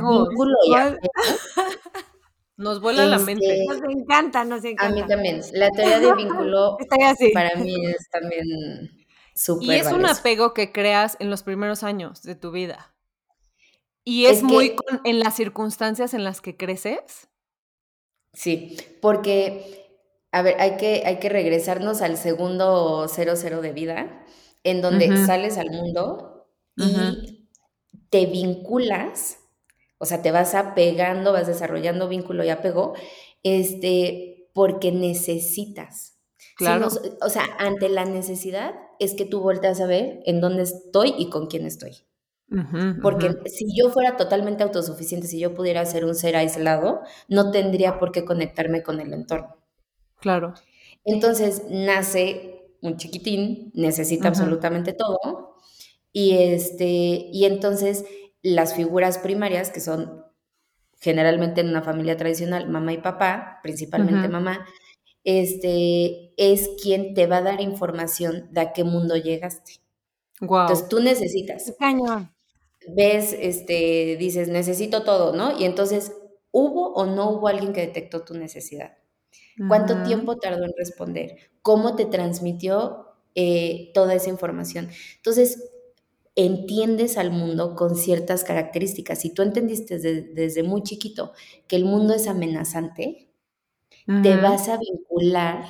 con 0.00 0.28
vínculo 0.28 0.54
y 0.66 0.74
apego. 0.74 1.04
Nos 2.56 2.80
vuela 2.80 3.04
la 3.06 3.18
mente. 3.18 3.62
Este, 3.62 3.66
nos 3.66 3.92
encanta, 3.92 4.44
nos 4.44 4.64
encanta. 4.64 4.86
A 4.86 5.02
mí 5.02 5.04
también. 5.08 5.40
La 5.54 5.70
teoría 5.70 5.98
de 5.98 6.14
vínculo 6.14 6.76
para 7.34 7.56
mí 7.56 7.74
es 7.86 8.08
también 8.10 8.44
súper. 9.34 9.66
Y 9.66 9.72
es 9.72 9.90
un 9.90 10.06
apego 10.06 10.54
que 10.54 10.70
creas 10.70 11.16
en 11.18 11.30
los 11.30 11.42
primeros 11.42 11.82
años 11.82 12.22
de 12.22 12.36
tu 12.36 12.52
vida. 12.52 12.93
¿Y 14.04 14.26
es, 14.26 14.42
muy 14.42 14.76
en 15.04 15.18
las 15.18 15.34
circunstancias 15.34 16.12
en 16.12 16.24
las 16.24 16.40
que 16.40 16.56
creces? 16.56 17.28
Sí, 18.34 18.76
porque 19.00 19.84
a 20.34 20.42
ver, 20.42 20.56
hay 20.60 20.76
que, 20.76 21.04
hay 21.06 21.20
que 21.20 21.28
regresarnos 21.28 22.02
al 22.02 22.16
segundo 22.16 23.06
00 23.08 23.62
de 23.62 23.72
vida, 23.72 24.26
en 24.64 24.82
donde 24.82 25.24
sales 25.24 25.58
al 25.58 25.70
mundo 25.70 26.48
y 26.76 27.48
te 28.10 28.26
vinculas, 28.26 29.38
o 29.98 30.06
sea, 30.06 30.22
te 30.22 30.32
vas 30.32 30.56
apegando, 30.56 31.32
vas 31.32 31.46
desarrollando 31.46 32.08
vínculo 32.08 32.44
y 32.44 32.50
apego, 32.50 32.94
este, 33.44 34.50
porque 34.52 34.90
necesitas. 34.90 36.18
Claro. 36.56 36.88
o 37.20 37.30
sea, 37.30 37.44
ante 37.58 37.88
la 37.88 38.04
necesidad 38.04 38.74
es 38.98 39.14
que 39.14 39.24
tú 39.24 39.40
volteas 39.40 39.80
a 39.80 39.86
ver 39.86 40.20
en 40.24 40.40
dónde 40.40 40.64
estoy 40.64 41.14
y 41.16 41.30
con 41.30 41.46
quién 41.46 41.64
estoy. 41.64 42.06
Porque 43.02 43.34
si 43.46 43.66
yo 43.76 43.90
fuera 43.90 44.16
totalmente 44.16 44.62
autosuficiente, 44.62 45.26
si 45.26 45.40
yo 45.40 45.54
pudiera 45.54 45.84
ser 45.86 46.04
un 46.04 46.14
ser 46.14 46.36
aislado, 46.36 47.00
no 47.28 47.50
tendría 47.50 47.98
por 47.98 48.12
qué 48.12 48.24
conectarme 48.24 48.82
con 48.82 49.00
el 49.00 49.12
entorno. 49.12 49.56
Claro. 50.20 50.54
Entonces 51.04 51.64
nace 51.68 52.68
un 52.80 52.96
chiquitín, 52.96 53.72
necesita 53.74 54.28
absolutamente 54.28 54.92
todo, 54.92 55.56
y, 56.12 56.32
este, 56.32 56.84
y 57.32 57.44
entonces 57.44 58.04
las 58.42 58.74
figuras 58.74 59.18
primarias, 59.18 59.70
que 59.70 59.80
son 59.80 60.24
generalmente 61.00 61.60
en 61.60 61.68
una 61.68 61.82
familia 61.82 62.16
tradicional, 62.16 62.68
mamá 62.68 62.92
y 62.92 62.98
papá, 62.98 63.58
principalmente 63.62 64.28
mamá, 64.28 64.64
este, 65.24 66.32
es 66.36 66.70
quien 66.82 67.14
te 67.14 67.26
va 67.26 67.38
a 67.38 67.42
dar 67.42 67.60
información 67.60 68.48
de 68.52 68.60
a 68.60 68.72
qué 68.72 68.84
mundo 68.84 69.16
llegaste. 69.16 69.80
Entonces 70.40 70.88
tú 70.88 71.00
necesitas. 71.00 71.74
Cañón. 71.78 72.33
Ves, 72.88 73.34
este, 73.38 74.16
dices, 74.18 74.48
necesito 74.48 75.04
todo, 75.04 75.34
¿no? 75.34 75.58
Y 75.58 75.64
entonces, 75.64 76.12
¿hubo 76.50 76.92
o 76.94 77.06
no 77.06 77.30
hubo 77.30 77.48
alguien 77.48 77.72
que 77.72 77.80
detectó 77.80 78.22
tu 78.22 78.34
necesidad? 78.34 78.96
¿Cuánto 79.68 80.02
tiempo 80.02 80.36
tardó 80.38 80.64
en 80.64 80.72
responder? 80.76 81.36
¿Cómo 81.62 81.96
te 81.96 82.06
transmitió 82.06 83.06
eh, 83.34 83.92
toda 83.94 84.14
esa 84.14 84.30
información? 84.30 84.90
Entonces, 85.16 85.70
entiendes 86.36 87.16
al 87.18 87.30
mundo 87.30 87.76
con 87.76 87.96
ciertas 87.96 88.44
características. 88.44 89.20
Si 89.20 89.32
tú 89.32 89.42
entendiste 89.42 89.98
desde, 89.98 90.62
muy 90.62 90.82
chiquito 90.82 91.32
que 91.68 91.76
el 91.76 91.84
mundo 91.84 92.14
es 92.14 92.26
amenazante, 92.26 93.30
te 94.22 94.36
vas 94.36 94.68
a 94.68 94.78
vincular 94.78 95.64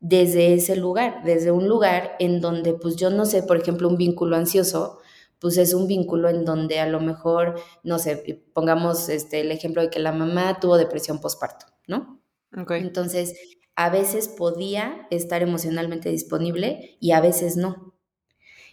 desde 0.00 0.54
ese 0.54 0.76
lugar, 0.76 1.22
desde 1.24 1.50
un 1.50 1.68
lugar 1.68 2.16
en 2.18 2.40
donde, 2.40 2.74
pues 2.74 2.96
yo 2.96 3.10
no 3.10 3.24
sé, 3.24 3.42
por 3.42 3.56
ejemplo, 3.56 3.88
un 3.88 3.96
vínculo 3.96 4.36
ansioso, 4.36 5.00
pues 5.38 5.58
es 5.58 5.74
un 5.74 5.86
vínculo 5.86 6.28
en 6.28 6.44
donde 6.44 6.80
a 6.80 6.86
lo 6.86 7.00
mejor, 7.00 7.60
no 7.82 7.98
sé, 7.98 8.44
pongamos 8.54 9.08
este, 9.08 9.40
el 9.40 9.50
ejemplo 9.52 9.82
de 9.82 9.90
que 9.90 9.98
la 9.98 10.12
mamá 10.12 10.60
tuvo 10.60 10.76
depresión 10.78 11.20
postparto, 11.20 11.66
¿no? 11.86 12.22
Entonces, 12.68 13.34
a 13.76 13.90
veces 13.90 14.28
podía 14.28 15.06
estar 15.10 15.42
emocionalmente 15.42 16.08
disponible 16.08 16.96
y 17.00 17.12
a 17.12 17.20
veces 17.20 17.56
no. 17.56 17.94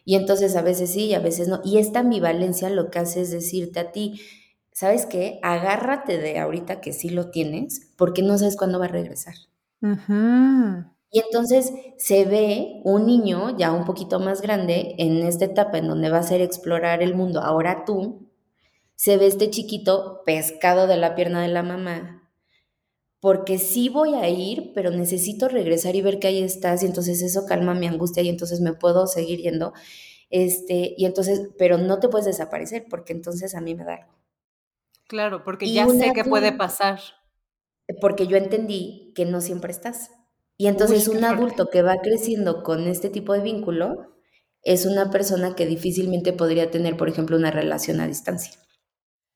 Y 0.05 0.15
entonces 0.15 0.55
a 0.55 0.61
veces 0.61 0.91
sí 0.91 1.05
y 1.07 1.13
a 1.13 1.19
veces 1.19 1.47
no. 1.47 1.61
Y 1.63 1.77
esta 1.77 1.99
ambivalencia 1.99 2.69
lo 2.69 2.89
que 2.91 2.99
hace 2.99 3.21
es 3.21 3.31
decirte 3.31 3.79
a 3.79 3.91
ti, 3.91 4.21
¿sabes 4.71 5.05
qué? 5.05 5.39
Agárrate 5.43 6.17
de 6.17 6.39
ahorita 6.39 6.81
que 6.81 6.93
sí 6.93 7.09
lo 7.09 7.31
tienes 7.31 7.91
porque 7.97 8.21
no 8.21 8.37
sabes 8.37 8.57
cuándo 8.57 8.79
va 8.79 8.85
a 8.85 8.89
regresar. 8.89 9.35
Y 11.13 11.19
entonces 11.19 11.71
se 11.97 12.25
ve 12.25 12.81
un 12.83 13.05
niño 13.05 13.55
ya 13.55 13.71
un 13.71 13.85
poquito 13.85 14.19
más 14.19 14.41
grande 14.41 14.95
en 14.97 15.23
esta 15.23 15.45
etapa 15.45 15.77
en 15.77 15.87
donde 15.87 16.09
va 16.09 16.17
a 16.17 16.23
ser 16.23 16.41
explorar 16.41 17.01
el 17.01 17.13
mundo. 17.13 17.39
Ahora 17.39 17.85
tú, 17.85 18.29
se 18.95 19.17
ve 19.17 19.27
este 19.27 19.49
chiquito 19.49 20.23
pescado 20.25 20.87
de 20.87 20.97
la 20.97 21.15
pierna 21.15 21.41
de 21.41 21.49
la 21.49 21.63
mamá 21.63 22.19
porque 23.23 23.57
sí 23.57 23.87
voy 23.87 24.15
a 24.15 24.27
ir, 24.27 24.73
pero 24.75 24.91
necesito 24.91 25.47
regresar 25.47 25.95
y 25.95 26.01
ver 26.01 26.19
que 26.19 26.27
ahí 26.27 26.43
estás 26.43 26.83
y 26.83 26.87
entonces 26.87 27.21
eso 27.21 27.45
calma 27.45 27.73
mi 27.73 27.87
angustia 27.87 28.21
y 28.21 28.27
entonces 28.27 28.59
me 28.59 28.73
puedo 28.73 29.07
seguir 29.07 29.39
yendo. 29.39 29.71
Este, 30.29 30.93
y 30.97 31.05
entonces, 31.05 31.51
pero 31.57 31.77
no 31.77 31.99
te 31.99 32.09
puedes 32.09 32.25
desaparecer 32.25 32.85
porque 32.89 33.13
entonces 33.13 33.55
a 33.55 33.61
mí 33.61 33.75
me 33.75 33.85
da 33.85 33.93
algo. 33.93 34.13
Claro, 35.07 35.41
porque 35.45 35.71
ya 35.71 35.87
sé 35.87 36.11
que 36.13 36.25
puede 36.25 36.51
pasar. 36.51 36.99
Porque 38.01 38.27
yo 38.27 38.35
entendí 38.35 39.13
que 39.15 39.23
no 39.23 39.39
siempre 39.39 39.71
estás. 39.71 40.11
Y 40.57 40.67
entonces 40.67 41.07
un 41.07 41.23
adulto 41.23 41.69
que 41.69 41.81
va 41.81 41.97
creciendo 42.01 42.63
con 42.63 42.87
este 42.87 43.09
tipo 43.09 43.33
de 43.33 43.41
vínculo 43.41 44.13
es 44.61 44.85
una 44.85 45.09
persona 45.11 45.55
que 45.55 45.65
difícilmente 45.65 46.33
podría 46.33 46.71
tener, 46.71 46.95
por 46.95 47.09
ejemplo, 47.09 47.35
una 47.35 47.51
relación 47.51 47.99
a 47.99 48.07
distancia. 48.07 48.53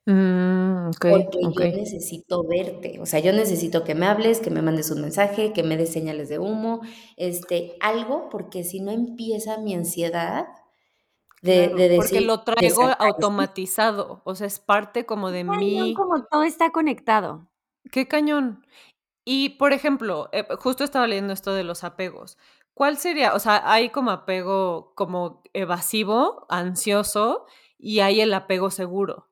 Mm, 0.05 0.91
porque 1.01 1.39
yo 1.41 1.77
necesito 1.77 2.47
verte, 2.47 2.97
o 3.01 3.05
sea, 3.05 3.19
yo 3.19 3.33
necesito 3.33 3.83
que 3.83 3.93
me 3.93 4.05
hables, 4.05 4.39
que 4.39 4.49
me 4.49 4.61
mandes 4.61 4.89
un 4.89 5.01
mensaje, 5.01 5.51
que 5.51 5.63
me 5.63 5.75
des 5.75 5.91
señales 5.91 6.29
de 6.29 6.39
humo, 6.39 6.79
este, 7.17 7.75
algo, 7.81 8.29
porque 8.29 8.63
si 8.63 8.79
no 8.79 8.91
empieza 8.91 9.57
mi 9.57 9.73
ansiedad 9.73 10.45
de, 11.41 11.67
decir... 11.67 11.97
Porque 11.97 12.21
lo 12.21 12.43
traigo 12.43 12.83
automatizado, 12.99 14.21
o 14.23 14.33
sea, 14.33 14.47
es 14.47 14.59
parte 14.59 15.05
como 15.05 15.29
de 15.29 15.43
mí. 15.43 15.93
Como 15.93 16.23
todo 16.23 16.43
está 16.43 16.71
conectado. 16.71 17.49
Qué 17.91 18.07
cañón. 18.07 18.65
Y, 19.29 19.49
por 19.57 19.73
ejemplo, 19.73 20.29
eh, 20.31 20.47
justo 20.57 20.85
estaba 20.85 21.05
leyendo 21.05 21.33
esto 21.33 21.53
de 21.53 21.65
los 21.65 21.83
apegos. 21.83 22.37
¿Cuál 22.73 22.97
sería? 22.97 23.33
O 23.33 23.39
sea, 23.39 23.61
hay 23.69 23.89
como 23.89 24.11
apego 24.11 24.93
como 24.95 25.43
evasivo, 25.51 26.45
ansioso, 26.47 27.45
y 27.77 27.99
hay 27.99 28.21
el 28.21 28.33
apego 28.33 28.71
seguro. 28.71 29.29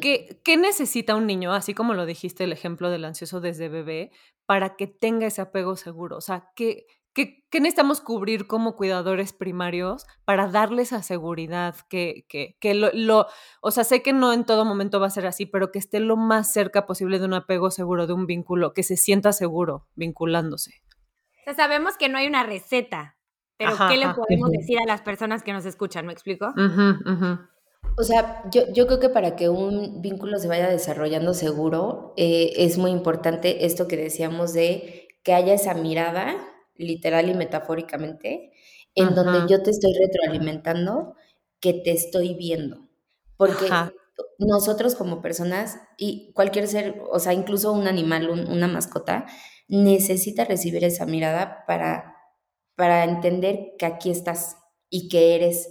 ¿Qué, 0.00 0.56
necesita 0.58 1.14
un 1.14 1.28
niño, 1.28 1.52
así 1.52 1.74
como 1.74 1.94
lo 1.94 2.06
dijiste 2.06 2.42
el 2.42 2.52
ejemplo 2.52 2.90
del 2.90 3.04
ansioso 3.04 3.40
desde 3.40 3.68
bebé, 3.68 4.10
para 4.46 4.74
que 4.74 4.88
tenga 4.88 5.28
ese 5.28 5.42
apego 5.42 5.76
seguro? 5.76 6.16
O 6.16 6.20
sea, 6.20 6.50
¿qué, 6.56 6.88
qué, 7.14 7.44
necesitamos 7.52 8.00
cubrir 8.00 8.46
como 8.46 8.76
cuidadores 8.76 9.32
primarios 9.32 10.06
para 10.24 10.48
darle 10.48 10.82
esa 10.82 11.02
seguridad? 11.02 11.76
Que, 11.88 12.26
que, 12.28 12.74
lo, 12.74 13.26
o 13.62 13.70
sea, 13.70 13.84
sé 13.84 14.02
que 14.02 14.12
no 14.12 14.32
en 14.32 14.44
todo 14.44 14.64
momento 14.64 15.00
va 15.00 15.06
a 15.06 15.10
ser 15.10 15.26
así, 15.26 15.46
pero 15.46 15.70
que 15.70 15.78
esté 15.78 16.00
lo 16.00 16.16
más 16.16 16.52
cerca 16.52 16.86
posible 16.86 17.18
de 17.18 17.24
un 17.24 17.34
apego 17.34 17.70
seguro, 17.70 18.06
de 18.06 18.12
un 18.12 18.26
vínculo, 18.26 18.74
que 18.74 18.82
se 18.82 18.96
sienta 18.96 19.32
seguro 19.32 19.86
vinculándose. 19.94 20.82
O 21.40 21.44
sea, 21.44 21.54
sabemos 21.54 21.96
que 21.96 22.08
no 22.08 22.18
hay 22.18 22.26
una 22.26 22.42
receta, 22.42 23.16
pero 23.56 23.76
¿qué 23.88 23.96
le 23.96 24.08
podemos 24.14 24.50
decir 24.50 24.78
a 24.80 24.86
las 24.86 25.02
personas 25.02 25.42
que 25.42 25.52
nos 25.52 25.64
escuchan? 25.64 26.06
¿Me 26.06 26.12
explico? 26.12 26.52
O 27.96 28.02
sea, 28.02 28.42
yo, 28.50 28.62
yo, 28.72 28.86
creo 28.86 28.98
que 28.98 29.08
para 29.08 29.36
que 29.36 29.48
un 29.48 30.02
vínculo 30.02 30.38
se 30.38 30.48
vaya 30.48 30.68
desarrollando 30.68 31.32
seguro, 31.32 32.12
eh, 32.16 32.52
es 32.56 32.76
muy 32.76 32.90
importante 32.90 33.66
esto 33.66 33.86
que 33.86 33.96
decíamos 33.96 34.52
de 34.52 35.08
que 35.22 35.32
haya 35.32 35.54
esa 35.54 35.74
mirada, 35.74 36.34
literal 36.76 37.28
y 37.28 37.34
metafóricamente, 37.34 38.52
en 38.94 39.14
donde 39.14 39.52
yo 39.52 39.62
te 39.62 39.70
estoy 39.70 39.92
retroalimentando, 39.94 41.14
que 41.60 41.72
te 41.74 41.92
estoy 41.92 42.34
viendo. 42.34 42.88
Porque 43.36 43.66
nosotros 44.38 44.94
como 44.94 45.22
personas 45.22 45.78
y 45.96 46.32
cualquier 46.34 46.68
ser, 46.68 47.02
o 47.10 47.18
sea, 47.18 47.32
incluso 47.32 47.72
un 47.72 47.86
animal, 47.86 48.30
una 48.30 48.68
mascota, 48.68 49.26
necesita 49.68 50.44
recibir 50.44 50.84
esa 50.84 51.06
mirada 51.06 51.64
para, 51.66 52.16
para 52.76 53.04
entender 53.04 53.72
que 53.78 53.86
aquí 53.86 54.10
estás 54.10 54.56
y 54.90 55.08
que 55.08 55.34
eres 55.34 55.68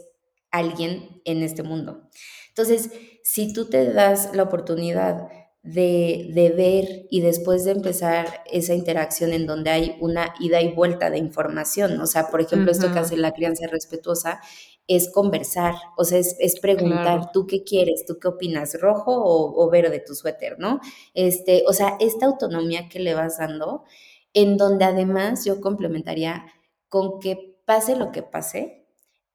alguien 0.51 1.21
en 1.25 1.43
este 1.43 1.63
mundo. 1.63 2.09
Entonces, 2.49 2.91
si 3.23 3.53
tú 3.53 3.69
te 3.69 3.91
das 3.93 4.35
la 4.35 4.43
oportunidad 4.43 5.27
de, 5.63 6.53
ver 6.55 7.07
y 7.09 7.21
después 7.21 7.63
de 7.63 7.71
empezar 7.71 8.43
esa 8.51 8.73
interacción 8.73 9.31
en 9.31 9.47
donde 9.47 9.69
hay 9.69 9.97
una 10.01 10.33
ida 10.39 10.61
y 10.61 10.73
vuelta 10.73 11.09
de 11.09 11.17
información, 11.17 11.99
o 12.01 12.05
sea, 12.05 12.27
por 12.27 12.41
ejemplo, 12.41 12.71
esto 12.71 12.91
que 12.91 12.99
hace 12.99 13.17
la 13.17 13.31
crianza 13.31 13.67
respetuosa 13.67 14.41
es 14.87 15.09
conversar, 15.09 15.75
o 15.97 16.03
sea, 16.03 16.19
es, 16.19 16.59
preguntar, 16.59 17.31
¿tú 17.31 17.47
qué 17.47 17.63
quieres? 17.63 18.03
¿Tú 18.05 18.17
qué 18.19 18.27
opinas? 18.27 18.77
¿Rojo 18.81 19.13
o, 19.15 19.69
verde 19.69 20.03
tu 20.05 20.13
suéter? 20.13 20.59
¿No? 20.59 20.81
Este, 21.13 21.63
o 21.65 21.71
sea, 21.71 21.95
esta 22.01 22.25
autonomía 22.25 22.89
que 22.89 22.99
le 22.99 23.13
vas 23.13 23.37
dando, 23.37 23.85
en 24.33 24.57
donde 24.57 24.83
además 24.83 25.45
yo 25.45 25.61
complementaría 25.61 26.45
con 26.89 27.21
que 27.21 27.57
pase 27.65 27.95
lo 27.95 28.11
que 28.11 28.23
pase, 28.23 28.85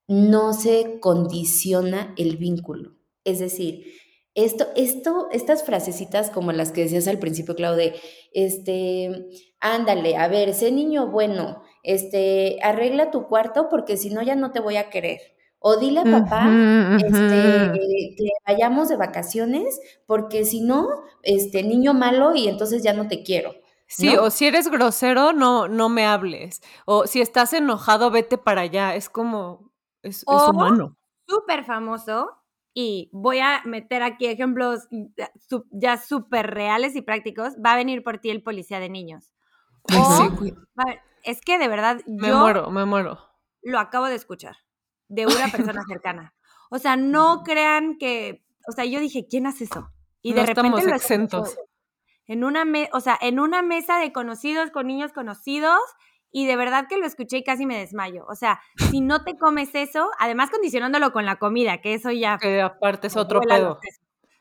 no 0.07 0.53
se 0.53 1.01
condiciona 1.01 2.13
el 2.19 2.37
vínculo. 2.37 2.99
Es 3.25 3.39
decir, 3.39 3.85
esto, 4.45 4.69
esto, 4.77 5.29
estas 5.33 5.65
frasecitas 5.65 6.31
como 6.31 6.53
las 6.53 6.71
que 6.71 6.83
decías 6.83 7.09
al 7.09 7.19
principio, 7.19 7.57
Claude, 7.57 7.95
este, 8.33 9.27
ándale, 9.61 10.17
a 10.17 10.29
ver, 10.29 10.55
sé 10.55 10.71
niño 10.71 11.09
bueno, 11.09 11.63
este, 11.83 12.59
arregla 12.63 13.11
tu 13.11 13.27
cuarto 13.27 13.69
porque 13.69 13.97
si 13.97 14.11
no 14.11 14.23
ya 14.23 14.37
no 14.37 14.53
te 14.53 14.61
voy 14.61 14.77
a 14.77 14.91
querer. 14.91 15.21
O 15.61 15.77
dile 15.77 16.01
a 16.01 16.05
papá 16.05 16.49
este, 16.99 17.73
que 18.17 18.29
vayamos 18.47 18.89
de 18.89 18.97
vacaciones 18.97 19.81
porque 20.07 20.45
si 20.45 20.61
no, 20.61 20.87
este, 21.23 21.65
niño 21.65 21.95
malo 21.95 22.33
y 22.37 22.47
entonces 22.47 22.85
ya 22.85 22.93
no 22.93 23.09
te 23.09 23.25
quiero. 23.25 23.55
Sí, 23.89 24.17
o 24.17 24.31
si 24.31 24.47
eres 24.47 24.69
grosero, 24.69 25.33
no, 25.33 25.67
no 25.67 25.89
me 25.89 26.07
hables. 26.07 26.63
O 26.85 27.09
si 27.09 27.21
estás 27.21 27.55
enojado, 27.55 28.13
vete 28.13 28.39
para 28.39 28.61
allá. 28.61 28.95
Es 28.95 29.09
como, 29.09 29.73
es, 30.03 30.23
humano. 30.27 30.97
Súper 31.27 31.65
famoso. 31.65 32.38
Y 32.75 33.11
voy 33.13 33.41
a 33.41 33.63
meter 33.65 34.03
aquí 34.03 34.27
ejemplos 34.27 34.89
ya 35.71 35.97
súper 35.97 36.51
reales 36.51 36.95
y 36.97 37.03
prácticos. 37.03 37.55
Va 37.65 37.73
a 37.73 37.77
venir 37.77 38.03
por 38.03 38.19
ti 38.19 38.31
el 38.31 38.43
policía 38.43 38.79
de 38.79 38.89
niños. 38.89 39.33
es 41.25 41.41
que 41.41 41.59
de 41.59 41.69
verdad 41.69 42.01
me 42.07 42.33
muero, 42.33 42.71
me 42.71 42.85
muero. 42.85 43.19
Lo 43.63 43.79
acabo 43.79 44.07
de 44.07 44.15
escuchar 44.15 44.57
de 45.09 45.27
una 45.27 45.49
persona 45.53 45.83
cercana. 45.89 46.35
O 46.71 46.79
sea, 46.79 46.97
no 46.97 47.43
crean 47.45 47.97
que, 47.99 48.45
o 48.69 48.73
sea, 48.73 48.85
yo 48.85 49.01
dije, 49.01 49.27
¿quién 49.29 49.47
hace 49.47 49.65
eso? 49.65 49.91
Y 50.23 50.35
de 50.35 50.45
repente 50.45 50.85
lo 50.85 50.95
exentos. 50.95 51.57
En 52.27 52.45
una, 52.45 52.65
o 52.93 53.01
sea, 53.01 53.19
en 53.21 53.41
una 53.41 53.63
mesa 53.63 53.99
de 53.99 54.13
conocidos 54.13 54.71
con 54.71 54.87
niños 54.87 55.13
conocidos 55.13 55.81
y 56.31 56.47
de 56.47 56.57
verdad 56.57 56.87
que 56.89 56.99
lo 56.99 57.07
escuché 57.07 57.39
y 57.39 57.45
casi 57.45 57.67
me 57.67 57.79
desmayo. 57.79 58.27
O 58.29 58.35
sea, 58.35 58.61
si 58.91 59.01
no 59.01 59.25
te 59.25 59.37
comes 59.37 59.75
eso, 59.75 60.11
además 60.19 60.51
condicionándolo 60.51 61.13
con 61.13 61.25
la 61.25 61.37
comida, 61.37 61.81
que 61.81 61.95
eso 61.95 62.11
ya... 62.11 62.39
Que 62.39 62.61
aparte 62.61 63.07
es 63.07 63.17
otro 63.17 63.41
pedo. 63.41 63.79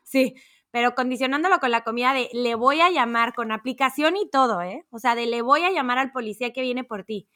Sí, 0.04 0.34
pero 0.70 0.94
condicionándolo 0.94 1.58
con 1.58 1.70
la 1.70 1.84
comida 1.84 2.12
de 2.12 2.28
le 2.32 2.54
voy 2.54 2.80
a 2.80 2.90
llamar 2.90 3.34
con 3.34 3.52
aplicación 3.52 4.16
y 4.16 4.28
todo, 4.28 4.60
¿eh? 4.62 4.86
O 4.90 4.98
sea, 4.98 5.14
de 5.14 5.26
le 5.26 5.42
voy 5.42 5.62
a 5.62 5.70
llamar 5.70 5.98
al 5.98 6.12
policía 6.12 6.52
que 6.52 6.62
viene 6.62 6.84
por 6.84 7.04
ti. 7.04 7.28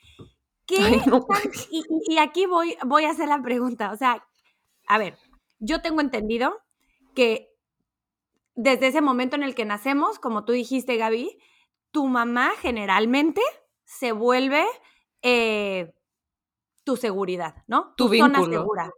¿Qué? 0.67 0.77
y, 1.71 1.85
y, 2.09 2.19
aquí 2.19 2.47
voy, 2.47 2.77
voy 2.85 3.05
a 3.05 3.11
hacer 3.11 3.29
la 3.29 3.43
pregunta. 3.43 3.91
O 3.91 3.97
sea, 3.97 4.25
a 4.87 4.99
ver, 4.99 5.17
yo 5.59 5.81
tengo 5.81 6.01
entendido 6.01 6.61
que 7.15 7.49
desde 8.55 8.89
ese 8.89 9.01
momento 9.01 9.37
en 9.37 9.43
el 9.43 9.55
que 9.55 9.65
nacemos, 9.65 10.19
como 10.19 10.45
tú 10.45 10.53
dijiste, 10.53 10.97
Gaby, 10.97 11.39
tu 11.91 12.07
mamá 12.07 12.53
generalmente 12.61 13.41
se 13.99 14.13
vuelve 14.13 14.65
eh, 15.23 15.93
tu 16.85 16.97
seguridad, 16.97 17.63
¿no? 17.67 17.95
Tu, 17.97 18.09
zona 18.09 18.45
segura. 18.45 18.91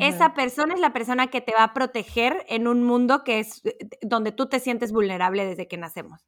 Esa 0.00 0.34
persona 0.34 0.74
es 0.74 0.80
la 0.80 0.92
persona 0.92 1.28
que 1.28 1.40
te 1.40 1.54
va 1.54 1.64
a 1.64 1.72
proteger 1.72 2.44
en 2.48 2.68
un 2.68 2.82
mundo 2.82 3.24
que 3.24 3.38
es 3.38 3.64
eh, 3.64 3.78
donde 4.02 4.32
tú 4.32 4.46
te 4.46 4.60
sientes 4.60 4.92
vulnerable 4.92 5.46
desde 5.46 5.66
que 5.66 5.78
nacemos. 5.78 6.26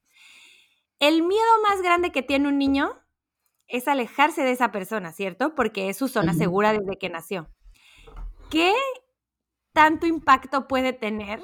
El 0.99 1.23
miedo 1.23 1.63
más 1.69 1.83
grande 1.83 2.11
que 2.11 2.23
tiene 2.23 2.49
un 2.49 2.59
niño 2.59 2.99
es 3.67 3.87
alejarse 3.87 4.43
de 4.43 4.53
esa 4.53 4.73
persona, 4.73 5.13
¿cierto? 5.13 5.55
Porque 5.55 5.89
es 5.89 5.99
su 5.99 6.09
zona 6.09 6.35
segura 6.35 6.73
desde 6.73 6.99
que 6.99 7.11
nació. 7.11 7.49
¿Qué 8.51 8.75
tanto 9.73 10.07
impacto 10.07 10.67
puede 10.67 10.93
tener 10.93 11.41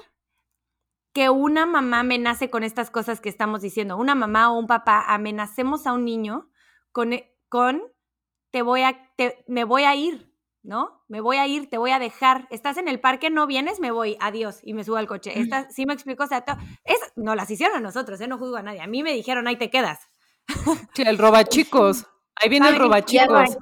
que 1.13 1.31
una 1.31 1.67
mamá 1.67 2.01
amenace 2.01 2.51
con 2.51 2.65
estas 2.65 2.91
cosas 2.91 3.21
que 3.21 3.29
estamos 3.29 3.61
diciendo? 3.61 3.97
Una 3.97 4.15
mamá 4.15 4.51
o 4.51 4.59
un 4.59 4.67
papá 4.67 5.05
amenacemos 5.07 5.87
a 5.87 5.93
un 5.93 6.05
niño 6.05 6.51
con, 6.97 7.13
e, 7.13 7.31
con 7.51 7.83
te 8.51 8.63
voy 8.63 8.81
a, 8.81 8.99
me 9.47 9.65
voy 9.65 9.83
a 9.83 9.95
ir, 9.95 10.33
¿no? 10.63 11.05
Me 11.09 11.21
voy 11.21 11.37
a 11.37 11.47
ir, 11.47 11.69
te 11.69 11.77
voy 11.77 11.91
a 11.91 11.99
dejar. 11.99 12.49
Estás 12.51 12.79
en 12.79 12.89
el 12.89 13.01
parque, 13.01 13.29
no 13.29 13.47
vienes, 13.47 13.81
me 13.81 13.91
voy, 13.91 14.17
adiós, 14.19 14.61
y 14.63 14.73
me 14.73 14.83
subo 14.83 14.97
al 14.97 15.07
coche. 15.07 15.39
Esta, 15.39 15.69
¿Sí 15.71 15.85
me 15.85 15.93
explico? 15.93 16.25
O 16.25 16.27
sea, 16.27 16.43
es, 16.85 16.97
no 17.15 17.35
las 17.35 17.51
hicieron 17.51 17.77
a 17.77 17.81
nosotros, 17.81 18.19
¿eh? 18.23 18.29
No 18.29 18.39
juzgo 18.39 18.57
a 18.57 18.63
nadie. 18.63 18.81
A 18.81 18.87
mí 18.87 19.03
me 19.03 19.13
dijeron, 19.13 19.47
ahí 19.47 19.57
te 19.57 19.69
quedas. 19.69 20.01
Sí, 20.95 21.03
el 21.03 21.19
roba 21.19 21.45
chicos. 21.55 22.07
Ahí 22.35 22.49
viene 22.49 22.71
el 22.71 22.79
roba 22.79 23.05
chicos. 23.05 23.59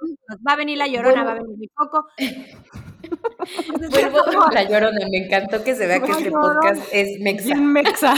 Va 0.47 0.53
a 0.53 0.57
venir 0.57 0.79
la 0.79 0.87
llorona, 0.87 1.25
va 1.25 1.33
a 1.33 1.35
venir 1.35 1.59
mi 1.59 1.69
coco. 1.71 2.07
Vuelvo 3.91 4.49
la 4.53 4.63
llorona, 4.63 5.09
me 5.11 5.27
encantó 5.27 5.65
que 5.65 5.75
se 5.75 5.89
vea 5.89 6.01
que 6.01 6.13
este 6.13 6.31
podcast 6.31 6.83
es 6.93 7.19
mexa. 7.21 7.57
mexa. 7.57 8.15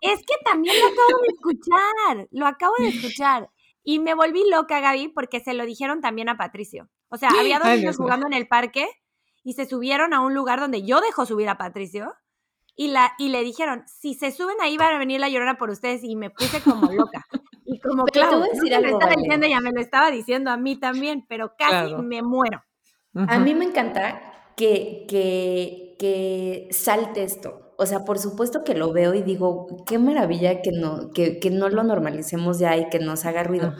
Es 0.00 0.18
que 0.20 0.34
también 0.44 0.74
lo 0.80 0.86
acabo 0.88 1.22
de 1.22 1.28
escuchar, 1.28 2.28
lo 2.32 2.46
acabo 2.46 2.74
de 2.78 2.88
escuchar. 2.88 3.48
Y 3.90 4.00
me 4.00 4.12
volví 4.12 4.42
loca, 4.50 4.80
Gaby, 4.80 5.08
porque 5.08 5.40
se 5.40 5.54
lo 5.54 5.64
dijeron 5.64 6.02
también 6.02 6.28
a 6.28 6.36
Patricio. 6.36 6.90
O 7.08 7.16
sea, 7.16 7.30
había 7.30 7.58
dos 7.58 7.68
niños 7.68 7.96
jugando 7.96 8.26
en 8.26 8.34
el 8.34 8.46
parque 8.46 8.86
y 9.42 9.54
se 9.54 9.64
subieron 9.64 10.12
a 10.12 10.20
un 10.20 10.34
lugar 10.34 10.60
donde 10.60 10.82
yo 10.82 11.00
dejo 11.00 11.24
subir 11.24 11.48
a 11.48 11.56
Patricio. 11.56 12.12
Y, 12.76 12.88
la, 12.88 13.14
y 13.16 13.30
le 13.30 13.42
dijeron, 13.42 13.84
si 13.86 14.12
se 14.12 14.30
suben 14.30 14.58
ahí 14.60 14.76
van 14.76 14.94
a 14.94 14.98
venir 14.98 15.20
la 15.20 15.30
llorona 15.30 15.56
por 15.56 15.70
ustedes. 15.70 16.04
Y 16.04 16.16
me 16.16 16.28
puse 16.28 16.60
como 16.60 16.86
loca. 16.92 17.24
Y 17.64 17.80
como, 17.80 18.04
claro, 18.04 18.40
me 18.40 18.68
lo 18.68 18.88
estaba 18.88 19.14
diciendo, 19.16 19.46
ya 19.46 19.60
me 19.62 19.72
lo 19.72 19.80
estaba 19.80 20.10
diciendo 20.10 20.50
a 20.50 20.58
mí 20.58 20.78
también, 20.78 21.24
pero 21.26 21.54
casi 21.56 21.94
me 21.94 22.20
muero. 22.20 22.62
A 23.14 23.38
mí 23.38 23.54
me 23.54 23.64
encanta 23.64 24.52
que, 24.54 25.06
que, 25.08 25.96
que 25.98 26.68
salte 26.72 27.22
esto. 27.22 27.67
O 27.80 27.86
sea, 27.86 28.04
por 28.04 28.18
supuesto 28.18 28.64
que 28.64 28.74
lo 28.74 28.92
veo 28.92 29.14
y 29.14 29.22
digo, 29.22 29.68
qué 29.86 30.00
maravilla 30.00 30.62
que 30.62 30.72
no, 30.72 31.12
que, 31.12 31.38
no 31.52 31.68
lo 31.68 31.84
normalicemos 31.84 32.58
ya 32.58 32.76
y 32.76 32.88
que 32.88 32.98
nos 32.98 33.24
haga 33.24 33.44
ruido. 33.44 33.72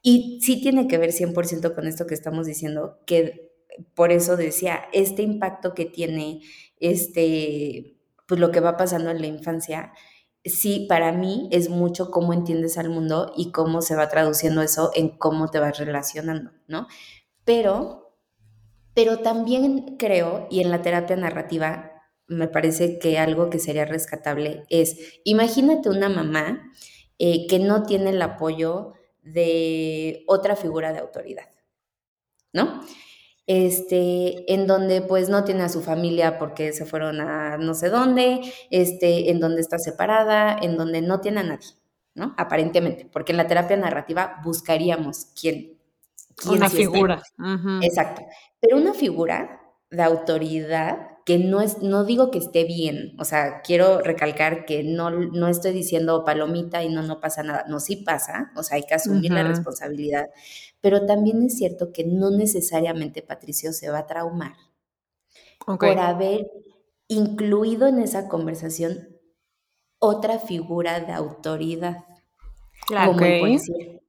Y 0.00 0.38
sí 0.40 0.62
tiene 0.62 0.86
que 0.86 0.96
ver 0.96 1.10
100% 1.10 1.74
con 1.74 1.88
esto 1.88 2.06
que 2.06 2.14
estamos 2.14 2.46
diciendo, 2.46 3.00
que 3.04 3.52
por 3.96 4.12
eso 4.12 4.36
decía, 4.36 4.84
este 4.92 5.22
impacto 5.22 5.74
que 5.74 5.86
tiene, 5.86 6.40
este, 6.78 7.96
pues 8.28 8.38
lo 8.40 8.52
que 8.52 8.60
va 8.60 8.76
pasando 8.76 9.10
en 9.10 9.20
la 9.20 9.26
infancia, 9.26 9.92
sí, 10.44 10.86
para 10.88 11.10
mí 11.10 11.48
es 11.50 11.68
mucho 11.68 12.12
cómo 12.12 12.32
entiendes 12.32 12.78
al 12.78 12.90
mundo 12.90 13.32
y 13.36 13.50
cómo 13.50 13.82
se 13.82 13.96
va 13.96 14.08
traduciendo 14.08 14.62
eso 14.62 14.92
en 14.94 15.08
cómo 15.08 15.48
te 15.48 15.58
vas 15.58 15.78
relacionando, 15.78 16.52
¿no? 16.68 16.86
Pero, 17.44 18.14
pero 18.94 19.18
también 19.18 19.96
creo, 19.98 20.46
y 20.48 20.60
en 20.60 20.70
la 20.70 20.80
terapia 20.80 21.16
narrativa 21.16 21.91
me 22.32 22.48
parece 22.48 22.98
que 22.98 23.18
algo 23.18 23.50
que 23.50 23.58
sería 23.58 23.84
rescatable 23.84 24.64
es, 24.68 25.20
imagínate 25.24 25.88
una 25.88 26.08
mamá 26.08 26.72
eh, 27.18 27.46
que 27.46 27.58
no 27.58 27.84
tiene 27.84 28.10
el 28.10 28.22
apoyo 28.22 28.94
de 29.22 30.24
otra 30.26 30.56
figura 30.56 30.92
de 30.92 30.98
autoridad, 30.98 31.48
¿no? 32.52 32.82
Este, 33.46 34.52
en 34.52 34.66
donde 34.66 35.02
pues 35.02 35.28
no 35.28 35.44
tiene 35.44 35.64
a 35.64 35.68
su 35.68 35.82
familia 35.82 36.38
porque 36.38 36.72
se 36.72 36.86
fueron 36.86 37.20
a 37.20 37.58
no 37.58 37.74
sé 37.74 37.90
dónde, 37.90 38.40
este, 38.70 39.30
en 39.30 39.40
donde 39.40 39.60
está 39.60 39.78
separada, 39.78 40.56
en 40.60 40.76
donde 40.76 41.02
no 41.02 41.20
tiene 41.20 41.40
a 41.40 41.44
nadie, 41.44 41.68
¿no? 42.14 42.34
Aparentemente, 42.38 43.08
porque 43.12 43.32
en 43.32 43.38
la 43.38 43.46
terapia 43.46 43.76
narrativa 43.76 44.40
buscaríamos 44.44 45.26
quién. 45.38 45.78
quién 46.36 46.56
una 46.56 46.70
figura. 46.70 47.22
Exacto. 47.82 48.22
Pero 48.60 48.76
una 48.78 48.94
figura 48.94 49.60
de 49.90 50.02
autoridad 50.02 51.11
que 51.24 51.38
no 51.38 51.60
es, 51.60 51.78
no 51.78 52.04
digo 52.04 52.30
que 52.30 52.38
esté 52.38 52.64
bien, 52.64 53.14
o 53.18 53.24
sea, 53.24 53.62
quiero 53.62 54.00
recalcar 54.00 54.64
que 54.64 54.82
no, 54.82 55.10
no 55.10 55.48
estoy 55.48 55.72
diciendo 55.72 56.24
palomita 56.24 56.82
y 56.82 56.88
no, 56.88 57.02
no 57.02 57.20
pasa 57.20 57.42
nada, 57.42 57.64
no, 57.68 57.80
sí 57.80 57.96
pasa, 57.96 58.52
o 58.56 58.62
sea, 58.62 58.76
hay 58.76 58.84
que 58.84 58.94
asumir 58.94 59.32
la 59.32 59.44
responsabilidad, 59.44 60.30
pero 60.80 61.06
también 61.06 61.42
es 61.42 61.56
cierto 61.56 61.92
que 61.92 62.04
no 62.04 62.30
necesariamente 62.30 63.22
Patricio 63.22 63.72
se 63.72 63.90
va 63.90 63.98
a 63.98 64.06
traumar 64.06 64.54
por 65.64 65.98
haber 65.98 66.50
incluido 67.06 67.86
en 67.86 68.00
esa 68.00 68.28
conversación 68.28 69.08
otra 69.98 70.40
figura 70.40 70.98
de 71.00 71.12
autoridad, 71.12 72.04
claro, 72.86 73.12
como 73.12 73.24
el 73.24 74.00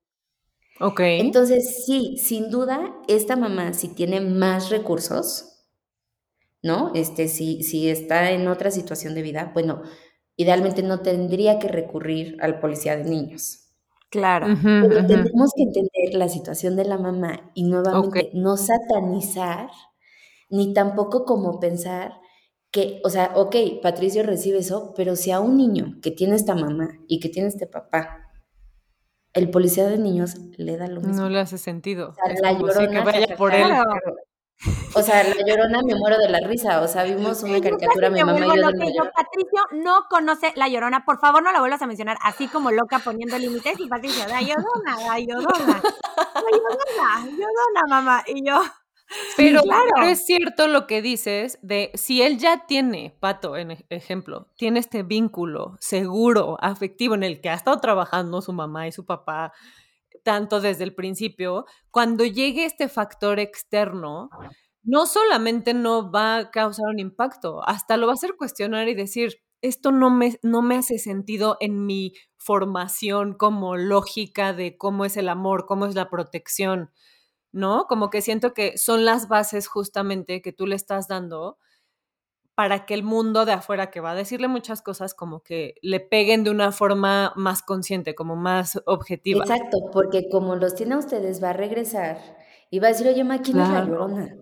Ok. 0.79 0.99
Entonces, 1.01 1.85
sí, 1.85 2.17
sin 2.17 2.49
duda, 2.49 2.95
esta 3.07 3.35
mamá, 3.35 3.73
si 3.73 3.89
tiene 3.89 4.19
más 4.19 4.69
recursos, 4.69 5.52
¿no? 6.63 6.91
Este, 6.95 7.27
si, 7.27 7.61
si 7.61 7.89
está 7.89 8.31
en 8.31 8.47
otra 8.47 8.71
situación 8.71 9.13
de 9.13 9.21
vida, 9.21 9.51
bueno, 9.53 9.83
idealmente 10.35 10.81
no 10.81 11.01
tendría 11.01 11.59
que 11.59 11.67
recurrir 11.67 12.37
al 12.41 12.59
policía 12.59 12.97
de 12.97 13.03
niños. 13.03 13.59
Claro. 14.09 14.47
Pero 14.61 15.05
tenemos 15.05 15.51
que 15.55 15.63
entender 15.63 16.13
la 16.13 16.29
situación 16.29 16.75
de 16.75 16.85
la 16.85 16.97
mamá 16.97 17.51
y 17.53 17.63
nuevamente 17.63 18.29
no 18.33 18.57
satanizar, 18.57 19.69
ni 20.49 20.73
tampoco 20.73 21.25
como 21.25 21.59
pensar 21.59 22.13
que, 22.71 23.01
o 23.03 23.09
sea, 23.09 23.31
ok, 23.35 23.55
Patricio 23.81 24.23
recibe 24.23 24.59
eso, 24.59 24.93
pero 24.95 25.15
si 25.15 25.31
a 25.31 25.39
un 25.39 25.57
niño 25.57 25.97
que 26.01 26.11
tiene 26.11 26.35
esta 26.35 26.55
mamá 26.55 26.99
y 27.07 27.19
que 27.19 27.29
tiene 27.29 27.47
este 27.47 27.67
papá, 27.67 28.31
el 29.33 29.49
policía 29.49 29.87
de 29.87 29.97
niños 29.97 30.35
le 30.57 30.77
da 30.77 30.87
lo 30.87 31.01
mismo. 31.01 31.23
No 31.23 31.29
le 31.29 31.39
hace 31.39 31.57
sentido. 31.57 32.09
O 32.09 32.13
sea, 32.13 32.33
la 32.39 32.59
llorona 32.59 33.03
que 33.11 33.35
por 33.35 33.53
él. 33.53 33.71
O 34.93 35.01
sea, 35.01 35.23
la 35.23 35.35
llorona 35.45 35.81
me 35.83 35.95
muero 35.95 36.17
de 36.17 36.29
la 36.29 36.39
risa. 36.47 36.81
O 36.81 36.87
sea, 36.87 37.03
vimos 37.03 37.43
una 37.43 37.59
caricatura, 37.59 38.09
mi 38.09 38.23
mamá 38.23 38.39
y 38.39 38.59
yo. 38.59 38.71
De 38.71 38.93
yo 38.95 39.11
Patricio 39.11 39.61
no 39.71 40.05
conoce 40.09 40.53
la 40.55 40.67
llorona. 40.67 41.03
Por 41.05 41.19
favor, 41.19 41.43
no 41.43 41.51
la 41.51 41.59
vuelvas 41.59 41.81
a 41.81 41.87
mencionar 41.87 42.17
así 42.21 42.47
como 42.47 42.71
loca 42.71 42.99
poniendo 42.99 43.37
límites. 43.37 43.79
Y 43.79 43.87
Patricio, 43.87 44.27
la 44.27 44.41
llorona, 44.41 44.99
la 45.07 45.19
llorona. 45.19 45.81
La 46.15 46.51
llorona, 46.51 47.31
llorona, 47.31 47.81
mamá. 47.89 48.23
Y 48.27 48.45
yo. 48.47 48.61
Pero, 49.37 49.61
claro. 49.61 50.07
es 50.07 50.25
cierto 50.25 50.67
lo 50.67 50.87
que 50.87 51.01
dices 51.01 51.59
de 51.61 51.91
si 51.93 52.21
él 52.21 52.39
ya 52.39 52.65
tiene, 52.65 53.15
Pato, 53.19 53.57
en 53.57 53.83
ejemplo, 53.89 54.47
tiene 54.55 54.79
este 54.79 55.03
vínculo 55.03 55.75
seguro, 55.79 56.57
afectivo, 56.61 57.15
en 57.15 57.23
el 57.23 57.41
que 57.41 57.49
ha 57.49 57.53
estado 57.53 57.79
trabajando 57.79 58.41
su 58.41 58.53
mamá 58.53 58.87
y 58.87 58.91
su 58.91 59.05
papá, 59.05 59.53
tanto 60.23 60.61
desde 60.61 60.83
el 60.83 60.95
principio, 60.95 61.65
cuando 61.91 62.25
llegue 62.25 62.65
este 62.65 62.87
factor 62.89 63.39
externo, 63.39 64.29
no 64.83 65.05
solamente 65.05 65.73
no 65.73 66.11
va 66.11 66.37
a 66.37 66.51
causar 66.51 66.87
un 66.87 66.99
impacto, 66.99 67.67
hasta 67.67 67.97
lo 67.97 68.07
va 68.07 68.13
a 68.13 68.15
hacer 68.15 68.35
cuestionar 68.37 68.89
y 68.89 68.95
decir, 68.95 69.37
esto 69.61 69.91
no 69.93 70.09
me, 70.09 70.37
no 70.43 70.61
me 70.61 70.75
hace 70.75 70.99
sentido 70.99 71.57
en 71.61 71.85
mi 71.85 72.13
formación 72.37 73.33
como 73.33 73.77
lógica 73.77 74.53
de 74.53 74.77
cómo 74.77 75.05
es 75.05 75.15
el 75.15 75.29
amor, 75.29 75.65
cómo 75.65 75.85
es 75.85 75.95
la 75.95 76.09
protección, 76.09 76.91
¿no? 77.53 77.85
Como 77.87 78.09
que 78.09 78.21
siento 78.21 78.53
que 78.53 78.77
son 78.77 79.05
las 79.05 79.29
bases 79.29 79.67
justamente 79.67 80.41
que 80.41 80.51
tú 80.51 80.67
le 80.67 80.75
estás 80.75 81.07
dando 81.07 81.57
para 82.55 82.85
que 82.85 82.93
el 82.93 83.03
mundo 83.03 83.45
de 83.45 83.53
afuera 83.53 83.89
que 83.89 83.99
va 83.99 84.11
a 84.11 84.15
decirle 84.15 84.47
muchas 84.47 84.81
cosas 84.81 85.13
como 85.13 85.41
que 85.41 85.75
le 85.81 85.99
peguen 85.99 86.43
de 86.43 86.51
una 86.51 86.71
forma 86.71 87.33
más 87.35 87.63
consciente, 87.63 88.13
como 88.13 88.35
más 88.35 88.81
objetiva. 88.85 89.43
Exacto, 89.43 89.89
porque 89.91 90.29
como 90.29 90.55
los 90.55 90.75
tiene 90.75 90.95
a 90.95 90.99
ustedes, 90.99 91.43
va 91.43 91.49
a 91.49 91.53
regresar 91.53 92.19
y 92.69 92.79
va 92.79 92.87
a 92.87 92.91
decir, 92.91 93.07
oye, 93.07 93.23
Ma, 93.23 93.41
¿quién 93.41 93.59
es 93.59 93.69
la 93.69 93.85
llorona? 93.85 94.35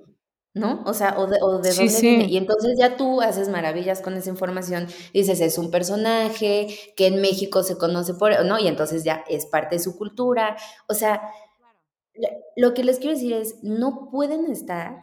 ¿No? 0.53 0.83
O 0.85 0.93
sea, 0.93 1.17
o 1.17 1.27
de, 1.27 1.37
o 1.41 1.59
de 1.59 1.73
dónde 1.73 2.01
viene. 2.01 2.25
Y 2.25 2.35
entonces 2.35 2.77
ya 2.77 2.97
tú 2.97 3.21
haces 3.21 3.47
maravillas 3.47 4.01
con 4.01 4.15
esa 4.15 4.29
información. 4.29 4.87
Dices, 5.13 5.39
es 5.39 5.57
un 5.57 5.71
personaje 5.71 6.67
que 6.97 7.07
en 7.07 7.21
México 7.21 7.63
se 7.63 7.77
conoce 7.77 8.13
por, 8.13 8.45
¿no? 8.45 8.59
Y 8.59 8.67
entonces 8.67 9.05
ya 9.05 9.23
es 9.29 9.45
parte 9.45 9.75
de 9.75 9.79
su 9.79 9.97
cultura. 9.97 10.57
O 10.89 10.93
sea, 10.93 11.21
lo 12.57 12.73
que 12.73 12.83
les 12.83 12.99
quiero 12.99 13.13
decir 13.13 13.31
es, 13.31 13.63
no 13.63 14.09
pueden 14.11 14.51
estar 14.51 14.99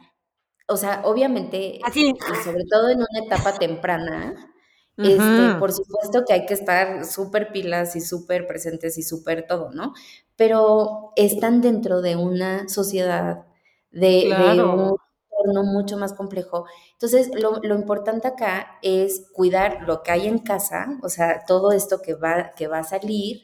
o 0.69 0.77
sea, 0.77 1.03
obviamente, 1.05 1.81
Así. 1.83 2.15
y 2.15 2.45
sobre 2.45 2.65
todo 2.71 2.91
en 2.91 2.99
una 2.99 3.25
etapa 3.25 3.59
temprana, 3.59 4.55
este, 4.99 5.59
por 5.61 5.73
supuesto 5.73 6.25
que 6.27 6.33
hay 6.35 6.47
que 6.47 6.55
estar 6.55 7.05
súper 7.05 7.53
pilas 7.53 7.95
y 7.95 8.01
súper 8.01 8.49
presentes 8.49 8.99
y 8.99 9.03
súper 9.03 9.47
todo, 9.47 9.71
¿no? 9.71 9.95
Pero 10.37 11.13
están 11.15 11.61
dentro 11.61 12.03
de 12.03 12.17
una 12.17 12.69
sociedad, 12.69 13.47
de, 13.93 14.29
de 14.29 14.63
un 14.65 14.97
entorno 15.31 15.63
mucho 15.63 15.97
más 15.97 16.13
complejo. 16.15 16.67
Entonces, 16.93 17.31
lo, 17.33 17.61
lo, 17.63 17.77
importante 17.77 18.27
acá 18.27 18.79
es 18.83 19.31
cuidar 19.33 19.83
lo 19.87 20.03
que 20.03 20.11
hay 20.11 20.27
en 20.27 20.39
casa, 20.39 20.99
o 21.03 21.09
sea, 21.09 21.45
todo 21.47 21.71
esto 21.71 22.03
que 22.03 22.15
va, 22.15 22.51
que 22.57 22.67
va 22.67 22.81
a 22.81 22.85
salir, 22.85 23.43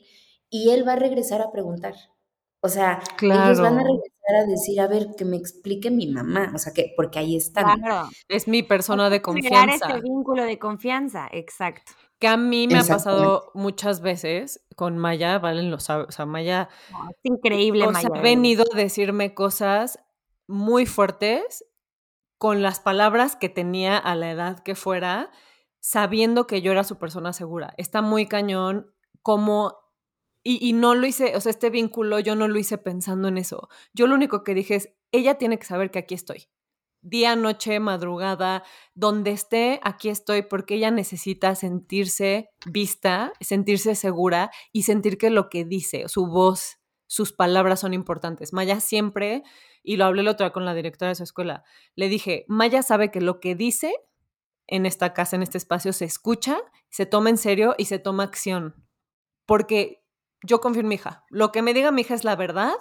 y 0.51 0.71
él 0.71 0.87
va 0.87 0.95
a 0.95 0.97
regresar 0.97 1.41
a 1.41 1.53
preguntar. 1.53 1.95
O 2.65 2.69
sea, 2.71 2.99
ellos 3.21 3.61
van 3.61 3.79
a 3.79 3.83
regresar 3.83 4.37
a 4.43 4.47
decir, 4.47 4.81
a 4.81 4.87
ver, 4.87 5.09
que 5.19 5.27
me 5.27 5.37
explique 5.37 5.91
mi 5.91 6.11
mamá, 6.11 6.51
o 6.55 6.59
sea, 6.59 6.73
que 6.73 6.95
porque 6.97 7.19
ahí 7.19 7.37
están. 7.37 7.79
Claro. 7.79 8.09
Es 8.27 8.49
mi 8.49 8.63
persona 8.63 9.11
de 9.11 9.21
confianza. 9.21 9.85
Crear 9.85 9.99
este 9.99 10.01
vínculo 10.01 10.45
de 10.45 10.59
confianza, 10.59 11.29
exacto. 11.31 11.93
Que 12.19 12.27
a 12.27 12.39
mí 12.39 12.67
me 12.67 12.79
ha 12.79 12.85
pasado 12.85 13.51
muchas 13.53 14.01
veces 14.01 14.65
con 14.77 14.97
Maya, 14.97 15.39
Valen 15.39 15.71
lo 15.71 15.79
sabe, 15.79 16.05
o 16.05 16.11
sea, 16.11 16.25
Maya... 16.25 16.71
es 17.11 17.19
increíble, 17.25 17.87
o 17.87 17.91
Maya. 17.91 18.09
Sea, 18.09 18.19
ha 18.19 18.23
venido 18.23 18.65
a 18.73 18.75
decirme 18.75 19.35
cosas 19.35 19.99
muy 20.47 20.87
fuertes 20.87 21.67
con 22.39 22.63
las 22.63 22.81
palabras 22.81 23.37
que 23.37 23.51
tenía 23.51 23.99
a 23.99 24.15
la 24.15 24.31
edad 24.31 24.61
que 24.61 24.75
fuera, 24.75 25.31
sabiendo 25.81 26.47
que 26.47 26.63
yo 26.63 26.73
era 26.73 26.85
su 26.85 26.97
persona 26.97 27.35
segura. 27.35 27.75
Está 27.77 28.01
muy 28.01 28.25
cañón 28.25 28.91
como 29.21 29.84
y, 30.47 30.75
no 30.75 30.95
lo 30.95 31.07
hice, 31.07 31.35
o 31.37 31.41
sea, 31.41 31.51
este 31.51 31.71
vínculo 31.71 32.21
yo 32.21 32.37
no 32.37 32.49
lo 32.49 32.59
hice 32.59 32.77
pensando 32.77 33.29
en 33.29 33.39
eso. 33.39 33.69
Yo 33.95 34.07
lo 34.07 34.15
único 34.15 34.45
que 34.45 34.55
dije 34.55 34.75
es, 34.75 34.95
ella 35.11 35.39
tiene 35.39 35.59
que 35.59 35.65
saber 35.65 35.91
que 35.91 35.99
aquí 35.99 36.15
estoy. 36.15 36.49
Día, 37.01 37.35
noche, 37.35 37.81
madrugada, 37.81 38.63
donde 38.95 39.31
esté, 39.31 39.81
aquí 39.83 40.11
estoy 40.11 40.43
porque 40.43 40.75
ella 40.75 40.91
necesita 40.91 41.55
sentirse 41.55 42.51
vista, 42.67 43.33
sentirse 43.41 43.95
segura 43.95 44.51
y 44.71 44.83
sentir 44.83 45.17
que 45.17 45.31
lo 45.31 45.49
que 45.49 45.65
dice, 45.65 46.09
su 46.09 46.27
voz, 46.27 46.79
sus 47.07 47.33
palabras 47.33 47.81
son 47.81 47.95
importantes. 47.95 48.53
Maya 48.53 48.81
siempre, 48.81 49.45
y 49.83 49.97
lo 49.97 50.05
hablé 50.05 50.23
la 50.23 50.33
otra 50.33 50.53
con 50.53 50.67
la 50.67 50.75
directora 50.75 51.09
de 51.11 51.15
su 51.15 51.23
escuela, 51.23 51.65
le 51.95 52.11
dije, 52.11 52.45
Maya 52.49 52.83
sabe 52.83 53.11
que 53.11 53.23
lo 53.23 53.41
que 53.41 53.55
dice 53.55 53.95
en 54.67 54.85
esta 54.85 55.15
casa, 55.15 55.37
en 55.37 55.43
este 55.43 55.57
espacio, 55.57 55.95
se 55.95 56.05
escucha, 56.05 56.59
se 56.91 57.07
toma 57.07 57.31
en 57.31 57.39
serio 57.39 57.75
y 57.79 57.87
se 57.87 57.99
toma 57.99 58.25
acción. 58.25 58.87
Porque 59.47 60.04
yo 60.45 60.61
confío 60.61 60.83
en 60.83 60.89
mi 60.89 60.97
hija. 60.97 61.25
Lo 61.31 61.53
que 61.53 61.63
me 61.63 61.75
diga 61.75 61.91
mi 61.91 62.03
hija 62.03 62.15
es 62.15 62.25
la 62.25 62.37
verdad 62.37 62.75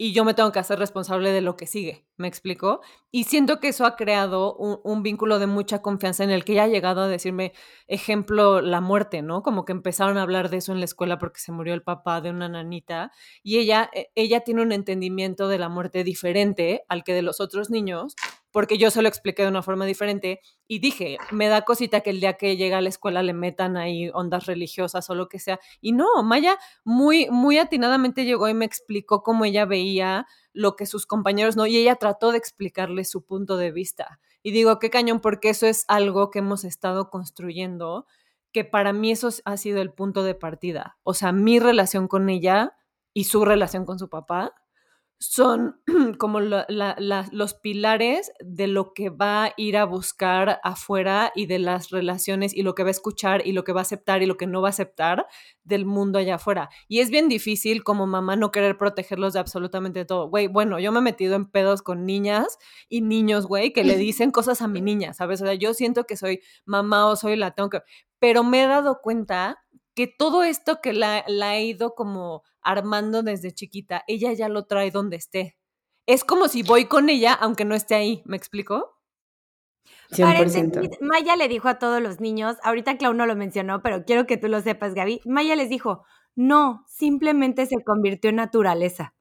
y 0.00 0.12
yo 0.12 0.24
me 0.24 0.32
tengo 0.32 0.52
que 0.52 0.60
hacer 0.60 0.78
responsable 0.78 1.32
de 1.32 1.40
lo 1.40 1.56
que 1.56 1.66
sigue, 1.66 2.06
¿me 2.16 2.28
explico? 2.28 2.82
Y 3.10 3.24
siento 3.24 3.58
que 3.58 3.68
eso 3.68 3.84
ha 3.84 3.96
creado 3.96 4.54
un, 4.54 4.78
un, 4.84 5.02
vínculo 5.02 5.40
de 5.40 5.48
mucha 5.48 5.82
confianza 5.82 6.22
en 6.22 6.30
el 6.30 6.44
que 6.44 6.52
ella 6.52 6.64
ha 6.64 6.68
llegado 6.68 7.00
a 7.00 7.08
decirme, 7.08 7.52
ejemplo, 7.88 8.60
la 8.60 8.80
muerte, 8.80 9.22
¿no? 9.22 9.42
Como 9.42 9.64
que 9.64 9.72
empezaron 9.72 10.16
a 10.16 10.22
hablar 10.22 10.50
de 10.50 10.58
eso 10.58 10.70
en 10.70 10.78
la 10.78 10.84
escuela 10.84 11.18
porque 11.18 11.40
se 11.40 11.50
murió 11.50 11.74
el 11.74 11.82
papá 11.82 12.20
de 12.20 12.30
una 12.30 12.48
nanita 12.48 13.10
y 13.42 13.58
ella, 13.58 13.90
e, 13.92 14.12
ella 14.14 14.42
tiene 14.42 14.62
un 14.62 14.70
entendimiento 14.70 15.48
de 15.48 15.58
la 15.58 15.68
muerte 15.68 16.04
diferente 16.04 16.84
al 16.88 17.02
que 17.02 17.14
de 17.14 17.22
los 17.22 17.40
otros 17.40 17.68
niños, 17.68 18.14
porque 18.58 18.76
yo 18.76 18.90
se 18.90 19.02
lo 19.02 19.08
expliqué 19.08 19.42
de 19.42 19.50
una 19.50 19.62
forma 19.62 19.86
diferente 19.86 20.40
y 20.66 20.80
dije, 20.80 21.16
me 21.30 21.46
da 21.46 21.62
cosita 21.62 22.00
que 22.00 22.10
el 22.10 22.18
día 22.18 22.32
que 22.32 22.56
llega 22.56 22.78
a 22.78 22.80
la 22.80 22.88
escuela 22.88 23.22
le 23.22 23.32
metan 23.32 23.76
ahí 23.76 24.10
ondas 24.12 24.46
religiosas 24.46 25.08
o 25.10 25.14
lo 25.14 25.28
que 25.28 25.38
sea. 25.38 25.60
Y 25.80 25.92
no, 25.92 26.24
Maya 26.24 26.58
muy, 26.82 27.28
muy 27.30 27.58
atinadamente 27.58 28.24
llegó 28.24 28.48
y 28.48 28.54
me 28.54 28.64
explicó 28.64 29.22
cómo 29.22 29.44
ella 29.44 29.64
veía 29.64 30.26
lo 30.52 30.74
que 30.74 30.86
sus 30.86 31.06
compañeros 31.06 31.54
no, 31.54 31.68
y 31.68 31.76
ella 31.76 31.94
trató 31.94 32.32
de 32.32 32.38
explicarle 32.38 33.04
su 33.04 33.24
punto 33.24 33.56
de 33.58 33.70
vista. 33.70 34.18
Y 34.42 34.50
digo, 34.50 34.80
qué 34.80 34.90
cañón, 34.90 35.20
porque 35.20 35.50
eso 35.50 35.68
es 35.68 35.84
algo 35.86 36.30
que 36.32 36.40
hemos 36.40 36.64
estado 36.64 37.10
construyendo, 37.10 38.06
que 38.50 38.64
para 38.64 38.92
mí 38.92 39.12
eso 39.12 39.28
ha 39.44 39.56
sido 39.56 39.80
el 39.80 39.92
punto 39.92 40.24
de 40.24 40.34
partida. 40.34 40.98
O 41.04 41.14
sea, 41.14 41.30
mi 41.30 41.60
relación 41.60 42.08
con 42.08 42.28
ella 42.28 42.76
y 43.14 43.22
su 43.22 43.44
relación 43.44 43.84
con 43.86 44.00
su 44.00 44.08
papá 44.08 44.52
son 45.18 45.80
como 46.18 46.40
la, 46.40 46.64
la, 46.68 46.94
la, 46.98 47.28
los 47.32 47.54
pilares 47.54 48.30
de 48.40 48.68
lo 48.68 48.92
que 48.94 49.10
va 49.10 49.44
a 49.44 49.54
ir 49.56 49.76
a 49.76 49.84
buscar 49.84 50.60
afuera 50.62 51.32
y 51.34 51.46
de 51.46 51.58
las 51.58 51.90
relaciones 51.90 52.54
y 52.54 52.62
lo 52.62 52.74
que 52.74 52.84
va 52.84 52.88
a 52.88 52.92
escuchar 52.92 53.46
y 53.46 53.52
lo 53.52 53.64
que 53.64 53.72
va 53.72 53.80
a 53.80 53.82
aceptar 53.82 54.22
y 54.22 54.26
lo 54.26 54.36
que 54.36 54.46
no 54.46 54.62
va 54.62 54.68
a 54.68 54.70
aceptar 54.70 55.26
del 55.64 55.84
mundo 55.86 56.18
allá 56.18 56.36
afuera. 56.36 56.70
Y 56.86 57.00
es 57.00 57.10
bien 57.10 57.28
difícil 57.28 57.82
como 57.82 58.06
mamá 58.06 58.36
no 58.36 58.52
querer 58.52 58.78
protegerlos 58.78 59.32
de 59.32 59.40
absolutamente 59.40 60.04
todo. 60.04 60.28
Güey, 60.28 60.46
bueno, 60.46 60.78
yo 60.78 60.92
me 60.92 61.00
he 61.00 61.02
metido 61.02 61.34
en 61.34 61.46
pedos 61.46 61.82
con 61.82 62.06
niñas 62.06 62.58
y 62.88 63.00
niños, 63.00 63.46
güey, 63.46 63.72
que 63.72 63.84
le 63.84 63.96
dicen 63.98 64.30
cosas 64.30 64.62
a 64.62 64.68
mi 64.68 64.80
niña, 64.80 65.14
¿sabes? 65.14 65.42
O 65.42 65.46
sea, 65.46 65.54
yo 65.54 65.74
siento 65.74 66.04
que 66.04 66.16
soy 66.16 66.40
mamá 66.64 67.06
o 67.06 67.16
soy 67.16 67.36
la 67.36 67.50
tengo 67.52 67.70
que... 67.70 67.80
Pero 68.20 68.42
me 68.44 68.64
he 68.64 68.66
dado 68.66 69.00
cuenta 69.02 69.58
que 69.98 70.06
todo 70.06 70.44
esto 70.44 70.80
que 70.80 70.92
la, 70.92 71.24
la 71.26 71.56
he 71.56 71.64
ido 71.64 71.96
como 71.96 72.44
armando 72.62 73.24
desde 73.24 73.50
chiquita, 73.50 74.04
ella 74.06 74.32
ya 74.32 74.48
lo 74.48 74.64
trae 74.64 74.92
donde 74.92 75.16
esté. 75.16 75.58
Es 76.06 76.22
como 76.22 76.46
si 76.46 76.62
voy 76.62 76.84
con 76.84 77.08
ella 77.08 77.34
aunque 77.34 77.64
no 77.64 77.74
esté 77.74 77.96
ahí, 77.96 78.22
¿me 78.24 78.36
explico? 78.36 78.96
100%. 80.12 80.98
Maya 81.00 81.34
le 81.34 81.48
dijo 81.48 81.66
a 81.66 81.80
todos 81.80 82.00
los 82.00 82.20
niños, 82.20 82.58
ahorita 82.62 82.96
Clau 82.96 83.12
no 83.12 83.26
lo 83.26 83.34
mencionó, 83.34 83.82
pero 83.82 84.04
quiero 84.04 84.24
que 84.24 84.36
tú 84.36 84.46
lo 84.46 84.60
sepas, 84.60 84.94
Gaby. 84.94 85.20
Maya 85.24 85.56
les 85.56 85.68
dijo, 85.68 86.04
no, 86.36 86.84
simplemente 86.86 87.66
se 87.66 87.82
convirtió 87.82 88.30
en 88.30 88.36
naturaleza. 88.36 89.16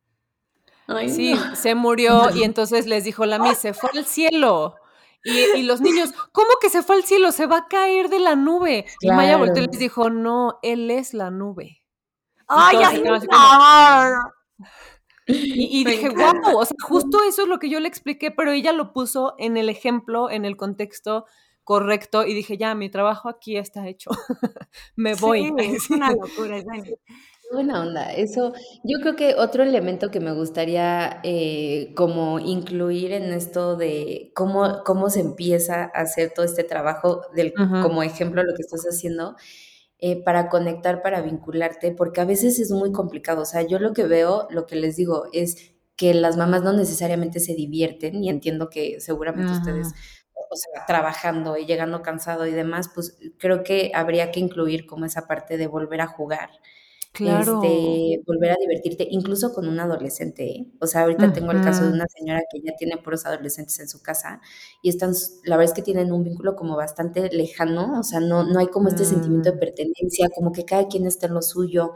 Ay, 0.86 1.10
sí, 1.10 1.34
no. 1.34 1.56
se 1.56 1.74
murió 1.74 2.30
y 2.36 2.44
entonces 2.44 2.86
les 2.86 3.04
dijo 3.04 3.26
la 3.26 3.40
mía, 3.40 3.56
se 3.56 3.74
fue 3.74 3.90
al 3.96 4.06
cielo. 4.06 4.76
Y, 5.28 5.60
y, 5.60 5.64
los 5.64 5.82
niños, 5.82 6.14
¿cómo 6.32 6.50
que 6.62 6.70
se 6.70 6.84
fue 6.84 6.96
al 6.96 7.04
cielo? 7.04 7.32
Se 7.32 7.48
va 7.48 7.58
a 7.58 7.68
caer 7.68 8.10
de 8.10 8.20
la 8.20 8.36
nube. 8.36 8.86
Claro. 9.00 9.14
Y 9.14 9.18
Maya 9.18 9.38
volteó 9.38 9.64
y 9.64 9.68
les 9.68 9.80
dijo, 9.80 10.10
no, 10.10 10.60
él 10.62 10.90
es 10.90 11.14
la 11.14 11.32
nube. 11.32 11.84
¡Ay, 12.48 12.78
ay, 12.82 13.04
y, 15.28 15.82
y 15.82 15.84
dije, 15.84 16.10
guau, 16.10 16.42
wow, 16.42 16.60
o 16.60 16.66
sea, 16.66 16.78
justo 16.82 17.20
eso 17.28 17.44
es 17.44 17.50
lo 17.50 17.60
que 17.60 17.70
yo 17.70 17.82
le 17.82 17.90
expliqué, 17.90 18.32
pero 18.32 18.52
ella 18.52 18.72
lo 18.72 18.94
puso 18.94 19.36
en 19.38 19.58
el 19.58 19.68
ejemplo, 19.68 20.30
en 20.30 20.46
el 20.46 20.56
contexto 20.56 21.26
correcto, 21.66 22.26
y 22.26 22.34
dije, 22.34 22.58
ya, 22.58 22.74
mi 22.76 22.90
trabajo 22.90 23.28
aquí 23.28 23.58
está 23.58 23.90
hecho. 23.90 24.10
Me 24.96 25.16
voy. 25.16 25.48
Sí, 25.48 25.54
es 25.76 25.90
una 25.90 26.12
locura. 26.12 26.64
Buena 27.50 27.82
onda. 27.82 28.12
Eso, 28.14 28.54
yo 28.84 29.00
creo 29.00 29.16
que 29.16 29.36
otro 29.36 29.64
elemento 29.64 30.12
que 30.12 30.20
me 30.20 30.34
gustaría 30.34 31.22
eh, 31.24 31.94
como 31.96 32.40
incluir 32.40 33.14
en 33.14 33.32
esto 33.32 33.78
de 33.78 34.32
cómo, 34.36 34.84
cómo 34.86 35.10
se 35.10 35.22
empieza 35.22 35.84
a 35.84 36.02
hacer 36.02 36.34
todo 36.36 36.46
este 36.46 36.66
trabajo, 36.66 37.22
del, 37.34 37.54
como 37.80 38.04
ejemplo 38.04 38.44
lo 38.44 38.54
que 38.54 38.64
estás 38.64 38.84
haciendo, 38.84 39.38
eh, 40.00 40.22
para 40.24 40.50
conectar, 40.50 41.02
para 41.02 41.22
vincularte, 41.22 41.92
porque 41.92 42.22
a 42.22 42.26
veces 42.26 42.60
es 42.60 42.72
muy 42.72 42.92
complicado. 42.92 43.44
O 43.44 43.46
sea, 43.46 43.62
yo 43.64 43.80
lo 43.80 43.94
que 43.94 44.06
veo, 44.06 44.48
lo 44.52 44.66
que 44.66 44.76
les 44.76 44.98
digo 44.98 45.26
es 45.34 45.74
que 45.96 46.14
las 46.14 46.38
mamás 46.38 46.64
no 46.64 46.74
necesariamente 46.74 47.40
se 47.40 47.56
divierten 47.56 48.24
y 48.24 48.30
entiendo 48.30 48.70
que 48.70 49.00
seguramente 49.02 49.54
ustedes, 49.54 49.94
o 50.52 50.56
sea, 50.56 50.86
trabajando 50.86 51.58
y 51.58 51.66
llegando 51.66 52.02
cansado 52.02 52.46
y 52.46 52.52
demás, 52.52 52.90
pues 52.94 53.18
creo 53.40 53.64
que 53.64 53.92
habría 53.96 54.32
que 54.32 54.40
incluir 54.42 54.86
como 54.86 55.06
esa 55.06 55.28
parte 55.28 55.58
de 55.58 55.68
volver 55.68 56.02
a 56.02 56.08
jugar. 56.08 56.50
Claro. 57.18 57.62
Este, 57.64 58.22
volver 58.28 58.52
a 58.52 58.56
divertirte, 58.60 59.08
incluso 59.10 59.54
con 59.54 59.68
un 59.68 59.80
adolescente. 59.80 60.44
¿eh? 60.46 60.68
O 60.80 60.86
sea, 60.88 61.02
ahorita 61.02 61.26
uh 61.26 61.30
-huh. 61.30 61.34
tengo 61.34 61.52
el 61.52 61.62
caso 61.62 61.84
de 61.86 61.92
una 61.94 62.06
señora 62.08 62.42
que 62.52 62.62
ya 62.62 62.76
tiene 62.78 62.98
puros 62.98 63.26
adolescentes 63.26 63.80
en 63.80 63.88
su 63.88 64.02
casa 64.04 64.40
y 64.84 64.90
están, 64.90 65.14
la 65.44 65.58
verdad 65.58 65.72
es 65.72 65.76
que 65.76 65.82
tienen 65.82 66.12
un 66.12 66.24
vínculo 66.24 66.56
como 66.56 66.76
bastante 66.76 67.30
lejano, 67.30 68.00
o 68.00 68.04
sea, 68.04 68.20
no, 68.20 68.44
no 68.44 68.60
hay 68.60 68.68
como 68.68 68.90
este 68.90 69.02
uh 69.04 69.06
-huh. 69.06 69.10
sentimiento 69.10 69.52
de 69.52 69.58
pertenencia, 69.58 70.30
como 70.36 70.52
que 70.52 70.64
cada 70.66 70.88
quien 70.88 71.06
está 71.08 71.28
en 71.28 71.34
lo 71.34 71.42
suyo. 71.42 71.94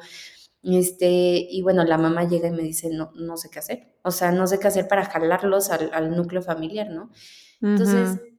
Este, 0.64 1.08
y 1.50 1.62
bueno, 1.64 1.84
la 1.84 1.98
mamá 1.98 2.28
llega 2.28 2.48
y 2.48 2.52
me 2.52 2.64
dice, 2.64 2.90
no, 2.92 3.12
no 3.16 3.38
sé 3.38 3.50
qué 3.52 3.60
hacer. 3.60 3.94
O 4.04 4.12
sea, 4.12 4.32
no 4.32 4.48
sé 4.48 4.60
qué 4.60 4.68
hacer 4.68 4.88
para 4.88 5.06
jalarlos 5.06 5.70
al, 5.72 5.90
al 5.94 6.16
núcleo 6.16 6.42
familiar, 6.42 6.90
¿no? 6.90 7.12
Entonces, 7.62 8.10
uh 8.12 8.14
-huh 8.16 8.31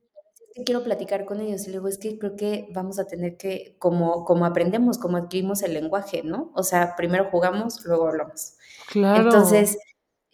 quiero 0.65 0.83
platicar 0.83 1.25
con 1.25 1.41
ellos 1.41 1.67
y 1.67 1.71
luego 1.71 1.89
es 1.89 1.99
que 1.99 2.19
creo 2.19 2.37
que 2.37 2.69
vamos 2.73 2.99
a 2.99 3.07
tener 3.07 3.37
que, 3.37 3.77
como, 3.79 4.25
como 4.25 4.45
aprendemos, 4.45 4.99
como 4.99 5.17
adquirimos 5.17 5.63
el 5.63 5.75
lenguaje, 5.75 6.23
¿no? 6.23 6.53
O 6.55 6.63
sea, 6.63 6.95
primero 6.97 7.29
jugamos, 7.31 7.85
luego 7.85 8.09
hablamos. 8.09 8.55
Claro. 8.91 9.25
Entonces, 9.25 9.79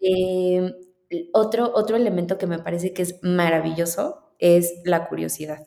eh, 0.01 0.73
otro, 1.33 1.73
otro 1.75 1.97
elemento 1.97 2.39
que 2.39 2.47
me 2.47 2.59
parece 2.59 2.93
que 2.93 3.03
es 3.03 3.19
maravilloso 3.23 4.33
es 4.39 4.81
la 4.85 5.09
curiosidad. 5.09 5.67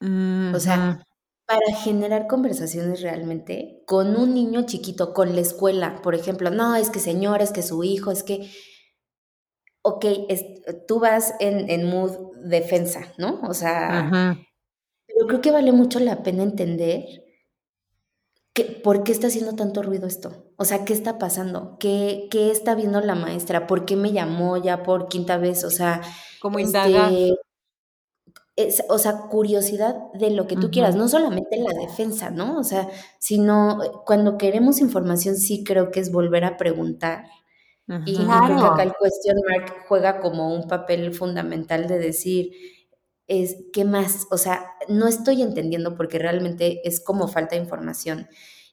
O 0.00 0.60
sea, 0.60 1.06
para 1.46 1.76
generar 1.82 2.26
conversaciones 2.26 3.00
realmente 3.00 3.82
con 3.86 4.16
un 4.16 4.34
niño 4.34 4.66
chiquito, 4.66 5.14
con 5.14 5.34
la 5.34 5.40
escuela, 5.40 6.00
por 6.02 6.14
ejemplo, 6.14 6.50
no, 6.50 6.76
es 6.76 6.90
que 6.90 6.98
señor, 6.98 7.40
es 7.40 7.52
que 7.52 7.62
su 7.62 7.82
hijo, 7.84 8.10
es 8.10 8.22
que, 8.22 8.50
ok, 9.86 10.04
tú 10.88 10.98
vas 10.98 11.34
en, 11.38 11.70
en, 11.70 11.88
mood 11.88 12.10
defensa, 12.42 13.12
¿no? 13.18 13.40
O 13.48 13.54
sea, 13.54 14.36
pero 15.06 15.26
creo 15.28 15.40
que 15.40 15.52
vale 15.52 15.70
mucho 15.70 16.00
la 16.00 16.24
pena 16.24 16.42
entender 16.42 17.04
que, 18.52 18.64
por 18.64 19.04
qué 19.04 19.12
está 19.12 19.28
haciendo 19.28 19.54
tanto 19.54 19.82
ruido 19.82 20.08
esto. 20.08 20.50
O 20.56 20.64
sea, 20.64 20.84
¿qué 20.84 20.92
está 20.92 21.18
pasando? 21.18 21.76
¿Qué, 21.78 22.26
qué 22.32 22.50
está 22.50 22.74
viendo 22.74 23.00
la 23.00 23.14
maestra? 23.14 23.68
¿Por 23.68 23.84
qué 23.84 23.94
me 23.94 24.12
llamó 24.12 24.56
ya 24.56 24.82
por 24.82 25.06
quinta 25.06 25.38
vez? 25.38 25.62
O 25.62 25.70
sea, 25.70 26.02
como. 26.40 26.58
Este, 26.58 27.36
o 28.88 28.98
sea, 28.98 29.28
curiosidad 29.28 29.96
de 30.14 30.30
lo 30.30 30.46
que 30.46 30.56
tú 30.56 30.70
quieras, 30.70 30.96
no 30.96 31.08
solamente 31.08 31.58
la 31.58 31.78
defensa, 31.78 32.30
¿no? 32.30 32.58
O 32.58 32.64
sea, 32.64 32.88
sino 33.20 33.84
eh, 33.84 33.90
cuando 34.04 34.38
queremos 34.38 34.80
información 34.80 35.36
sí 35.36 35.62
creo 35.62 35.90
que 35.90 36.00
es 36.00 36.10
volver 36.10 36.44
a 36.44 36.56
preguntar. 36.56 37.26
Y 38.04 38.16
creo 38.16 38.26
que 38.26 38.64
acá 38.64 38.82
el 38.82 38.92
question 39.00 39.36
mark 39.48 39.84
juega 39.88 40.20
como 40.20 40.52
un 40.52 40.66
papel 40.66 41.14
fundamental 41.14 41.86
de 41.86 41.98
decir, 41.98 42.52
es, 43.28 43.56
¿qué 43.72 43.84
más? 43.84 44.26
O 44.30 44.38
sea, 44.38 44.66
no 44.88 45.06
estoy 45.06 45.42
entendiendo 45.42 45.96
porque 45.96 46.18
realmente 46.18 46.80
es 46.86 47.00
como 47.00 47.28
falta 47.28 47.54
de 47.54 47.62
información. 47.62 48.28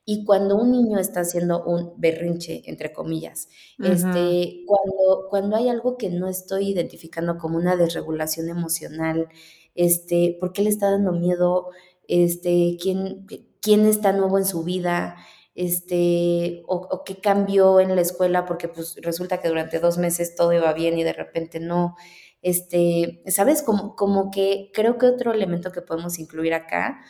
Y 0.06 0.26
cuando 0.26 0.58
un 0.58 0.72
niño 0.72 1.00
está 1.00 1.22
haciendo 1.22 1.64
un 1.64 1.94
berrinche, 1.98 2.64
entre 2.66 2.92
comillas, 2.92 3.48
este, 3.80 4.64
cuando, 4.66 5.28
cuando 5.30 5.56
hay 5.56 5.70
algo 5.70 5.98
que 5.98 6.10
no 6.10 6.28
estoy 6.28 6.70
identificando 6.72 7.38
como 7.38 7.58
una 7.58 7.78
desregulación 7.78 8.50
emocional, 8.50 9.30
este, 9.76 10.38
por 10.40 10.52
qué 10.52 10.64
le 10.64 10.70
está 10.70 10.92
dando 10.92 11.14
miedo, 11.14 11.70
este, 12.08 12.78
quién, 12.82 13.26
quién 13.62 13.86
está 13.86 14.12
nuevo 14.12 14.38
en 14.38 14.46
su 14.46 14.64
vida, 14.64 15.16
este, 15.56 16.64
o, 16.68 17.04
qué 17.06 17.18
cambió 17.20 17.80
en 17.80 17.96
la 17.96 18.02
escuela, 18.02 18.46
porque 18.46 18.68
pues 18.68 18.96
resulta 19.02 19.40
que 19.40 19.50
durante 19.50 19.80
dos 19.80 19.98
meses 19.98 20.36
todo 20.36 20.54
iba 20.54 20.74
bien 20.74 20.98
y 20.98 21.04
de 21.04 21.14
repente 21.14 21.60
no. 21.60 21.96
Este, 22.42 23.22
¿sabes? 23.28 23.62
Como, 23.62 23.96
como 23.96 24.30
que 24.32 24.72
creo 24.74 24.98
que 24.98 25.06
otro 25.06 25.32
elemento 25.32 25.72
que 25.72 25.82
podemos 25.82 26.20
incluir 26.20 26.54
acá 26.54 27.02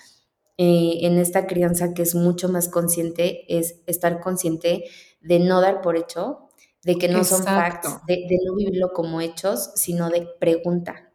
eh, 0.58 1.00
en 1.02 1.18
esta 1.18 1.48
crianza 1.48 1.94
que 1.96 2.04
es 2.04 2.14
mucho 2.14 2.50
más 2.50 2.70
consciente 2.70 3.46
es 3.58 3.82
estar 3.88 4.20
consciente 4.20 4.84
de 5.22 5.40
no 5.40 5.62
dar 5.62 5.82
por 5.82 5.98
hecho, 5.98 6.50
de 6.84 6.98
que 6.98 7.08
no 7.08 7.24
son 7.24 7.44
facts, 7.44 8.06
de, 8.06 8.26
de, 8.30 8.38
no 8.46 8.56
vivirlo 8.56 8.92
como 8.94 9.22
hechos, 9.22 9.72
sino 9.76 10.10
de 10.10 10.28
pregunta, 10.40 11.13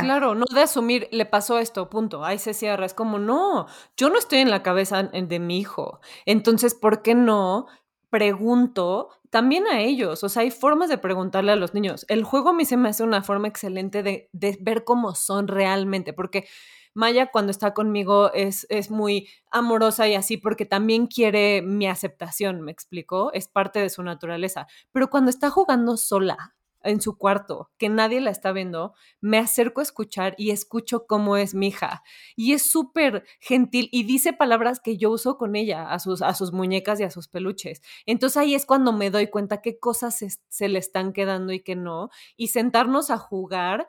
Claro, 0.00 0.34
no 0.34 0.44
de 0.54 0.62
asumir, 0.62 1.08
le 1.10 1.26
pasó 1.26 1.58
esto, 1.58 1.88
punto, 1.90 2.24
ahí 2.24 2.38
se 2.38 2.54
cierra. 2.54 2.86
Es 2.86 2.94
como, 2.94 3.18
no, 3.18 3.66
yo 3.96 4.10
no 4.10 4.18
estoy 4.18 4.38
en 4.38 4.50
la 4.50 4.62
cabeza 4.62 5.02
de 5.04 5.38
mi 5.38 5.58
hijo. 5.58 6.00
Entonces, 6.26 6.74
¿por 6.74 7.02
qué 7.02 7.14
no 7.14 7.66
pregunto 8.10 9.08
también 9.30 9.66
a 9.66 9.80
ellos? 9.80 10.24
O 10.24 10.28
sea, 10.28 10.42
hay 10.42 10.50
formas 10.50 10.88
de 10.88 10.98
preguntarle 10.98 11.52
a 11.52 11.56
los 11.56 11.74
niños. 11.74 12.04
El 12.08 12.24
juego 12.24 12.50
a 12.50 12.52
mí 12.52 12.64
se 12.64 12.76
me 12.76 12.88
hace 12.88 13.02
una 13.02 13.22
forma 13.22 13.48
excelente 13.48 14.02
de, 14.02 14.28
de 14.32 14.58
ver 14.60 14.84
cómo 14.84 15.14
son 15.14 15.48
realmente, 15.48 16.12
porque 16.12 16.46
Maya 16.94 17.30
cuando 17.30 17.50
está 17.50 17.74
conmigo 17.74 18.32
es, 18.32 18.66
es 18.70 18.90
muy 18.90 19.28
amorosa 19.52 20.08
y 20.08 20.14
así 20.14 20.36
porque 20.36 20.66
también 20.66 21.06
quiere 21.06 21.62
mi 21.62 21.86
aceptación, 21.86 22.60
me 22.60 22.72
explicó, 22.72 23.32
es 23.32 23.48
parte 23.48 23.78
de 23.80 23.90
su 23.90 24.02
naturaleza. 24.02 24.66
Pero 24.92 25.08
cuando 25.08 25.30
está 25.30 25.50
jugando 25.50 25.96
sola, 25.96 26.56
en 26.82 27.00
su 27.00 27.16
cuarto, 27.16 27.70
que 27.78 27.88
nadie 27.88 28.20
la 28.20 28.30
está 28.30 28.52
viendo, 28.52 28.94
me 29.20 29.38
acerco 29.38 29.80
a 29.80 29.82
escuchar 29.82 30.34
y 30.38 30.50
escucho 30.50 31.06
cómo 31.06 31.36
es 31.36 31.54
mi 31.54 31.68
hija. 31.68 32.02
Y 32.36 32.52
es 32.52 32.70
súper 32.70 33.24
gentil 33.40 33.88
y 33.92 34.04
dice 34.04 34.32
palabras 34.32 34.80
que 34.80 34.96
yo 34.96 35.10
uso 35.10 35.38
con 35.38 35.56
ella, 35.56 35.90
a 35.90 35.98
sus, 35.98 36.22
a 36.22 36.34
sus 36.34 36.52
muñecas 36.52 37.00
y 37.00 37.04
a 37.04 37.10
sus 37.10 37.28
peluches. 37.28 37.82
Entonces 38.06 38.36
ahí 38.36 38.54
es 38.54 38.66
cuando 38.66 38.92
me 38.92 39.10
doy 39.10 39.28
cuenta 39.28 39.60
qué 39.60 39.78
cosas 39.78 40.16
se, 40.16 40.28
se 40.48 40.68
le 40.68 40.78
están 40.78 41.12
quedando 41.12 41.52
y 41.52 41.60
qué 41.60 41.76
no. 41.76 42.10
Y 42.36 42.48
sentarnos 42.48 43.10
a 43.10 43.18
jugar 43.18 43.88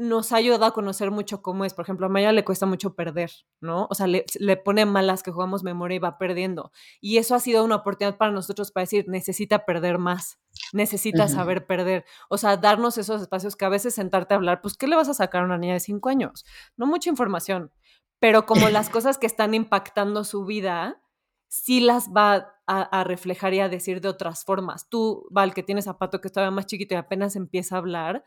nos 0.00 0.32
ha 0.32 0.36
ayudado 0.36 0.64
a 0.64 0.72
conocer 0.72 1.10
mucho 1.10 1.42
cómo 1.42 1.64
es. 1.64 1.74
Por 1.74 1.84
ejemplo, 1.84 2.06
a 2.06 2.08
Maya 2.08 2.32
le 2.32 2.44
cuesta 2.44 2.66
mucho 2.66 2.94
perder, 2.94 3.30
¿no? 3.60 3.86
O 3.90 3.94
sea, 3.94 4.06
le, 4.06 4.24
pone 4.56 4.86
malas 4.86 5.22
que 5.22 5.30
jugamos 5.30 5.62
memoria 5.62 5.96
y 5.96 5.98
va 5.98 6.18
perdiendo. 6.18 6.72
Y 7.00 7.18
eso 7.18 7.34
ha 7.34 7.40
sido 7.40 7.64
una 7.64 7.76
oportunidad 7.76 8.16
para 8.16 8.32
nosotros 8.32 8.72
para 8.72 8.82
decir, 8.82 9.04
necesita 9.08 9.66
perder 9.66 9.98
más, 9.98 10.40
necesita 10.72 11.28
saber 11.28 11.66
perder. 11.66 12.04
O 12.28 12.38
sea, 12.38 12.56
darnos 12.56 12.98
esos 12.98 13.20
espacios 13.20 13.56
que 13.56 13.66
a 13.66 13.68
veces 13.68 13.94
sentarte 13.94 14.34
a 14.34 14.38
hablar, 14.38 14.62
pues, 14.62 14.76
¿qué 14.76 14.86
le 14.86 14.96
vas 14.96 15.08
a 15.08 15.14
sacar 15.14 15.42
a 15.42 15.46
una 15.46 15.58
niña 15.58 15.74
de 15.74 15.80
cinco 15.80 16.08
años? 16.08 16.44
No 16.76 16.86
mucha 16.86 17.10
información, 17.10 17.70
pero 18.18 18.46
como 18.46 18.68
las 18.70 18.88
cosas 18.90 19.18
que 19.18 19.26
están 19.26 19.54
impactando 19.54 20.24
su 20.24 20.46
vida, 20.46 21.02
sí 21.48 21.80
las 21.80 22.08
va 22.08 22.54
a, 22.66 22.82
a, 22.82 23.04
reflejar 23.04 23.52
y 23.54 23.60
a 23.60 23.68
decir 23.68 24.00
de 24.00 24.08
otras 24.08 24.44
formas. 24.44 24.88
Tú, 24.88 25.26
Val, 25.30 25.52
que 25.52 25.62
tienes 25.64 25.86
zapato 25.86 26.20
que 26.20 26.28
estaba 26.28 26.50
más 26.50 26.66
chiquito 26.66 26.94
y 26.94 26.96
apenas 26.96 27.34
empieza 27.34 27.74
a 27.74 27.78
hablar, 27.78 28.24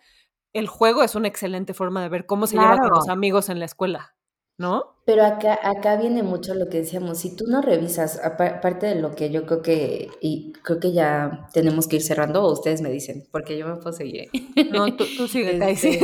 el 0.53 0.67
juego 0.67 1.03
es 1.03 1.15
una 1.15 1.27
excelente 1.27 1.73
forma 1.73 2.01
de 2.01 2.09
ver 2.09 2.25
cómo 2.25 2.47
se 2.47 2.57
lleva 2.57 2.77
con 2.77 2.89
los 2.89 3.09
amigos 3.09 3.49
en 3.49 3.59
la 3.59 3.65
escuela, 3.65 4.15
¿no? 4.57 4.95
Pero 5.05 5.25
acá, 5.25 5.59
acá 5.63 5.97
viene 5.97 6.21
mucho 6.21 6.53
lo 6.53 6.69
que 6.69 6.77
decíamos, 6.77 7.17
si 7.17 7.35
tú 7.35 7.45
no 7.47 7.61
revisas, 7.61 8.21
aparte 8.23 8.85
de 8.85 8.95
lo 8.95 9.15
que 9.15 9.31
yo 9.31 9.45
creo 9.45 9.61
que, 9.63 10.09
y 10.21 10.53
creo 10.63 10.79
que 10.79 10.93
ya 10.93 11.49
tenemos 11.53 11.87
que 11.87 11.97
ir 11.97 12.03
cerrando, 12.03 12.43
o 12.43 12.53
ustedes 12.53 12.81
me 12.81 12.91
dicen, 12.91 13.27
porque 13.31 13.57
yo 13.57 13.67
me 13.67 13.75
puedo 13.77 13.93
seguir. 13.93 14.29
No, 14.71 14.95
tú, 14.95 15.05
tú 15.17 15.27
sigue, 15.27 15.59
este, 15.71 15.99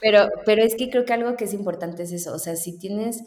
pero, 0.00 0.28
pero 0.44 0.62
es 0.62 0.74
que 0.74 0.90
creo 0.90 1.04
que 1.04 1.12
algo 1.14 1.36
que 1.36 1.44
es 1.44 1.54
importante 1.54 2.02
es 2.02 2.12
eso, 2.12 2.34
o 2.34 2.38
sea, 2.38 2.56
si 2.56 2.78
tienes, 2.78 3.22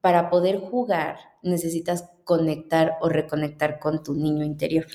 para 0.00 0.30
poder 0.30 0.60
jugar, 0.60 1.18
necesitas 1.42 2.08
conectar 2.22 2.92
o 3.00 3.08
reconectar 3.08 3.80
con 3.80 4.04
tu 4.04 4.14
niño 4.14 4.44
interior. 4.44 4.86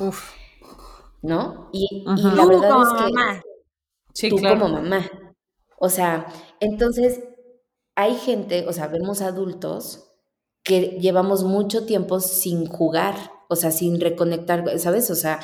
Uf. 0.00 0.32
¿No? 1.22 1.70
Y, 1.72 2.04
y 2.16 2.22
la 2.22 2.44
verdad 2.44 2.82
es 2.82 3.12
que 3.12 3.55
tú 4.28 4.36
como 4.36 4.68
mamá. 4.68 5.08
O 5.78 5.88
sea, 5.88 6.26
entonces 6.60 7.20
hay 7.94 8.14
gente, 8.14 8.66
o 8.66 8.72
sea, 8.72 8.88
vemos 8.88 9.20
adultos 9.22 10.06
que 10.62 10.98
llevamos 11.00 11.44
mucho 11.44 11.86
tiempo 11.86 12.20
sin 12.20 12.66
jugar, 12.66 13.14
o 13.48 13.56
sea, 13.56 13.70
sin 13.70 14.00
reconectar, 14.00 14.78
¿sabes? 14.78 15.10
O 15.10 15.14
sea, 15.14 15.40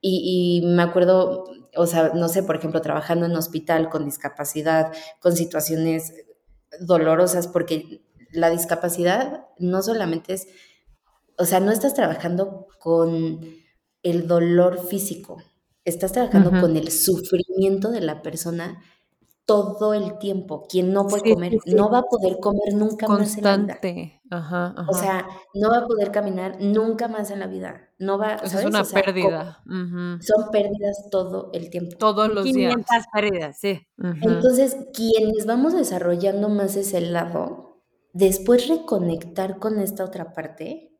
y, 0.00 0.62
me 0.64 0.82
acuerdo, 0.82 1.44
o 1.74 1.86
sea, 1.86 2.12
no 2.14 2.28
sé, 2.28 2.42
por 2.42 2.56
ejemplo, 2.56 2.80
trabajando 2.80 3.26
en 3.26 3.34
hospital 3.34 3.88
con 3.88 4.04
discapacidad, 4.04 4.92
con 5.20 5.34
situaciones 5.34 6.12
dolorosas, 6.80 7.48
porque 7.48 8.04
la 8.30 8.50
discapacidad 8.50 9.46
no 9.58 9.82
solamente 9.82 10.34
es, 10.34 10.48
o 11.38 11.44
sea, 11.44 11.60
no 11.60 11.72
estás 11.72 11.94
trabajando 11.94 12.68
con 12.78 13.40
el 14.02 14.28
dolor 14.28 14.86
físico, 14.86 15.42
estás 15.86 16.12
trabajando 16.12 16.50
con 16.60 16.76
el 16.76 16.90
sufrimiento 16.90 17.90
de 17.90 18.02
la 18.02 18.20
persona 18.20 18.82
todo 19.46 19.94
el 19.94 20.18
tiempo. 20.18 20.66
Quien 20.68 20.92
no 20.92 21.06
puede 21.06 21.32
comer, 21.32 21.56
no 21.66 21.88
va 21.88 22.00
a 22.00 22.02
poder 22.02 22.38
comer 22.40 22.74
nunca 22.74 23.06
más 23.08 23.38
en 23.38 23.44
la 23.44 23.56
vida. 23.56 23.78
Ajá, 24.28 24.74
O 24.88 24.92
sea, 24.92 25.26
no 25.54 25.70
va 25.70 25.78
a 25.78 25.86
poder 25.86 26.10
caminar 26.10 26.56
nunca 26.60 27.06
más 27.06 27.30
en 27.30 27.38
la 27.38 27.46
vida. 27.46 27.88
No 27.98 28.18
va, 28.18 28.34
Es 28.34 28.52
una 28.64 28.82
pérdida. 28.82 29.62
Son 29.64 30.50
pérdidas 30.50 31.08
todo 31.10 31.50
el 31.54 31.70
tiempo. 31.70 31.96
Todos 31.96 32.28
los 32.28 32.44
500 32.44 32.76
días. 32.76 33.06
pérdidas, 33.12 33.58
sí. 33.58 33.86
Entonces, 33.96 34.76
quienes 34.92 35.46
vamos 35.46 35.74
desarrollando 35.74 36.48
más 36.48 36.74
ese 36.76 37.00
lado, 37.00 37.84
después 38.12 38.66
reconectar 38.66 39.60
con 39.60 39.78
esta 39.78 40.04
otra 40.04 40.32
parte, 40.32 40.92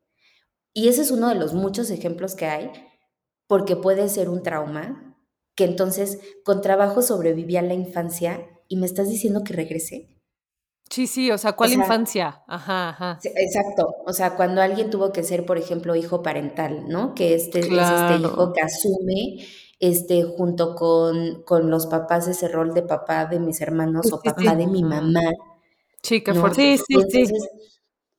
y 0.73 0.89
ese 0.89 1.03
es 1.03 1.11
uno 1.11 1.29
de 1.29 1.35
los 1.35 1.53
muchos 1.53 1.91
ejemplos 1.91 2.37
que 2.37 2.47
hay, 2.47 2.71
porque 3.47 3.77
puede 3.77 4.09
ser 4.09 4.29
un 4.29 4.43
trauma, 4.43 5.17
que 5.55 5.65
entonces 5.65 6.21
con 6.45 6.61
trabajo 6.61 7.03
sobreviví 7.03 7.57
a 7.57 7.63
la 7.63 7.75
infancia 7.75 8.47
y 8.69 8.77
me 8.77 8.87
estás 8.87 9.09
diciendo 9.09 9.43
que 9.45 9.55
regrese. 9.55 10.17
Sí, 10.91 11.07
sí, 11.09 11.31
o 11.33 11.39
sea, 11.39 11.55
¿cuál 11.55 11.73
infancia? 11.73 12.43
Ajá, 12.47 12.91
ajá. 12.91 13.19
Exacto, 13.23 13.89
o 14.07 14.13
sea, 14.13 14.37
cuando 14.37 14.63
alguien 14.63 14.89
tuvo 14.89 15.13
que 15.13 15.25
ser, 15.25 15.45
por 15.45 15.59
ejemplo, 15.59 15.97
hijo 15.97 16.23
parental, 16.23 16.89
¿no? 16.89 17.15
Que 17.15 17.35
este 17.35 17.61
es 17.61 17.67
este 17.67 18.17
hijo 18.21 18.53
que 18.53 18.61
asume 18.61 19.45
este, 19.81 20.23
junto 20.23 20.75
con, 20.75 21.43
con, 21.43 21.71
los 21.71 21.87
papás 21.87 22.29
ese 22.29 22.49
rol 22.49 22.73
de 22.73 22.83
papá 22.83 23.27
de 23.27 23.41
mis 23.41 23.61
hermanos 23.61 24.13
o 24.13 24.21
papá 24.23 24.55
de 24.55 24.67
mi 24.67 24.85
mamá. 24.85 25.23
Sí, 26.03 26.23
qué 26.23 26.35
fuerte. 26.35 26.79
Sí, 26.79 26.97
sí, 27.11 27.27
sí. 27.27 27.35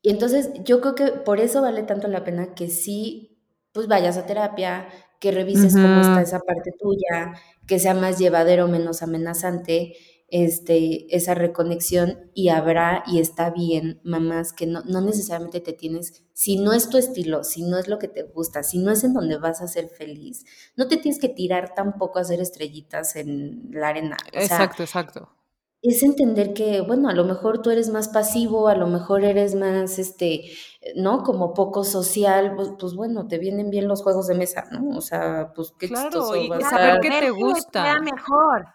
Y 0.02 0.10
entonces 0.10 0.52
yo 0.64 0.82
creo 0.82 0.96
que 0.96 1.08
por 1.20 1.40
eso 1.40 1.62
vale 1.62 1.84
tanto 1.84 2.08
la 2.08 2.24
pena 2.24 2.54
que 2.54 2.68
sí, 2.70 3.42
pues 3.72 3.88
vayas 3.88 4.18
a 4.18 4.26
terapia, 4.26 4.88
que 5.20 5.32
revises 5.32 5.74
cómo 5.74 6.01
está 6.01 6.22
esa 6.22 6.39
parte 6.39 6.72
tuya, 6.80 7.34
que 7.65 7.80
sea 7.80 7.93
más 7.93 8.20
llevadero, 8.20 8.68
menos 8.68 9.01
amenazante, 9.01 9.95
este, 10.30 11.15
esa 11.15 11.34
reconexión 11.36 12.30
y 12.34 12.49
habrá 12.49 13.03
y 13.07 13.20
está 13.20 13.49
bien, 13.49 14.01
mamás, 14.03 14.51
que 14.51 14.68
no, 14.68 14.82
no 14.84 14.99
necesariamente 15.01 15.61
te 15.61 15.74
tienes, 15.74 16.26
si 16.34 16.57
no 16.57 16.74
es 16.74 16.89
tu 16.89 16.97
estilo, 16.97 17.43
si 17.43 17.63
no 17.63 17.78
es 17.78 17.88
lo 17.88 17.97
que 17.97 18.09
te 18.09 18.24
gusta, 18.24 18.63
si 18.63 18.78
no 18.78 18.91
es 18.91 19.03
en 19.03 19.13
donde 19.13 19.38
vas 19.38 19.61
a 19.61 19.68
ser 19.68 19.88
feliz, 19.88 20.45
no 20.76 20.88
te 20.88 20.97
tienes 20.97 21.22
que 21.22 21.30
tirar 21.30 21.74
tampoco 21.74 22.20
a 22.20 22.24
hacer 22.24 22.41
estrellitas 22.41 23.15
en 23.15 23.70
la 23.72 23.89
arena. 23.89 24.18
exacto, 24.34 24.84
exacto. 24.84 25.30
es 25.82 26.03
entender 26.03 26.53
que, 26.53 26.82
bueno, 26.82 27.07
a 27.07 27.13
lo 27.13 27.24
mejor 27.24 27.61
tú 27.61 27.72
eres 27.72 27.89
más 27.89 28.09
pasivo, 28.09 28.68
a 28.68 28.76
lo 28.76 28.88
mejor 28.88 29.24
eres 29.24 29.55
más, 29.55 29.97
este, 29.97 30.43
¿no? 30.96 31.24
Como 31.24 31.54
poco 31.54 31.84
social, 31.84 32.54
pues, 32.56 32.72
pues 32.80 32.96
bueno, 32.96 33.28
te 33.28 33.38
vienen 33.38 33.70
bien 33.70 33.88
los 33.88 34.04
juegos 34.04 34.28
de 34.28 34.36
mesa, 34.36 34.68
¿no? 34.72 34.98
O 34.98 35.02
sea, 35.02 35.52
pues 35.56 35.74
qué 35.78 35.88
claro, 35.88 36.36
y 36.36 36.52
a 36.52 36.62
saber 36.62 37.00
qué 37.02 37.10
te 37.10 37.30
gusta. 37.32 37.84
Les 37.84 37.94
queda 37.94 38.02
mejor. 38.02 38.66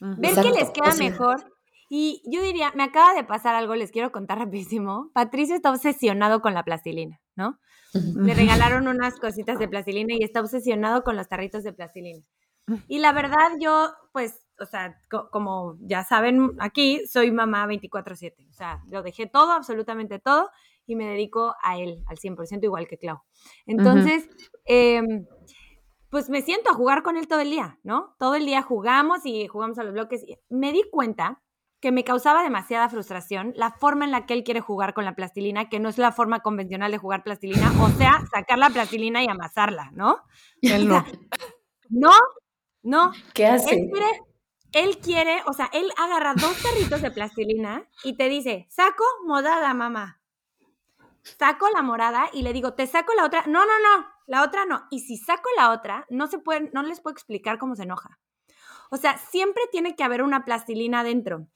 Ver 0.00 0.34
que 0.34 0.50
les 0.50 0.70
queda 0.70 0.94
mejor. 0.98 1.52
Y 1.88 2.22
yo 2.24 2.40
diría, 2.42 2.72
me 2.76 2.84
acaba 2.84 3.14
de 3.14 3.24
pasar 3.24 3.54
algo, 3.56 3.74
les 3.74 3.90
quiero 3.90 4.12
contar 4.12 4.38
rapidísimo. 4.38 5.10
Patricio 5.12 5.56
está 5.56 5.70
obsesionado 5.70 6.40
con 6.40 6.54
la 6.54 6.62
plastilina, 6.62 7.20
¿no? 7.34 7.58
Le 7.92 8.34
regalaron 8.34 8.86
unas 8.86 9.18
cositas 9.18 9.58
de 9.58 9.66
plastilina 9.66 10.14
y 10.14 10.22
está 10.22 10.40
obsesionado 10.40 11.02
con 11.02 11.16
los 11.16 11.28
tarritos 11.28 11.64
de 11.64 11.72
plastilina. 11.72 12.24
Y 12.86 13.00
la 13.00 13.12
verdad, 13.12 13.50
yo, 13.58 13.92
pues, 14.12 14.46
o 14.60 14.66
sea, 14.66 15.00
como 15.32 15.76
ya 15.80 16.04
saben 16.04 16.52
aquí, 16.60 17.04
soy 17.08 17.32
mamá 17.32 17.66
24/7. 17.66 18.48
O 18.48 18.52
sea, 18.52 18.80
lo 18.88 19.02
dejé 19.02 19.26
todo, 19.26 19.50
absolutamente 19.50 20.20
todo, 20.20 20.50
y 20.90 20.96
me 20.96 21.06
dedico 21.06 21.54
a 21.62 21.78
él 21.78 22.02
al 22.06 22.18
100%, 22.18 22.64
igual 22.64 22.86
que 22.86 22.98
Clau. 22.98 23.20
Entonces, 23.66 24.28
em, 24.64 25.26
pues 26.10 26.28
me 26.28 26.42
siento 26.42 26.70
a 26.70 26.74
jugar 26.74 27.02
con 27.02 27.16
él 27.16 27.28
todo 27.28 27.40
el 27.40 27.50
día, 27.50 27.78
¿no? 27.82 28.16
Todo 28.18 28.34
el 28.34 28.46
día 28.46 28.62
jugamos 28.62 29.24
y 29.24 29.46
jugamos 29.46 29.78
a 29.78 29.84
los 29.84 29.92
bloques. 29.92 30.24
Me 30.48 30.72
di 30.72 30.82
cuenta 30.90 31.42
que 31.80 31.92
me 31.92 32.04
causaba 32.04 32.42
demasiada 32.42 32.88
frustración 32.90 33.52
la 33.56 33.70
forma 33.70 34.04
en 34.04 34.10
la 34.10 34.26
que 34.26 34.34
él 34.34 34.44
quiere 34.44 34.60
jugar 34.60 34.92
con 34.92 35.04
la 35.04 35.14
plastilina, 35.14 35.68
que 35.68 35.80
no 35.80 35.88
es 35.88 35.96
la 35.96 36.12
forma 36.12 36.40
convencional 36.40 36.90
de 36.90 36.98
jugar 36.98 37.22
plastilina, 37.22 37.72
o 37.82 37.88
sea, 37.90 38.22
sacar 38.32 38.58
la 38.58 38.68
plastilina 38.68 39.22
y 39.22 39.28
amasarla, 39.28 39.90
¿no? 39.94 40.18
Él 40.62 40.88
no. 40.88 41.04
no, 41.88 42.12
no. 42.82 43.12
¿Qué 43.32 43.46
hace? 43.46 43.74
Él 43.74 43.88
quiere 43.90 44.20
él 44.72 44.98
quiere, 44.98 45.42
o 45.46 45.52
sea, 45.52 45.68
él 45.72 45.90
agarra 45.96 46.34
dos 46.34 46.56
tarritos 46.62 47.02
de 47.02 47.10
plastilina 47.10 47.88
y 48.04 48.16
te 48.16 48.28
dice, 48.28 48.66
saco 48.70 49.04
morada, 49.26 49.74
mamá. 49.74 50.19
Saco 51.22 51.68
la 51.70 51.82
morada 51.82 52.28
y 52.32 52.42
le 52.42 52.52
digo, 52.52 52.74
te 52.74 52.86
saco 52.86 53.12
la 53.14 53.24
otra. 53.24 53.42
No, 53.46 53.64
no, 53.64 53.78
no, 53.78 54.06
la 54.26 54.42
otra 54.42 54.64
no. 54.64 54.86
Y 54.90 55.00
si 55.00 55.16
saco 55.16 55.48
la 55.56 55.70
otra, 55.70 56.06
no 56.08 56.26
se 56.26 56.38
puede, 56.38 56.70
no 56.72 56.82
les 56.82 57.00
puedo 57.00 57.12
explicar 57.12 57.58
cómo 57.58 57.76
se 57.76 57.82
enoja. 57.82 58.18
O 58.90 58.96
sea, 58.96 59.18
siempre 59.18 59.62
tiene 59.70 59.94
que 59.94 60.04
haber 60.04 60.22
una 60.22 60.44
plastilina 60.44 61.00
adentro. 61.00 61.46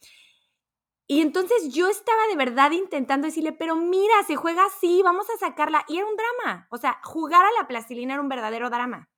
Y 1.07 1.21
entonces 1.21 1.75
yo 1.75 1.89
estaba 1.89 2.27
de 2.29 2.37
verdad 2.37 2.71
intentando 2.71 3.27
decirle, 3.27 3.53
pero 3.53 3.77
mira, 3.77 4.15
se 4.27 4.37
juega 4.37 4.65
así, 4.65 5.03
vamos 5.03 5.29
a 5.31 5.39
sacarla. 5.39 5.85
Y 5.89 5.99
era 5.99 6.07
un 6.07 6.17
drama. 6.17 6.67
O 6.71 6.79
sea, 6.79 7.01
jugar 7.03 7.45
a 7.45 7.61
la 7.61 7.69
plastilina 7.69 8.15
era 8.15 8.23
un 8.23 8.29
verdadero 8.29 8.71
drama. 8.71 9.11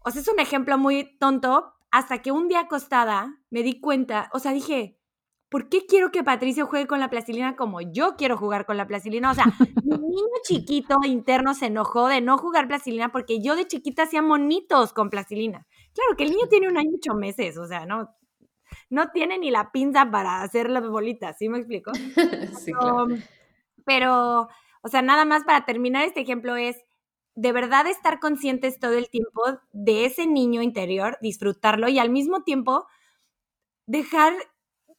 O 0.00 0.10
sea, 0.10 0.20
es 0.20 0.28
un 0.28 0.40
ejemplo 0.40 0.76
muy 0.76 1.16
tonto, 1.18 1.74
hasta 1.90 2.20
que 2.20 2.32
un 2.32 2.48
día 2.48 2.60
acostada 2.60 3.38
me 3.50 3.62
di 3.62 3.80
cuenta, 3.80 4.28
o 4.32 4.40
sea, 4.40 4.52
dije, 4.52 4.98
¿por 5.54 5.68
qué 5.68 5.86
quiero 5.86 6.10
que 6.10 6.24
Patricio 6.24 6.66
juegue 6.66 6.88
con 6.88 6.98
la 6.98 7.08
plastilina 7.10 7.54
como 7.54 7.80
yo 7.80 8.16
quiero 8.16 8.36
jugar 8.36 8.66
con 8.66 8.76
la 8.76 8.88
plastilina? 8.88 9.30
O 9.30 9.34
sea, 9.34 9.44
mi 9.84 9.96
niño 9.96 10.26
chiquito 10.42 10.96
interno 11.04 11.54
se 11.54 11.66
enojó 11.66 12.08
de 12.08 12.20
no 12.20 12.38
jugar 12.38 12.66
plastilina 12.66 13.12
porque 13.12 13.40
yo 13.40 13.54
de 13.54 13.68
chiquita 13.68 14.02
hacía 14.02 14.20
monitos 14.20 14.92
con 14.92 15.10
plastilina. 15.10 15.64
Claro 15.94 16.16
que 16.16 16.24
el 16.24 16.30
niño 16.30 16.48
tiene 16.50 16.68
un 16.68 16.76
año 16.76 16.90
y 16.90 16.96
ocho 16.96 17.14
meses, 17.14 17.56
o 17.56 17.68
sea, 17.68 17.86
no, 17.86 18.12
no 18.90 19.10
tiene 19.12 19.38
ni 19.38 19.52
la 19.52 19.70
pinza 19.70 20.10
para 20.10 20.42
hacer 20.42 20.68
las 20.70 20.88
bolitas, 20.88 21.38
¿sí 21.38 21.48
me 21.48 21.58
explico? 21.58 21.92
sí, 22.58 22.72
claro. 22.72 23.06
pero, 23.84 24.48
o 24.82 24.88
sea, 24.88 25.02
nada 25.02 25.24
más 25.24 25.44
para 25.44 25.64
terminar 25.64 26.04
este 26.04 26.22
ejemplo 26.22 26.56
es, 26.56 26.78
de 27.36 27.52
verdad 27.52 27.86
estar 27.86 28.18
conscientes 28.18 28.80
todo 28.80 28.94
el 28.94 29.08
tiempo 29.08 29.40
de 29.70 30.06
ese 30.06 30.26
niño 30.26 30.62
interior, 30.62 31.16
disfrutarlo 31.22 31.88
y 31.88 32.00
al 32.00 32.10
mismo 32.10 32.42
tiempo 32.42 32.88
dejar 33.86 34.34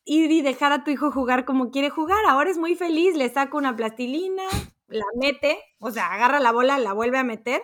ir 0.06 0.32
y 0.32 0.42
dejar 0.42 0.72
a 0.72 0.84
tu 0.84 0.92
hijo 0.92 1.12
jugar 1.12 1.46
como 1.46 1.72
quiere 1.72 1.90
jugar. 1.90 2.24
Ahora 2.28 2.50
es 2.50 2.58
muy 2.58 2.76
feliz, 2.76 3.16
le 3.16 3.30
saca 3.30 3.58
una 3.58 3.76
plastilina, 3.76 4.44
la 4.88 5.06
mete, 5.20 5.60
o 5.80 5.92
sea, 5.92 6.14
agarra 6.14 6.40
la 6.40 6.52
bola, 6.52 6.78
la 6.78 6.94
vuelve 6.94 7.18
a 7.18 7.24
meter 7.24 7.64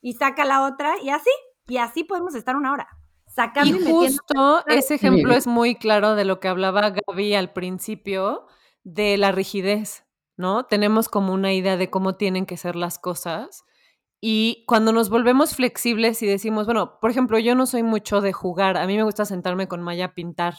y 0.00 0.14
saca 0.14 0.44
la 0.44 0.64
otra 0.64 0.94
y 1.02 1.10
así, 1.10 1.30
y 1.68 1.76
así 1.76 2.04
podemos 2.04 2.34
estar 2.34 2.56
una 2.56 2.72
hora. 2.72 2.88
Sacando 3.26 3.76
y, 3.76 3.84
justo 3.84 4.64
ese 4.66 4.94
ejemplo 4.94 5.34
es 5.34 5.46
muy 5.46 5.74
claro 5.74 6.14
de 6.14 6.24
lo 6.24 6.40
que 6.40 6.48
hablaba 6.48 6.90
Gaby 6.90 7.34
al 7.34 7.52
principio, 7.52 8.46
de 8.82 9.18
la 9.18 9.30
rigidez, 9.30 10.06
¿no? 10.36 10.64
Tenemos 10.64 11.08
como 11.08 11.34
una 11.34 11.52
idea 11.52 11.76
de 11.76 11.90
cómo 11.90 12.14
tienen 12.14 12.46
que 12.46 12.56
ser 12.56 12.76
las 12.76 12.98
cosas 12.98 13.64
y 14.20 14.64
cuando 14.66 14.92
nos 14.92 15.10
volvemos 15.10 15.54
flexibles 15.54 16.22
y 16.22 16.26
decimos, 16.26 16.64
bueno, 16.64 16.98
por 17.00 17.10
ejemplo, 17.10 17.38
yo 17.38 17.54
no 17.54 17.66
soy 17.66 17.82
mucho 17.82 18.22
de 18.22 18.32
jugar, 18.32 18.78
a 18.78 18.86
mí 18.86 18.96
me 18.96 19.02
gusta 19.02 19.26
sentarme 19.26 19.68
con 19.68 19.82
Maya 19.82 20.06
a 20.06 20.14
pintar. 20.14 20.54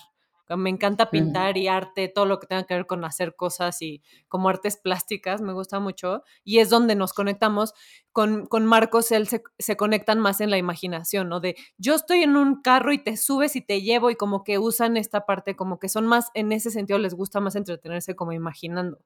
Me 0.56 0.70
encanta 0.70 1.10
pintar 1.10 1.58
y 1.58 1.68
arte, 1.68 2.08
todo 2.08 2.26
lo 2.26 2.40
que 2.40 2.48
tenga 2.48 2.64
que 2.64 2.76
ver 2.76 2.86
con 2.86 3.04
hacer 3.04 3.36
cosas 3.36 3.82
y 3.82 4.02
como 4.28 4.48
artes 4.48 4.78
plásticas, 4.78 5.42
me 5.42 5.54
gusta 5.54 5.80
mucho. 5.80 6.24
Y 6.44 6.60
es 6.60 6.70
donde 6.70 6.96
nos 6.96 7.14
conectamos. 7.14 7.74
Con, 8.14 8.48
con 8.48 8.66
Marcos, 8.66 9.12
él 9.12 9.28
se, 9.28 9.44
se, 9.60 9.78
conectan 9.78 10.20
más 10.20 10.42
en 10.42 10.50
la 10.50 10.58
imaginación, 10.58 11.30
¿no? 11.30 11.40
De 11.40 11.56
yo 11.78 11.94
estoy 11.94 12.24
en 12.24 12.36
un 12.36 12.62
carro 12.64 12.92
y 12.92 12.98
te 12.98 13.16
subes 13.16 13.56
y 13.56 13.62
te 13.62 13.82
llevo 13.82 14.10
y 14.10 14.16
como 14.16 14.44
que 14.44 14.58
usan 14.58 14.98
esta 14.98 15.28
parte, 15.28 15.56
como 15.56 15.78
que 15.78 15.88
son 15.88 16.08
más, 16.08 16.32
en 16.34 16.52
ese 16.52 16.72
sentido 16.72 16.98
les 16.98 17.14
gusta 17.14 17.40
más 17.42 17.56
entretenerse 17.56 18.16
como 18.16 18.32
imaginando 18.32 19.00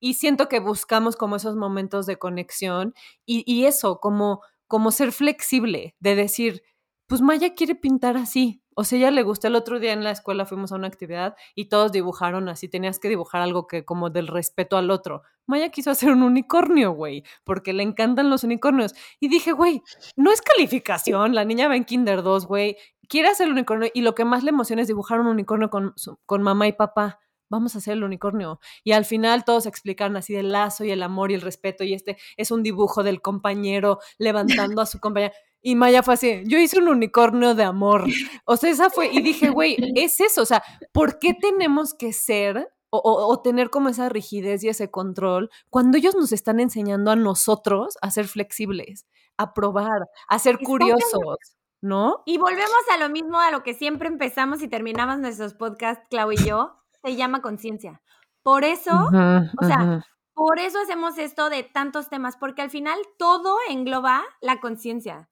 y 0.00 0.14
siento 0.14 0.48
que 0.48 0.58
buscamos 0.58 1.14
como 1.14 1.36
esos 1.36 1.54
momentos 1.56 2.06
de 2.06 2.16
conexión 2.16 2.94
y, 3.26 3.64
eso, 3.66 4.00
como, 4.00 4.40
como 4.66 4.90
ser 4.90 5.12
flexible, 5.12 5.94
de 6.00 6.16
decir, 6.16 6.62
pues 7.10 7.22
Maya 7.22 7.56
quiere 7.56 7.74
pintar 7.74 8.16
así. 8.16 8.62
O 8.76 8.84
sea, 8.84 8.96
ella 8.96 9.10
le 9.10 9.24
gustó 9.24 9.48
el 9.48 9.56
otro 9.56 9.80
día 9.80 9.92
en 9.92 10.04
la 10.04 10.12
escuela, 10.12 10.46
fuimos 10.46 10.70
a 10.70 10.76
una 10.76 10.86
actividad 10.86 11.34
y 11.56 11.64
todos 11.68 11.90
dibujaron 11.90 12.48
así, 12.48 12.68
tenías 12.68 13.00
que 13.00 13.08
dibujar 13.08 13.42
algo 13.42 13.66
que 13.66 13.84
como 13.84 14.10
del 14.10 14.28
respeto 14.28 14.76
al 14.76 14.92
otro. 14.92 15.22
Maya 15.44 15.70
quiso 15.70 15.90
hacer 15.90 16.12
un 16.12 16.22
unicornio, 16.22 16.92
güey, 16.92 17.24
porque 17.42 17.72
le 17.72 17.82
encantan 17.82 18.30
los 18.30 18.44
unicornios. 18.44 18.94
Y 19.18 19.26
dije, 19.26 19.50
güey, 19.50 19.82
no 20.14 20.30
es 20.30 20.40
calificación, 20.40 21.34
la 21.34 21.44
niña 21.44 21.66
va 21.66 21.74
en 21.74 21.84
Kinder 21.84 22.22
2, 22.22 22.46
güey, 22.46 22.76
quiere 23.08 23.26
hacer 23.26 23.48
el 23.48 23.54
unicornio 23.54 23.90
y 23.92 24.02
lo 24.02 24.14
que 24.14 24.24
más 24.24 24.44
le 24.44 24.50
emociona 24.50 24.82
es 24.82 24.88
dibujar 24.88 25.18
un 25.18 25.26
unicornio 25.26 25.68
con, 25.68 25.94
con 26.26 26.42
mamá 26.42 26.68
y 26.68 26.74
papá 26.74 27.18
vamos 27.50 27.74
a 27.74 27.78
hacer 27.78 27.94
el 27.94 28.04
unicornio. 28.04 28.60
Y 28.84 28.92
al 28.92 29.04
final 29.04 29.44
todos 29.44 29.66
explicaron 29.66 30.16
así 30.16 30.32
del 30.32 30.52
lazo 30.52 30.84
y 30.84 30.92
el 30.92 31.02
amor 31.02 31.32
y 31.32 31.34
el 31.34 31.40
respeto 31.40 31.84
y 31.84 31.92
este 31.92 32.16
es 32.36 32.52
un 32.52 32.62
dibujo 32.62 33.02
del 33.02 33.20
compañero 33.20 33.98
levantando 34.18 34.80
a 34.80 34.86
su 34.86 35.00
compañera. 35.00 35.34
Y 35.62 35.74
Maya 35.74 36.02
fue 36.02 36.14
así, 36.14 36.42
yo 36.46 36.58
hice 36.58 36.78
un 36.78 36.88
unicornio 36.88 37.54
de 37.54 37.64
amor. 37.64 38.06
O 38.46 38.56
sea, 38.56 38.70
esa 38.70 38.90
fue, 38.90 39.08
y 39.12 39.20
dije, 39.20 39.50
güey, 39.50 39.76
es 39.94 40.20
eso, 40.20 40.42
o 40.42 40.46
sea, 40.46 40.62
¿por 40.92 41.18
qué 41.18 41.34
tenemos 41.34 41.94
que 41.94 42.12
ser 42.12 42.72
o, 42.92 43.40
tener 43.40 43.70
como 43.70 43.88
esa 43.88 44.08
rigidez 44.08 44.64
y 44.64 44.68
ese 44.68 44.90
control 44.90 45.48
cuando 45.68 45.96
ellos 45.96 46.16
nos 46.16 46.32
están 46.32 46.58
enseñando 46.58 47.12
a 47.12 47.16
nosotros 47.16 47.96
a 48.02 48.10
ser 48.10 48.26
flexibles, 48.26 49.06
a 49.36 49.54
probar, 49.54 50.08
a 50.28 50.38
ser 50.38 50.58
curiosos? 50.58 51.56
¿No? 51.82 52.22
Y 52.26 52.36
volvemos 52.36 52.82
a 52.92 52.98
lo 52.98 53.08
mismo, 53.08 53.38
a 53.38 53.50
lo 53.50 53.62
que 53.62 53.72
siempre 53.72 54.08
empezamos 54.08 54.60
y 54.62 54.68
terminamos 54.68 55.18
nuestros 55.18 55.54
podcasts, 55.54 56.04
Clau 56.10 56.32
y 56.32 56.36
yo, 56.36 56.76
se 57.02 57.16
llama 57.16 57.40
conciencia. 57.40 58.02
Por 58.42 58.64
eso, 58.64 58.92
o 58.92 59.66
sea, 59.66 60.04
por 60.34 60.58
eso 60.58 60.78
hacemos 60.80 61.16
esto 61.18 61.48
de 61.48 61.62
tantos 61.62 62.08
temas, 62.08 62.36
porque 62.36 62.62
al 62.62 62.70
final 62.70 62.98
todo 63.18 63.56
engloba 63.68 64.22
la 64.40 64.60
conciencia. 64.60 65.29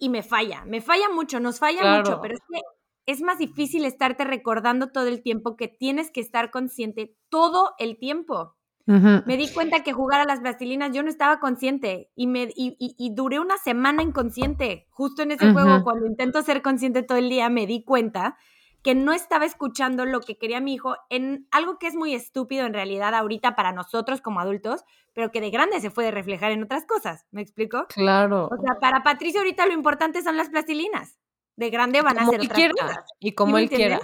Y 0.00 0.08
me 0.08 0.22
falla, 0.22 0.64
me 0.64 0.80
falla 0.80 1.08
mucho, 1.14 1.38
nos 1.38 1.60
falla 1.60 1.98
mucho, 1.98 2.20
pero 2.20 2.34
es 2.34 2.40
que 2.50 2.60
es 3.06 3.20
más 3.20 3.38
difícil 3.38 3.84
estarte 3.84 4.24
recordando 4.24 4.90
todo 4.90 5.06
el 5.06 5.22
tiempo 5.22 5.56
que 5.56 5.68
tienes 5.68 6.10
que 6.10 6.20
estar 6.20 6.50
consciente 6.50 7.14
todo 7.28 7.74
el 7.78 7.98
tiempo. 7.98 8.56
Me 8.86 9.36
di 9.36 9.48
cuenta 9.52 9.84
que 9.84 9.92
jugar 9.92 10.20
a 10.20 10.24
las 10.24 10.40
plastilinas 10.40 10.90
yo 10.92 11.04
no 11.04 11.10
estaba 11.10 11.38
consciente 11.38 12.10
y, 12.16 12.26
me, 12.26 12.48
y, 12.56 12.76
y, 12.78 13.14
duré 13.14 13.38
una 13.38 13.56
semana 13.56 14.02
inconsciente. 14.02 14.88
Justo 14.90 15.22
en 15.22 15.30
ese 15.30 15.52
juego, 15.52 15.84
cuando 15.84 16.06
intento 16.06 16.42
ser 16.42 16.60
consciente 16.60 17.04
todo 17.04 17.18
el 17.18 17.28
día, 17.28 17.48
me 17.50 17.68
di 17.68 17.84
cuenta 17.84 18.36
que 18.82 18.94
no 18.94 19.12
estaba 19.12 19.44
escuchando 19.44 20.06
lo 20.06 20.20
que 20.20 20.38
quería 20.38 20.60
mi 20.60 20.74
hijo 20.74 20.96
en 21.10 21.46
algo 21.50 21.78
que 21.78 21.86
es 21.86 21.94
muy 21.94 22.14
estúpido 22.14 22.66
en 22.66 22.72
realidad 22.72 23.14
ahorita 23.14 23.54
para 23.54 23.72
nosotros 23.72 24.20
como 24.20 24.40
adultos, 24.40 24.84
pero 25.12 25.30
que 25.30 25.40
de 25.40 25.50
grande 25.50 25.80
se 25.80 25.90
puede 25.90 26.10
reflejar 26.10 26.52
en 26.52 26.62
otras 26.62 26.86
cosas. 26.86 27.26
¿Me 27.30 27.42
explico? 27.42 27.86
Claro. 27.88 28.46
O 28.46 28.56
sea, 28.62 28.78
para 28.80 29.02
Patricio 29.02 29.40
ahorita 29.40 29.66
lo 29.66 29.74
importante 29.74 30.22
son 30.22 30.36
las 30.36 30.48
plastilinas. 30.48 31.18
De 31.56 31.68
grande 31.68 32.00
van 32.00 32.18
a 32.18 32.26
ser 32.26 32.40
otras 32.40 32.72
cosas. 32.72 33.04
Y 33.18 33.32
como 33.32 33.58
él 33.58 33.68
quiera. 33.68 34.00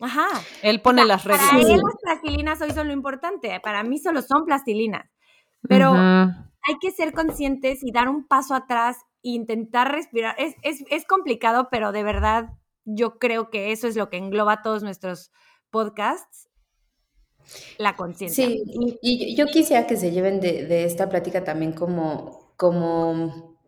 Ajá. 0.00 0.28
Él 0.62 0.80
pone 0.80 1.04
las 1.04 1.24
reglas. 1.24 1.50
Para 1.50 1.60
él 1.60 1.68
las 1.68 1.96
plastilinas 2.00 2.60
hoy 2.62 2.70
son 2.70 2.86
lo 2.86 2.94
importante. 2.94 3.60
Para 3.60 3.82
mí 3.82 3.98
solo 3.98 4.22
son 4.22 4.46
plastilinas. 4.46 5.10
Pero 5.68 5.92
hay 5.92 6.78
que 6.80 6.90
ser 6.92 7.12
conscientes 7.12 7.82
y 7.82 7.92
dar 7.92 8.08
un 8.08 8.26
paso 8.26 8.54
atrás 8.54 8.98
e 9.22 9.30
intentar 9.30 9.90
respirar. 9.90 10.34
Es, 10.38 10.54
es, 10.62 10.84
es 10.88 11.04
complicado, 11.04 11.68
pero 11.70 11.92
de 11.92 12.04
verdad 12.04 12.57
yo 12.90 13.18
creo 13.18 13.50
que 13.50 13.70
eso 13.72 13.86
es 13.86 13.96
lo 13.96 14.08
que 14.08 14.16
engloba 14.16 14.62
todos 14.62 14.82
nuestros 14.82 15.30
podcasts, 15.70 16.48
la 17.76 17.96
conciencia. 17.96 18.46
Sí, 18.46 18.62
y, 19.02 19.36
yo 19.36 19.46
quisiera 19.46 19.86
que 19.86 19.96
se 19.96 20.10
lleven 20.10 20.40
de, 20.40 20.84
esta 20.84 21.08
plática 21.08 21.44
también 21.44 21.72
como, 21.72 22.54
como, 22.56 23.58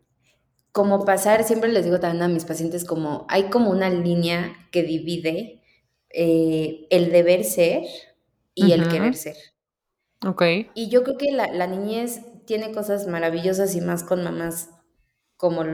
como 0.72 1.04
pasar, 1.04 1.44
siempre 1.44 1.70
les 1.70 1.84
digo 1.84 2.00
también 2.00 2.22
a 2.22 2.28
mis 2.28 2.44
pacientes, 2.44 2.84
como 2.84 3.26
hay 3.28 3.44
como 3.44 3.70
una 3.70 3.90
línea 3.90 4.54
que 4.70 4.82
divide 4.82 5.62
eh, 6.10 6.86
el 6.90 7.12
deber 7.12 7.44
ser 7.44 7.84
y 8.54 8.72
el 8.72 8.88
querer 8.88 9.14
ser. 9.14 9.36
Ok. 10.26 10.42
Y 10.74 10.88
yo 10.88 11.02
creo 11.02 11.16
que 11.16 11.32
la, 11.32 11.52
la, 11.52 11.66
niñez 11.66 12.20
tiene 12.46 12.72
cosas 12.72 13.06
maravillosas 13.06 13.74
y 13.74 13.80
más 13.80 14.02
con 14.02 14.22
mamás 14.22 14.70
como 15.36 15.64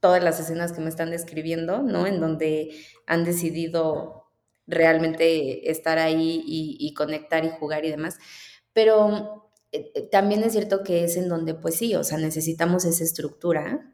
todas 0.00 0.22
las 0.22 0.38
escenas 0.40 0.72
que 0.72 0.80
me 0.80 0.88
están 0.88 1.10
describiendo, 1.10 1.82
¿no? 1.82 2.06
En 2.06 2.20
donde 2.20 2.70
han 3.06 3.24
decidido 3.24 4.30
realmente 4.66 5.70
estar 5.70 5.98
ahí 5.98 6.42
y, 6.46 6.94
conectar 6.94 7.44
y 7.44 7.50
jugar 7.50 7.84
y 7.84 7.90
demás. 7.90 8.18
Pero 8.72 9.50
eh, 9.72 9.90
eh, 9.94 10.08
también 10.10 10.42
es 10.42 10.52
cierto 10.52 10.84
que 10.84 11.04
es 11.04 11.16
en 11.16 11.28
donde, 11.28 11.54
pues 11.54 11.76
sí, 11.76 11.94
o 11.94 12.04
sea, 12.04 12.18
necesitamos 12.18 12.84
esa 12.84 13.02
estructura 13.02 13.92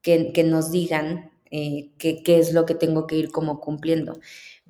que, 0.00 0.32
que 0.32 0.42
nos 0.44 0.70
digan 0.72 1.30
eh, 1.50 1.92
qué, 1.98 2.22
es 2.38 2.52
lo 2.52 2.66
que 2.66 2.74
tengo 2.74 3.06
que 3.06 3.16
ir 3.16 3.30
como 3.30 3.60
cumpliendo. 3.60 4.18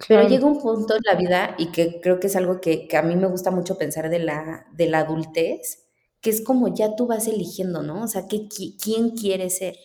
Pero 0.09 0.28
llega 0.28 0.45
un 0.45 0.61
punto 0.61 0.97
en 0.97 1.03
la 1.07 1.14
vida 1.14 1.55
y 1.57 1.70
que 1.70 2.01
creo 2.01 2.18
que 2.18 2.26
es 2.26 2.37
algo 2.37 2.61
que, 2.61 2.89
que, 2.89 2.97
a 2.97 3.03
mí 3.03 3.14
me 3.14 3.28
gusta 3.28 3.53
mucho 3.53 3.78
pensar 3.78 4.11
de 4.11 4.18
la, 4.18 4.66
de 4.72 4.89
la 4.89 4.99
adultez, 4.99 5.87
que 6.20 6.30
es 6.30 6.43
como 6.43 6.74
ya 6.74 6.97
tú 6.97 7.07
vas 7.07 7.28
eligiendo, 7.28 7.82
¿no? 7.82 8.03
O 8.03 8.09
sea, 8.09 8.26
¿qué, 8.28 8.49
¿quién 8.49 9.11
quieres 9.11 9.59
ser? 9.59 9.76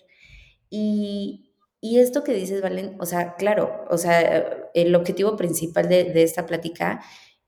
Y, 0.69 1.53
y 1.81 1.99
esto 1.99 2.23
que 2.23 2.33
dices, 2.33 2.61
Valen, 2.61 2.95
o 2.99 3.05
sea, 3.05 3.35
claro, 3.35 3.85
o 3.89 3.97
sea, 3.97 4.69
el 4.73 4.95
objetivo 4.95 5.35
principal 5.37 5.89
de, 5.89 6.05
de, 6.05 6.23
esta 6.23 6.45
plática 6.45 7.01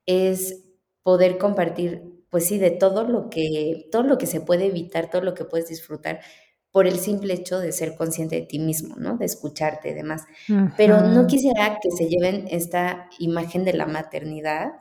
es 0.06 0.64
poder 1.04 1.38
compartir, 1.38 2.04
pues 2.30 2.46
sí, 2.48 2.58
de 2.58 2.72
todo 2.72 3.04
lo 3.04 3.30
que, 3.30 3.88
todo 3.92 4.04
lo 4.04 4.18
que 4.18 4.28
se 4.28 4.42
puede 4.42 4.68
evitar, 4.68 5.10
todo 5.10 5.22
lo 5.22 5.34
que 5.34 5.46
puedes 5.46 5.68
disfrutar 5.70 6.22
por 6.72 6.88
el 6.88 6.98
simple 7.00 7.34
hecho 7.34 7.60
de 7.60 7.74
ser 7.74 7.96
consciente 7.96 8.38
de 8.38 8.46
ti 8.48 8.58
mismo, 8.58 8.96
¿no? 8.96 9.18
De 9.18 9.26
escucharte 9.26 9.90
y 9.90 9.94
demás. 9.94 10.24
Pero 10.78 11.02
no 11.02 11.28
quisiera 11.28 11.78
que 11.82 11.92
se 11.92 12.08
lleven 12.08 12.48
esta 12.50 13.10
imagen 13.20 13.66
de 13.66 13.74
la 13.74 13.86
maternidad 13.86 14.72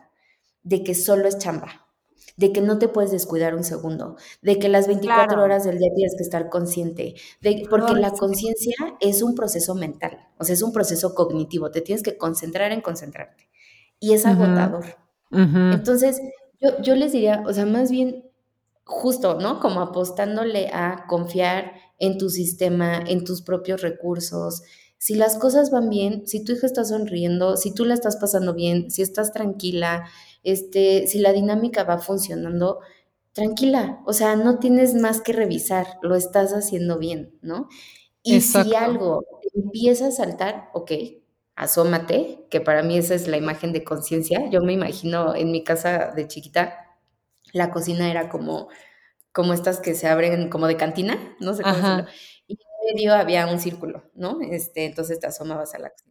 de 0.62 0.84
que 0.84 0.94
solo 0.94 1.26
es 1.26 1.38
chamba, 1.38 1.88
de 2.36 2.52
que 2.52 2.60
no 2.60 2.78
te 2.78 2.88
puedes 2.88 3.10
descuidar 3.10 3.54
un 3.54 3.64
segundo, 3.64 4.16
de 4.42 4.58
que 4.58 4.68
las 4.68 4.86
24 4.86 5.42
horas 5.42 5.64
del 5.64 5.78
día 5.78 5.90
tienes 5.94 6.14
que 6.16 6.22
estar 6.22 6.48
consciente, 6.48 7.14
de, 7.40 7.66
porque 7.68 7.94
la 7.94 8.12
conciencia 8.12 8.74
es 9.00 9.22
un 9.22 9.34
proceso 9.34 9.74
mental, 9.74 10.18
o 10.38 10.44
sea, 10.44 10.54
es 10.54 10.62
un 10.62 10.72
proceso 10.72 11.14
cognitivo, 11.14 11.70
te 11.70 11.80
tienes 11.80 12.02
que 12.02 12.16
concentrar 12.16 12.72
en 12.72 12.80
concentrarte 12.80 13.48
y 13.98 14.14
es 14.14 14.26
agotador. 14.26 14.84
Entonces, 15.30 16.20
yo, 16.60 16.80
yo 16.82 16.96
les 16.96 17.12
diría, 17.12 17.44
o 17.46 17.52
sea, 17.52 17.66
más 17.66 17.90
bien 17.90 18.24
justo, 18.84 19.38
¿no? 19.38 19.60
Como 19.60 19.80
apostándole 19.80 20.68
a 20.72 21.06
confiar 21.06 21.74
en 21.98 22.18
tu 22.18 22.28
sistema, 22.28 22.98
en 22.98 23.24
tus 23.24 23.42
propios 23.42 23.82
recursos. 23.82 24.62
Si 24.98 25.14
las 25.14 25.38
cosas 25.38 25.70
van 25.70 25.88
bien, 25.88 26.26
si 26.26 26.44
tu 26.44 26.52
hija 26.52 26.66
está 26.66 26.84
sonriendo, 26.84 27.56
si 27.56 27.72
tú 27.72 27.84
la 27.84 27.94
estás 27.94 28.16
pasando 28.16 28.52
bien, 28.52 28.90
si 28.90 29.02
estás 29.02 29.32
tranquila, 29.32 30.06
este, 30.42 31.06
si 31.06 31.18
la 31.18 31.32
dinámica 31.32 31.84
va 31.84 31.98
funcionando, 31.98 32.80
tranquila, 33.32 34.00
o 34.06 34.12
sea, 34.12 34.36
no 34.36 34.58
tienes 34.58 34.94
más 34.94 35.20
que 35.20 35.32
revisar, 35.32 35.98
lo 36.02 36.16
estás 36.16 36.52
haciendo 36.52 36.98
bien, 36.98 37.38
¿no? 37.42 37.68
Y 38.22 38.40
si 38.42 38.74
algo 38.74 39.24
empieza 39.54 40.08
a 40.08 40.10
saltar, 40.12 40.68
ok, 40.74 40.92
asómate, 41.56 42.46
que 42.50 42.60
para 42.60 42.82
mí 42.82 42.98
esa 42.98 43.14
es 43.14 43.28
la 43.28 43.36
imagen 43.36 43.72
de 43.72 43.84
conciencia. 43.84 44.48
Yo 44.50 44.62
me 44.62 44.72
imagino 44.72 45.34
en 45.34 45.52
mi 45.52 45.64
casa 45.64 46.12
de 46.14 46.26
chiquita, 46.26 46.98
la 47.52 47.70
cocina 47.70 48.10
era 48.10 48.28
como, 48.28 48.68
como 49.32 49.52
estas 49.54 49.80
que 49.80 49.94
se 49.94 50.08
abren 50.08 50.50
como 50.50 50.66
de 50.66 50.76
cantina, 50.76 51.36
no 51.40 51.54
sé 51.54 51.64
cómo 51.64 51.78
decirlo. 51.80 52.06
Y 52.46 52.54
en 52.54 52.94
medio 52.96 53.14
había 53.14 53.46
un 53.46 53.60
círculo, 53.60 54.10
¿no? 54.14 54.38
Este, 54.42 54.86
entonces 54.86 55.20
te 55.20 55.26
asomabas 55.28 55.74
a 55.74 55.78
la 55.80 55.90
cocina. 55.90 56.09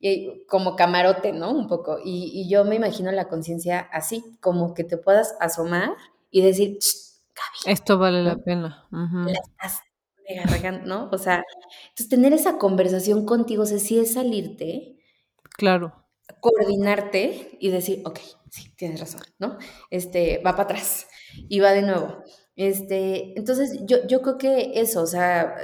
Y 0.00 0.44
como 0.46 0.76
camarote, 0.76 1.32
¿no? 1.32 1.50
Un 1.52 1.66
poco. 1.66 1.98
Y, 2.04 2.30
y 2.34 2.48
yo 2.48 2.64
me 2.64 2.76
imagino 2.76 3.10
la 3.12 3.28
conciencia 3.28 3.80
así, 3.92 4.36
como 4.40 4.74
que 4.74 4.84
te 4.84 4.98
puedas 4.98 5.34
asomar 5.40 5.94
y 6.30 6.42
decir, 6.42 6.78
Gaby, 7.34 7.72
Esto 7.72 7.98
vale 7.98 8.22
la 8.22 8.36
pena. 8.36 8.86
La 8.90 9.32
estás 9.32 9.80
¿no? 10.84 11.08
O 11.12 11.18
sea, 11.18 11.44
entonces 11.88 12.08
tener 12.08 12.32
esa 12.32 12.58
conversación 12.58 13.26
contigo, 13.26 13.62
o 13.62 13.66
sea, 13.66 13.78
si 13.78 13.98
es 13.98 14.14
salirte. 14.14 14.96
Claro. 15.56 16.06
Coordinarte 16.40 17.56
y 17.60 17.70
decir, 17.70 18.02
ok, 18.04 18.18
sí, 18.50 18.74
tienes 18.76 19.00
razón, 19.00 19.22
¿no? 19.38 19.58
Este, 19.90 20.38
va 20.38 20.52
para 20.52 20.64
atrás 20.64 21.06
y 21.48 21.60
va 21.60 21.72
de 21.72 21.82
nuevo. 21.82 22.22
Este, 22.56 23.38
entonces, 23.38 23.80
yo, 23.84 24.06
yo 24.06 24.22
creo 24.22 24.38
que 24.38 24.72
eso, 24.74 25.02
o 25.02 25.06
sea, 25.06 25.54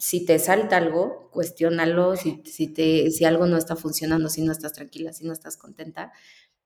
si 0.00 0.24
te 0.24 0.38
salta 0.38 0.78
algo, 0.78 1.30
cuestiónalo, 1.30 2.16
si, 2.16 2.42
si, 2.46 2.72
te, 2.72 3.10
si 3.10 3.24
algo 3.24 3.46
no 3.46 3.56
está 3.56 3.76
funcionando, 3.76 4.28
si 4.28 4.42
no 4.42 4.50
estás 4.50 4.72
tranquila, 4.72 5.12
si 5.12 5.24
no 5.24 5.32
estás 5.32 5.56
contenta, 5.56 6.12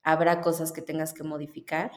habrá 0.03 0.41
cosas 0.41 0.72
que 0.72 0.80
tengas 0.80 1.12
que 1.12 1.24
modificar 1.24 1.91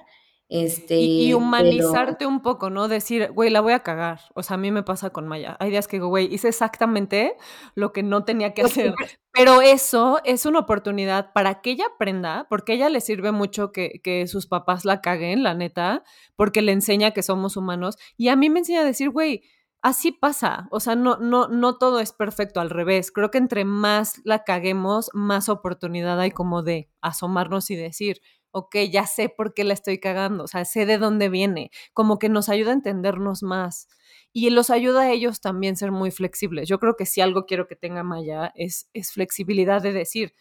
este, 0.50 1.02
y, 1.02 1.34
humanizarte 1.34 2.26
un 2.26 2.42
poco, 2.42 2.70
¿no? 2.70 2.88
Decir, 2.88 3.32
güey, 3.34 3.50
la 3.50 3.60
voy 3.60 3.74
a 3.74 3.82
cagar. 3.82 4.22
O 4.34 4.44
sea, 4.44 4.56
a 4.56 4.58
mí 4.58 4.72
me 4.72 4.82
pasa 4.82 5.10
con 5.10 5.28
Maya. 5.28 5.58
Hay 5.60 5.72
días 5.72 5.90
que 5.90 5.98
digo, 5.98 6.08
güey, 6.08 6.34
hice 6.34 6.48
exactamente 6.48 7.36
lo 7.76 7.92
que 7.92 8.02
no 8.02 8.24
tenía 8.24 8.54
que 8.54 8.62
hacer. 8.62 8.96
Pero 9.34 9.62
eso 9.62 10.22
es 10.24 10.46
una 10.46 10.60
oportunidad 10.60 11.34
para 11.34 11.62
que 11.62 11.72
ella 11.72 11.88
aprenda, 11.94 12.48
porque 12.50 12.72
a 12.72 12.76
ella 12.76 12.90
le 12.90 13.02
sirve 13.02 13.34
mucho 13.34 13.72
que, 13.74 14.00
que 14.02 14.26
sus 14.28 14.48
papás 14.48 14.86
la 14.86 15.02
caguen, 15.02 15.44
la 15.44 15.54
neta, 15.54 16.04
porque 16.38 16.62
le 16.62 16.72
enseña 16.72 17.12
que 17.12 17.24
somos 17.24 17.58
humanos. 17.58 17.98
Y 18.16 18.30
a 18.30 18.38
mí 18.38 18.50
me 18.50 18.60
enseña 18.60 18.82
a 18.82 18.86
decir, 18.86 19.10
güey, 19.10 19.44
así 19.88 20.12
pasa. 20.12 20.68
O 20.72 20.82
sea, 20.82 20.96
no, 20.96 21.18
no, 21.18 21.48
no 21.48 21.78
todo 21.78 22.00
es 22.02 22.12
perfecto 22.12 22.60
al 22.60 22.70
revés. 22.70 23.12
Creo 23.12 23.32
que 23.32 23.38
entre 23.38 23.64
más 23.64 24.22
la 24.26 24.44
caguemos, 24.44 25.10
más 25.14 25.48
oportunidad 25.48 26.20
hay 26.20 26.32
como 26.32 26.62
de 26.62 26.90
asomarnos 27.02 27.72
y 27.72 27.78
decir, 27.78 28.22
ok, 28.52 28.76
ya 28.92 29.08
sé 29.08 29.30
por 29.30 29.54
qué 29.54 29.64
la 29.64 29.74
estoy 29.74 30.00
cagando, 30.00 30.44
o 30.44 30.48
sea, 30.48 30.66
sé 30.66 30.86
de 30.86 30.98
dónde 30.98 31.30
viene, 31.30 31.72
como 31.94 32.20
que 32.20 32.28
nos 32.28 32.50
ayuda 32.50 32.72
a 32.72 32.74
entendernos 32.74 33.44
más 33.44 33.88
y 34.34 34.50
los 34.50 34.70
ayuda 34.70 35.02
a 35.04 35.12
ellos 35.12 35.40
también 35.42 35.78
ser 35.78 35.92
muy 35.92 36.12
flexibles. 36.12 36.68
Yo 36.68 36.80
creo 36.80 36.96
que 36.98 37.06
si 37.06 37.22
algo 37.22 37.46
quiero 37.46 37.68
que 37.68 37.76
tenga 37.76 38.04
Maya 38.04 38.52
es, 38.56 38.90
es 38.94 39.12
flexibilidad 39.14 39.82
de 39.82 39.94
decir, 39.94 40.34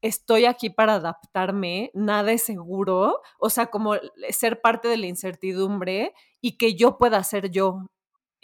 estoy 0.00 0.44
aquí 0.44 0.70
para 0.70 0.94
adaptarme, 0.94 1.90
nada 1.94 2.30
es 2.32 2.42
seguro, 2.42 3.20
o 3.38 3.50
sea, 3.50 3.66
como 3.66 3.94
ser 4.30 4.60
parte 4.60 4.88
de 4.88 4.96
la 4.98 5.06
incertidumbre 5.06 6.14
y 6.40 6.56
que 6.58 6.74
yo 6.74 6.98
pueda 6.98 7.22
ser 7.24 7.50
yo 7.50 7.88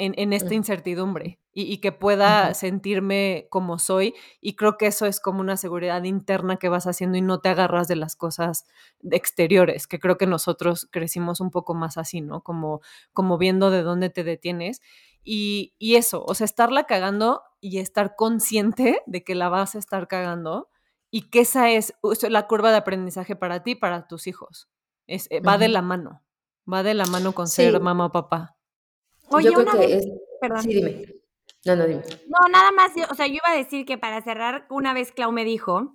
en, 0.04 0.32
esta 0.32 0.54
incertidumbre 0.54 1.38
y, 1.52 1.78
que 1.78 1.92
pueda 1.92 2.54
sentirme 2.54 3.46
como 3.50 3.78
soy. 3.78 4.14
Y 4.40 4.56
creo 4.56 4.76
que 4.76 4.86
eso 4.86 5.06
es 5.06 5.20
como 5.20 5.40
una 5.40 5.56
seguridad 5.56 6.02
interna 6.04 6.56
que 6.56 6.68
vas 6.68 6.86
haciendo 6.86 7.18
y 7.18 7.22
no 7.22 7.40
te 7.40 7.50
agarras 7.50 7.88
de 7.88 7.96
las 7.96 8.16
cosas 8.16 8.64
exteriores, 9.10 9.86
que 9.86 9.98
creo 9.98 10.18
que 10.18 10.26
nosotros 10.26 10.88
crecimos 10.90 11.40
un 11.40 11.50
poco 11.50 11.74
más 11.74 11.98
así, 11.98 12.20
¿no? 12.20 12.42
Como, 12.42 12.80
como 13.12 13.38
viendo 13.38 13.70
de 13.70 13.82
dónde 13.82 14.10
te 14.10 14.24
detienes. 14.24 14.80
Y, 15.24 15.74
y 15.78 15.94
eso, 15.94 16.24
o 16.26 16.34
sea, 16.34 16.44
estarla 16.46 16.84
cagando 16.84 17.42
y 17.60 17.78
estar 17.78 18.16
consciente 18.16 19.02
de 19.06 19.22
que 19.22 19.34
la 19.36 19.48
vas 19.48 19.76
a 19.76 19.78
estar 19.78 20.08
cagando 20.08 20.68
y 21.10 21.28
que 21.28 21.40
esa 21.40 21.70
es 21.70 21.94
la 22.28 22.46
curva 22.48 22.70
de 22.70 22.78
aprendizaje 22.78 23.36
para 23.36 23.62
ti, 23.62 23.74
para 23.74 24.08
tus 24.08 24.26
hijos. 24.26 24.68
Es, 25.06 25.28
eh, 25.30 25.40
va 25.40 25.58
de 25.58 25.68
la 25.68 25.82
mano, 25.82 26.22
va 26.70 26.82
de 26.82 26.94
la 26.94 27.04
mano 27.06 27.32
con 27.32 27.48
ser 27.48 27.78
mamá 27.80 28.06
o 28.06 28.12
papá. 28.12 28.56
Oye, 29.32 29.50
yo 29.52 29.64
creo 29.64 29.80
que 29.80 29.96
es... 29.96 30.08
Perdón. 30.40 30.62
Sí, 30.62 30.74
dime. 30.74 31.06
No, 31.64 31.76
no, 31.76 31.86
dime. 31.86 32.02
No, 32.26 32.48
nada 32.48 32.72
más, 32.72 32.92
o 33.10 33.14
sea, 33.14 33.26
yo 33.26 33.34
iba 33.34 33.50
a 33.50 33.56
decir 33.56 33.86
que 33.86 33.98
para 33.98 34.20
cerrar, 34.22 34.66
una 34.68 34.92
vez 34.92 35.12
Clau 35.12 35.30
me 35.32 35.44
dijo 35.44 35.94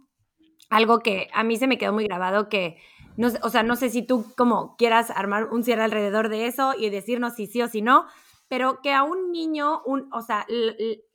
algo 0.70 1.00
que 1.00 1.30
a 1.34 1.44
mí 1.44 1.58
se 1.58 1.68
me 1.68 1.78
quedó 1.78 1.94
muy 1.94 2.06
grabado, 2.06 2.50
que, 2.50 2.78
no, 3.18 3.30
o 3.44 3.50
sea, 3.50 3.64
no 3.64 3.76
sé 3.76 3.90
si 3.90 4.02
tú 4.02 4.26
como 4.36 4.76
quieras 4.78 5.12
armar 5.12 5.46
un 5.52 5.64
cierre 5.64 5.84
alrededor 5.84 6.30
de 6.30 6.48
eso 6.48 6.74
y 6.78 6.90
decirnos 6.90 7.36
si 7.36 7.48
sí 7.48 7.62
o 7.62 7.68
si 7.68 7.82
no, 7.82 8.06
pero 8.48 8.82
que 8.82 8.94
a 8.94 9.04
un 9.04 9.32
niño, 9.32 9.82
un, 9.86 10.10
o 10.14 10.22
sea, 10.22 10.46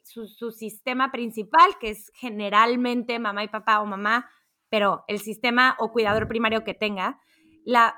su, 0.02 0.26
su 0.26 0.50
sistema 0.50 1.10
principal, 1.10 1.78
que 1.80 1.90
es 1.90 2.10
generalmente 2.14 3.18
mamá 3.18 3.44
y 3.44 3.48
papá 3.48 3.80
o 3.80 3.86
mamá, 3.86 4.28
pero 4.68 5.04
el 5.06 5.20
sistema 5.20 5.76
o 5.78 5.92
cuidador 5.92 6.28
primario 6.28 6.64
que 6.64 6.74
tenga, 6.74 7.20
la 7.64 7.94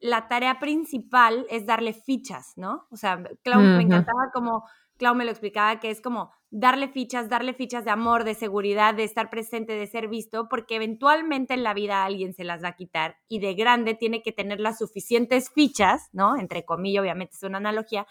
la 0.00 0.28
tarea 0.28 0.58
principal 0.58 1.46
es 1.50 1.66
darle 1.66 1.92
fichas, 1.92 2.52
¿no? 2.56 2.86
O 2.90 2.96
sea, 2.96 3.22
Clau, 3.42 3.60
me 3.60 3.82
encantaba 3.82 4.30
como 4.32 4.64
Clau 4.96 5.14
me 5.14 5.24
lo 5.24 5.30
explicaba, 5.30 5.80
que 5.80 5.90
es 5.90 6.00
como 6.00 6.30
darle 6.50 6.88
fichas, 6.88 7.28
darle 7.28 7.52
fichas 7.52 7.84
de 7.84 7.90
amor, 7.90 8.22
de 8.22 8.34
seguridad, 8.34 8.94
de 8.94 9.02
estar 9.02 9.28
presente, 9.28 9.72
de 9.72 9.86
ser 9.88 10.08
visto, 10.08 10.48
porque 10.48 10.76
eventualmente 10.76 11.54
en 11.54 11.64
la 11.64 11.74
vida 11.74 12.04
alguien 12.04 12.32
se 12.32 12.44
las 12.44 12.62
va 12.62 12.68
a 12.68 12.76
quitar 12.76 13.16
y 13.28 13.40
de 13.40 13.54
grande 13.54 13.94
tiene 13.94 14.22
que 14.22 14.30
tener 14.30 14.60
las 14.60 14.78
suficientes 14.78 15.50
fichas, 15.50 16.08
¿no? 16.12 16.36
Entre 16.36 16.64
comillas, 16.64 17.02
obviamente 17.02 17.34
es 17.34 17.42
una 17.42 17.58
analogía, 17.58 18.06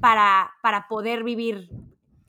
para, 0.00 0.52
para 0.62 0.88
poder 0.88 1.22
vivir 1.22 1.70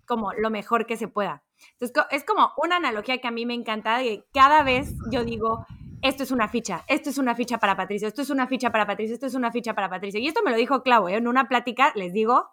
como 0.05 0.31
lo 0.33 0.49
mejor 0.49 0.85
que 0.85 0.95
se 0.95 1.07
pueda. 1.07 1.43
Entonces, 1.79 2.05
es 2.11 2.23
como 2.23 2.51
una 2.57 2.77
analogía 2.77 3.17
que 3.17 3.27
a 3.27 3.31
mí 3.31 3.45
me 3.45 3.55
encanta, 3.55 4.03
y 4.03 4.23
cada 4.31 4.63
vez 4.63 4.93
yo 5.11 5.23
digo, 5.23 5.65
esto 6.01 6.23
es 6.23 6.31
una 6.31 6.47
ficha, 6.47 6.83
esto 6.87 7.09
es 7.09 7.17
una 7.17 7.35
ficha 7.35 7.57
para 7.57 7.75
Patricia, 7.75 8.07
esto 8.07 8.21
es 8.21 8.29
una 8.29 8.47
ficha 8.47 8.71
para 8.71 8.85
Patricia, 8.85 9.13
esto 9.13 9.25
es 9.25 9.33
una 9.33 9.51
ficha 9.51 9.73
para 9.73 9.89
Patricia. 9.89 10.19
Y 10.19 10.27
esto 10.27 10.41
me 10.43 10.51
lo 10.51 10.57
dijo 10.57 10.83
Clau, 10.83 11.07
¿eh? 11.07 11.15
en 11.15 11.27
una 11.27 11.47
plática, 11.47 11.91
les 11.95 12.13
digo, 12.13 12.49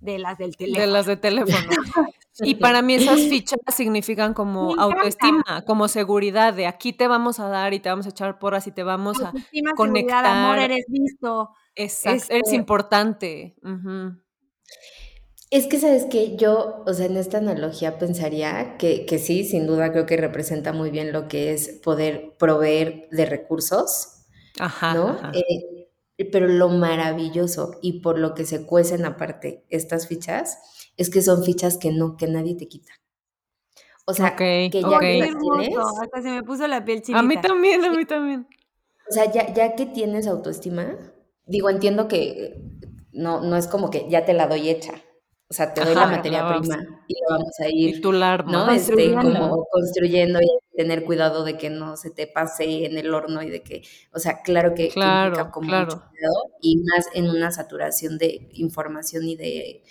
de 0.00 0.18
las 0.18 0.38
del 0.38 0.56
teléfono. 0.56 0.86
De 0.86 0.92
las 0.92 1.06
de 1.06 1.16
teléfono. 1.16 1.56
Y 2.40 2.54
para 2.54 2.82
mí 2.82 2.94
esas 2.94 3.18
fichas 3.22 3.58
significan 3.74 4.32
como 4.32 4.78
autoestima, 4.78 5.64
como 5.66 5.88
seguridad 5.88 6.54
de 6.54 6.68
aquí 6.68 6.92
te 6.92 7.08
vamos 7.08 7.40
a 7.40 7.48
dar 7.48 7.74
y 7.74 7.80
te 7.80 7.88
vamos 7.88 8.06
a 8.06 8.10
echar 8.10 8.38
porras 8.38 8.68
y 8.68 8.70
te 8.70 8.84
vamos 8.84 9.20
a 9.20 9.32
conectar. 9.74 10.24
amor, 10.24 10.60
eres 10.60 10.84
visto. 10.88 11.50
Exacto, 11.74 12.26
eres 12.30 12.44
este 12.44 12.54
importante. 12.54 13.56
Es 15.50 15.66
que, 15.66 15.78
¿sabes 15.78 16.04
que 16.04 16.36
Yo, 16.36 16.82
o 16.86 16.92
sea, 16.92 17.06
en 17.06 17.16
esta 17.16 17.38
analogía 17.38 17.98
pensaría 17.98 18.76
que, 18.76 19.06
que 19.06 19.18
sí, 19.18 19.44
sin 19.44 19.66
duda 19.66 19.92
creo 19.92 20.06
que 20.06 20.16
representa 20.16 20.72
muy 20.72 20.90
bien 20.90 21.12
lo 21.12 21.26
que 21.28 21.52
es 21.52 21.68
poder 21.82 22.34
proveer 22.38 23.08
de 23.10 23.24
recursos, 23.24 24.26
ajá, 24.58 24.94
¿no? 24.94 25.18
Eh, 25.32 26.26
pero 26.30 26.48
lo 26.48 26.68
maravilloso 26.68 27.78
y 27.80 28.00
por 28.00 28.18
lo 28.18 28.34
que 28.34 28.44
se 28.44 28.66
cuecen 28.66 29.04
aparte 29.04 29.64
estas 29.70 30.08
fichas 30.08 30.58
es 30.96 31.10
que 31.10 31.22
son 31.22 31.44
fichas 31.44 31.78
que 31.78 31.92
no, 31.92 32.16
que 32.16 32.26
nadie 32.26 32.56
te 32.56 32.66
quita. 32.66 32.92
O 34.04 34.14
sea, 34.14 34.34
que 34.36 34.68
ya 34.70 34.98
que 34.98 35.18
las 35.18 35.38
tienes. 35.38 35.78
Hasta 35.78 36.22
se 36.22 36.30
me 36.30 36.42
puso 36.42 36.66
la 36.66 36.84
piel 36.84 37.02
chinita. 37.02 37.20
A 37.20 37.22
mí 37.22 37.40
también, 37.40 37.84
a 37.84 37.90
mí 37.90 38.04
también. 38.04 38.48
O 39.08 39.12
sea, 39.12 39.30
ya, 39.30 39.52
ya 39.54 39.76
que 39.76 39.86
tienes 39.86 40.26
autoestima, 40.26 40.96
digo, 41.46 41.70
entiendo 41.70 42.08
que 42.08 42.60
no, 43.12 43.40
no 43.42 43.56
es 43.56 43.68
como 43.68 43.90
que 43.90 44.06
ya 44.08 44.24
te 44.24 44.34
la 44.34 44.46
doy 44.46 44.68
hecha. 44.68 44.94
O 45.50 45.54
sea, 45.54 45.72
te 45.72 45.82
doy 45.82 45.94
la 45.94 46.06
materia 46.06 46.46
prima 46.46 47.04
y 47.06 47.14
lo 47.14 47.28
vamos 47.30 47.58
a 47.58 47.68
ir, 47.70 47.94
Titular, 47.94 48.46
¿no? 48.46 48.70
Este, 48.70 49.14
como 49.14 49.64
construyendo 49.70 50.40
y 50.42 50.76
tener 50.76 51.04
cuidado 51.04 51.42
de 51.42 51.56
que 51.56 51.70
no 51.70 51.96
se 51.96 52.10
te 52.10 52.26
pase 52.26 52.84
en 52.84 52.98
el 52.98 53.14
horno 53.14 53.42
y 53.42 53.48
de 53.48 53.62
que, 53.62 53.82
o 54.12 54.18
sea, 54.18 54.42
claro 54.42 54.74
que, 54.74 54.90
claro, 54.90 55.50
como 55.50 55.68
mucho 55.68 56.02
cuidado 56.10 56.34
y 56.60 56.76
más 56.76 57.06
en 57.14 57.30
una 57.30 57.50
saturación 57.50 58.18
de 58.18 58.50
información 58.52 59.24
y 59.24 59.36
de 59.36 59.84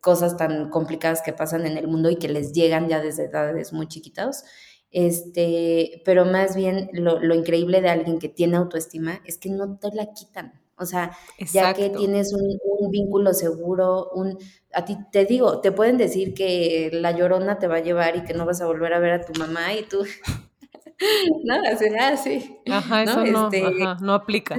cosas 0.00 0.36
tan 0.36 0.70
complicadas 0.70 1.22
que 1.22 1.32
pasan 1.32 1.66
en 1.66 1.76
el 1.78 1.86
mundo 1.86 2.10
y 2.10 2.16
que 2.16 2.28
les 2.28 2.52
llegan 2.52 2.88
ya 2.88 3.00
desde 3.00 3.26
edades 3.26 3.72
muy 3.72 3.86
chiquitas. 3.86 4.44
Este, 4.90 6.02
pero 6.04 6.24
más 6.24 6.56
bien 6.56 6.90
lo, 6.92 7.20
lo 7.20 7.36
increíble 7.36 7.80
de 7.80 7.90
alguien 7.90 8.18
que 8.18 8.28
tiene 8.28 8.56
autoestima 8.56 9.20
es 9.24 9.38
que 9.38 9.50
no 9.50 9.78
te 9.78 9.90
la 9.94 10.12
quitan. 10.12 10.60
O 10.80 10.86
sea, 10.86 11.16
ya 11.52 11.74
que 11.74 11.90
tienes 11.90 12.32
un, 12.32 12.90
vínculo 12.90 13.34
seguro, 13.34 14.08
un, 14.14 14.38
a 14.72 14.84
ti 14.86 14.96
te 15.12 15.26
digo, 15.26 15.60
te 15.60 15.72
pueden 15.72 15.98
decir 15.98 16.32
que 16.32 16.88
la 16.92 17.12
llorona 17.12 17.58
te 17.58 17.68
va 17.68 17.76
a 17.76 17.80
llevar 17.80 18.16
y 18.16 18.24
que 18.24 18.32
no 18.32 18.46
vas 18.46 18.62
a 18.62 18.66
volver 18.66 18.94
a 18.94 18.98
ver 18.98 19.12
a 19.12 19.20
tu 19.20 19.38
mamá 19.38 19.74
y 19.74 19.82
tú, 19.82 20.02
nada, 21.44 21.76
será 21.76 22.08
así. 22.08 22.58
Ajá, 22.70 23.02
eso 23.02 23.24
no, 23.26 23.44
este, 23.44 23.62
no 24.00 24.14
aplica. 24.14 24.56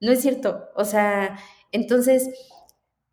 No 0.00 0.12
es 0.12 0.20
cierto, 0.20 0.68
o 0.76 0.84
sea, 0.84 1.38
entonces 1.72 2.28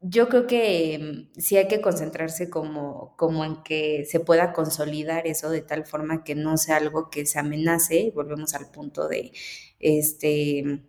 yo 0.01 0.27
creo 0.27 0.45
que 0.45 0.99
mm, 0.99 1.39
sí 1.39 1.55
hay 1.55 1.69
que 1.69 1.79
concentrarse 1.79 2.49
como, 2.49 3.15
como 3.15 3.45
en 3.45 3.63
que 3.63 4.03
se 4.05 4.19
pueda 4.19 4.51
consolidar 4.51 5.25
eso 5.25 5.49
de 5.49 5.61
tal 5.61 5.85
forma 5.85 6.25
que 6.25 6.35
no 6.35 6.57
sea 6.57 6.75
algo 6.75 7.09
que 7.09 7.25
se 7.25 7.39
amenace, 7.39 8.11
volvemos 8.13 8.53
al 8.55 8.69
punto 8.69 9.07
de, 9.07 9.31
este, 9.79 10.83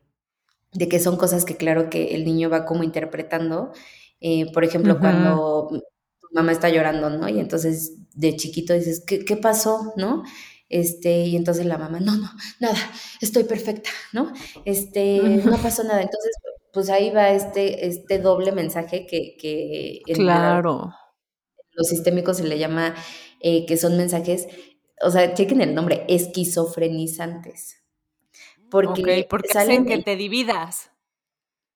de 0.74 0.88
que 0.88 0.98
son 0.98 1.16
cosas 1.16 1.44
que 1.44 1.56
claro 1.56 1.88
que 1.88 2.14
el 2.14 2.24
niño 2.24 2.50
va 2.50 2.66
como 2.66 2.82
interpretando. 2.82 3.72
Eh, 4.20 4.52
por 4.52 4.64
ejemplo, 4.64 4.98
cuando 4.98 5.68
tu 5.70 6.28
mamá 6.32 6.52
está 6.52 6.68
llorando, 6.68 7.10
¿no? 7.10 7.28
Y 7.28 7.40
entonces 7.40 7.92
de 8.14 8.36
chiquito 8.36 8.74
dices, 8.74 9.02
¿qué, 9.06 9.24
qué 9.24 9.36
pasó? 9.36 9.92
¿No? 9.96 10.22
Este, 10.68 11.26
y 11.26 11.36
entonces 11.36 11.66
la 11.66 11.78
mamá, 11.78 12.00
no, 12.00 12.16
no, 12.16 12.30
nada, 12.60 12.76
estoy 13.20 13.44
perfecta, 13.44 13.90
¿no? 14.12 14.32
Este, 14.64 15.20
no 15.44 15.56
pasó 15.58 15.84
nada. 15.84 16.02
Entonces, 16.02 16.32
pues 16.72 16.90
ahí 16.90 17.10
va 17.10 17.30
este, 17.30 17.86
este 17.86 18.18
doble 18.18 18.50
mensaje 18.50 19.06
que, 19.06 19.36
que 19.38 20.02
claro. 20.12 20.92
los 21.72 21.88
sistémicos 21.88 22.38
se 22.38 22.44
le 22.44 22.58
llama, 22.58 22.94
eh, 23.40 23.66
que 23.66 23.76
son 23.76 23.96
mensajes, 23.96 24.48
o 25.00 25.10
sea, 25.10 25.34
chequen 25.34 25.60
el 25.60 25.74
nombre, 25.74 26.04
esquizofrenizantes. 26.08 27.83
Porque, 28.74 29.26
porque 29.30 29.56
hacen 29.56 29.86
que 29.86 30.02
te 30.02 30.16
dividas. 30.16 30.90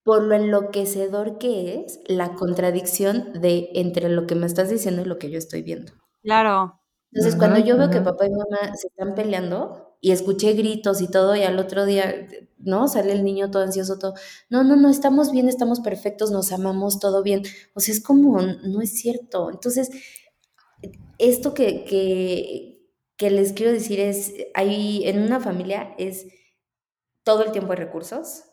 Por 0.03 0.23
lo 0.23 0.35
enloquecedor 0.35 1.39
que 1.39 1.85
es 1.85 2.01
la 2.07 2.35
contradicción 2.35 3.41
de 3.41 3.71
entre 3.75 4.09
lo 4.09 4.27
que 4.27 4.35
me 4.35 4.47
estás 4.47 4.69
diciendo 4.69 5.03
y 5.03 5.05
lo 5.05 5.19
que 5.19 5.31
yo 5.31 5.39
estoy 5.39 5.63
viendo. 5.63 5.93
Claro. 6.23 6.81
Entonces, 7.13 7.39
cuando 7.39 7.59
yo 7.59 7.77
veo 7.79 7.89
que 7.89 8.01
papá 8.01 8.27
y 8.27 8.31
mamá 8.31 8.77
se 8.77 8.89
están 8.89 9.15
peleando 9.15 9.97
y 10.01 10.11
escuché 10.11 10.53
gritos 10.55 11.01
y 11.01 11.09
todo, 11.09 11.37
y 11.37 11.43
al 11.43 11.59
otro 11.59 11.87
día, 11.87 12.27
¿no? 12.59 12.89
Sale 12.89 13.13
el 13.13 13.25
niño 13.25 13.51
todo 13.51 13.63
ansioso, 13.63 13.99
todo. 13.99 14.15
No, 14.51 14.65
no, 14.65 14.77
no, 14.77 14.91
estamos 14.91 15.31
bien, 15.31 15.49
estamos 15.49 15.81
perfectos, 15.81 16.31
nos 16.31 16.53
amamos, 16.53 16.99
todo 17.01 17.23
bien. 17.23 17.43
O 17.75 17.81
sea, 17.81 17.95
es 17.95 18.03
como, 18.03 18.41
no 18.41 18.81
es 18.83 18.99
cierto. 19.01 19.51
Entonces, 19.51 19.91
esto 21.19 21.55
que, 21.55 21.85
que, 21.85 22.91
que 23.17 23.31
les 23.31 23.53
quiero 23.53 23.73
decir 23.73 24.01
es, 24.01 24.35
hay 24.55 25.07
en 25.07 25.23
una 25.23 25.41
familia 25.41 25.95
es 25.99 26.27
todo 27.29 27.45
el 27.45 27.53
tiempo 27.53 27.73
hay 27.73 27.79
recursos. 27.79 28.45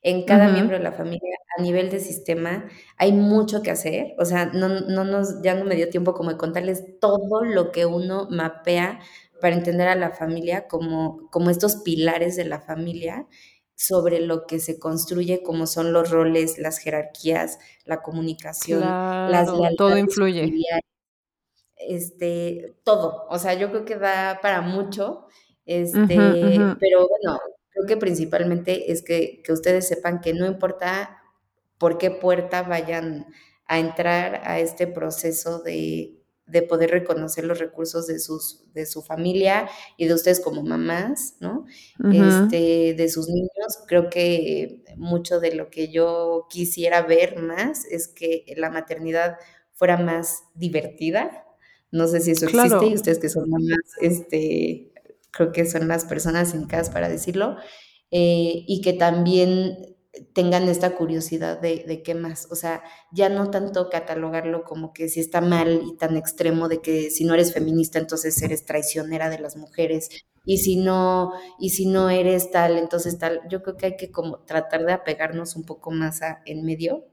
En 0.00 0.24
cada 0.24 0.46
miembro 0.48 0.76
de 0.76 0.82
la 0.84 0.92
familia, 0.92 1.36
a 1.58 1.60
nivel 1.60 1.90
de 1.90 1.98
sistema, 1.98 2.70
hay 2.96 3.10
mucho 3.10 3.62
que 3.62 3.72
hacer. 3.72 4.14
O 4.16 4.24
sea, 4.24 4.46
no, 4.46 4.68
no 4.68 5.02
nos, 5.02 5.42
ya 5.42 5.56
no 5.56 5.64
me 5.64 5.74
dio 5.74 5.90
tiempo 5.90 6.14
como 6.14 6.30
de 6.30 6.36
contarles 6.36 7.00
todo 7.00 7.42
lo 7.42 7.72
que 7.72 7.84
uno 7.84 8.28
mapea 8.30 9.00
para 9.40 9.56
entender 9.56 9.88
a 9.88 9.96
la 9.96 10.12
familia 10.12 10.68
como, 10.68 11.28
como 11.32 11.50
estos 11.50 11.74
pilares 11.82 12.36
de 12.36 12.44
la 12.44 12.60
familia 12.60 13.26
sobre 13.74 14.20
lo 14.20 14.46
que 14.46 14.60
se 14.60 14.78
construye, 14.78 15.42
como 15.42 15.66
son 15.66 15.92
los 15.92 16.10
roles, 16.10 16.58
las 16.58 16.78
jerarquías, 16.78 17.58
la 17.84 18.02
comunicación, 18.02 18.82
las 18.82 19.48
todo 19.76 19.98
influye. 19.98 20.48
Este, 21.76 22.76
todo. 22.84 23.26
O 23.30 23.38
sea, 23.40 23.54
yo 23.54 23.70
creo 23.70 23.84
que 23.84 23.96
da 23.96 24.38
para 24.40 24.60
mucho. 24.60 25.26
Este, 25.64 26.16
pero 26.78 27.08
bueno, 27.08 27.40
Creo 27.72 27.86
que 27.86 27.96
principalmente 27.96 28.92
es 28.92 29.02
que, 29.02 29.42
ustedes 29.48 29.88
sepan 29.88 30.20
que 30.20 30.34
no 30.34 30.46
importa 30.46 31.22
por 31.78 31.98
qué 31.98 32.10
puerta 32.10 32.62
vayan 32.62 33.26
a 33.66 33.78
entrar 33.78 34.42
a 34.44 34.60
este 34.60 34.86
proceso 34.86 35.62
de, 35.62 36.18
poder 36.68 36.90
reconocer 36.90 37.44
los 37.44 37.58
recursos 37.58 38.06
de, 38.06 38.18
sus, 38.18 38.66
de 38.74 38.84
su 38.84 39.00
familia 39.00 39.70
y 39.96 40.06
de 40.06 40.12
ustedes 40.12 40.38
como 40.38 40.62
mamás, 40.62 41.36
¿no? 41.40 41.64
este, 42.12 42.92
de 42.94 43.08
sus 43.08 43.28
niños. 43.28 43.78
Creo 43.86 44.10
que 44.10 44.84
mucho 44.96 45.40
de 45.40 45.54
lo 45.54 45.70
que 45.70 45.88
yo 45.88 46.46
quisiera 46.50 47.00
ver 47.02 47.40
más 47.40 47.86
es 47.86 48.06
que 48.06 48.44
la 48.56 48.68
maternidad 48.68 49.38
fuera 49.72 49.96
más 49.96 50.44
divertida. 50.54 51.46
No 51.90 52.06
sé 52.06 52.20
si 52.20 52.32
eso 52.32 52.46
existe 52.46 52.86
y 52.86 52.94
ustedes 52.94 53.18
que 53.18 53.28
son 53.28 53.48
mamás, 53.48 53.78
este, 54.00 54.91
creo 55.32 55.52
que 55.52 55.66
son 55.66 55.88
las 55.88 56.04
personas 56.04 56.54
indicadas 56.54 56.90
para 56.90 57.08
decirlo, 57.08 57.56
eh, 58.10 58.64
y 58.66 58.80
que 58.82 58.92
también 58.92 59.92
tengan 60.34 60.68
esta 60.68 60.94
curiosidad 60.94 61.58
de, 61.60 62.02
qué 62.04 62.14
más, 62.14 62.46
o 62.50 62.54
sea, 62.54 62.82
ya 63.12 63.30
no 63.30 63.50
tanto 63.50 63.88
catalogarlo 63.88 64.64
como 64.64 64.92
que 64.92 65.08
si 65.08 65.20
está 65.20 65.40
mal 65.40 65.82
y 65.86 65.96
tan 65.96 66.16
extremo 66.16 66.68
de 66.68 66.82
que 66.82 67.10
si 67.10 67.24
no 67.24 67.34
eres 67.34 67.54
feminista 67.54 67.98
entonces 67.98 68.40
eres 68.42 68.66
traicionera 68.66 69.30
de 69.30 69.38
las 69.38 69.56
mujeres 69.56 70.10
y 70.44 70.58
si 70.58 70.76
no 70.76 71.32
y 71.58 71.70
si 71.70 71.86
no 71.86 72.10
eres 72.10 72.50
tal 72.50 72.76
entonces 72.76 73.18
tal, 73.18 73.40
yo 73.48 73.62
creo 73.62 73.76
que 73.78 73.86
hay 73.86 73.96
que 73.96 74.10
como 74.10 74.40
tratar 74.40 74.84
de 74.84 74.92
apegarnos 74.92 75.56
un 75.56 75.64
poco 75.64 75.90
más 75.90 76.20
en 76.44 76.64
medio 76.64 77.06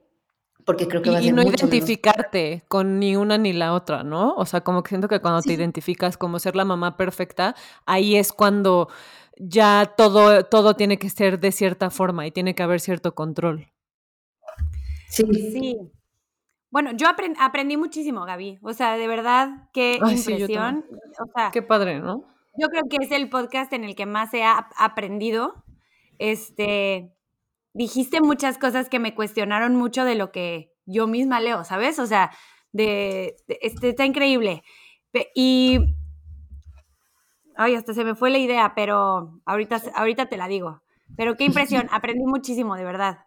porque 0.65 0.87
creo 0.87 1.01
que 1.01 1.09
va 1.09 1.17
a 1.17 1.21
ser 1.21 1.29
y 1.29 1.33
no 1.33 1.43
identificarte 1.43 2.63
con 2.67 2.99
ni 2.99 3.15
una 3.15 3.37
ni 3.37 3.53
la 3.53 3.73
otra, 3.73 4.03
¿no? 4.03 4.35
O 4.35 4.45
sea, 4.45 4.61
como 4.61 4.83
que 4.83 4.89
siento 4.89 5.07
que 5.07 5.19
cuando 5.19 5.41
te 5.41 5.53
identificas 5.53 6.17
como 6.17 6.39
ser 6.39 6.55
la 6.55 6.65
mamá 6.65 6.97
perfecta, 6.97 7.55
ahí 7.85 8.15
es 8.15 8.31
cuando 8.33 8.89
ya 9.37 9.93
todo, 9.97 10.43
todo 10.43 10.75
tiene 10.75 10.99
que 10.99 11.09
ser 11.09 11.39
de 11.39 11.51
cierta 11.51 11.89
forma 11.89 12.27
y 12.27 12.31
tiene 12.31 12.55
que 12.55 12.63
haber 12.63 12.81
cierto 12.81 13.15
control. 13.15 13.67
Sí. 15.09 15.23
Sí. 15.51 15.77
Bueno, 16.71 16.91
yo 16.93 17.07
aprendí 17.07 17.77
muchísimo, 17.77 18.25
Gaby. 18.25 18.59
O 18.61 18.73
sea, 18.73 18.95
de 18.95 19.07
verdad, 19.07 19.69
qué 19.73 19.95
impresión. 19.95 20.85
o 21.19 21.25
sea, 21.35 21.49
qué 21.51 21.63
padre, 21.63 21.99
¿no? 21.99 22.25
Yo 22.57 22.67
creo 22.67 22.83
que 22.89 22.97
es 23.03 23.11
el 23.11 23.29
podcast 23.29 23.73
en 23.73 23.83
el 23.83 23.95
que 23.95 24.05
más 24.05 24.33
he 24.33 24.43
aprendido. 24.43 25.63
Este, 26.19 27.15
dijiste 27.73 28.21
muchas 28.21 28.57
cosas 28.57 28.89
que 28.89 28.99
me 28.99 29.15
cuestionaron 29.15 29.75
mucho 29.75 30.05
de 30.05 30.15
lo 30.15 30.31
que 30.31 30.73
yo 30.85 31.07
misma 31.07 31.39
leo, 31.39 31.63
¿sabes? 31.63 31.99
O 31.99 32.07
sea, 32.07 32.31
de, 32.71 33.35
este, 33.47 33.89
está 33.89 34.05
increíble. 34.05 34.63
Y, 35.35 35.79
ay, 37.55 37.75
hasta 37.75 37.93
se 37.93 38.03
me 38.03 38.15
fue 38.15 38.29
la 38.29 38.37
idea, 38.37 38.73
pero 38.75 39.39
ahorita, 39.45 39.81
ahorita 39.95 40.27
te 40.27 40.37
la 40.37 40.47
digo. 40.47 40.81
Pero 41.15 41.35
qué 41.35 41.45
impresión, 41.45 41.87
aprendí 41.91 42.25
muchísimo, 42.25 42.75
de 42.75 42.85
verdad. 42.85 43.19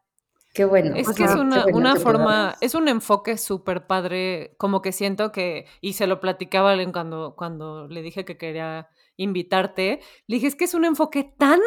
Qué 0.54 0.66
bueno. 0.66 0.94
Es 0.94 1.08
que 1.14 1.24
es 1.24 1.34
una, 1.34 1.96
forma, 1.96 2.56
es 2.60 2.74
un 2.74 2.86
enfoque 2.88 3.38
súper 3.38 3.86
padre, 3.86 4.54
como 4.58 4.82
que 4.82 4.92
siento 4.92 5.32
que, 5.32 5.66
y 5.80 5.94
se 5.94 6.06
lo 6.06 6.20
platicaba 6.20 6.74
cuando, 6.92 7.34
cuando 7.36 7.88
le 7.88 8.02
dije 8.02 8.26
que 8.26 8.36
quería 8.36 8.88
invitarte, 9.16 10.00
le 10.26 10.36
dije, 10.36 10.48
es 10.48 10.56
que 10.56 10.64
es 10.64 10.74
un 10.74 10.84
enfoque 10.84 11.24
tan 11.24 11.60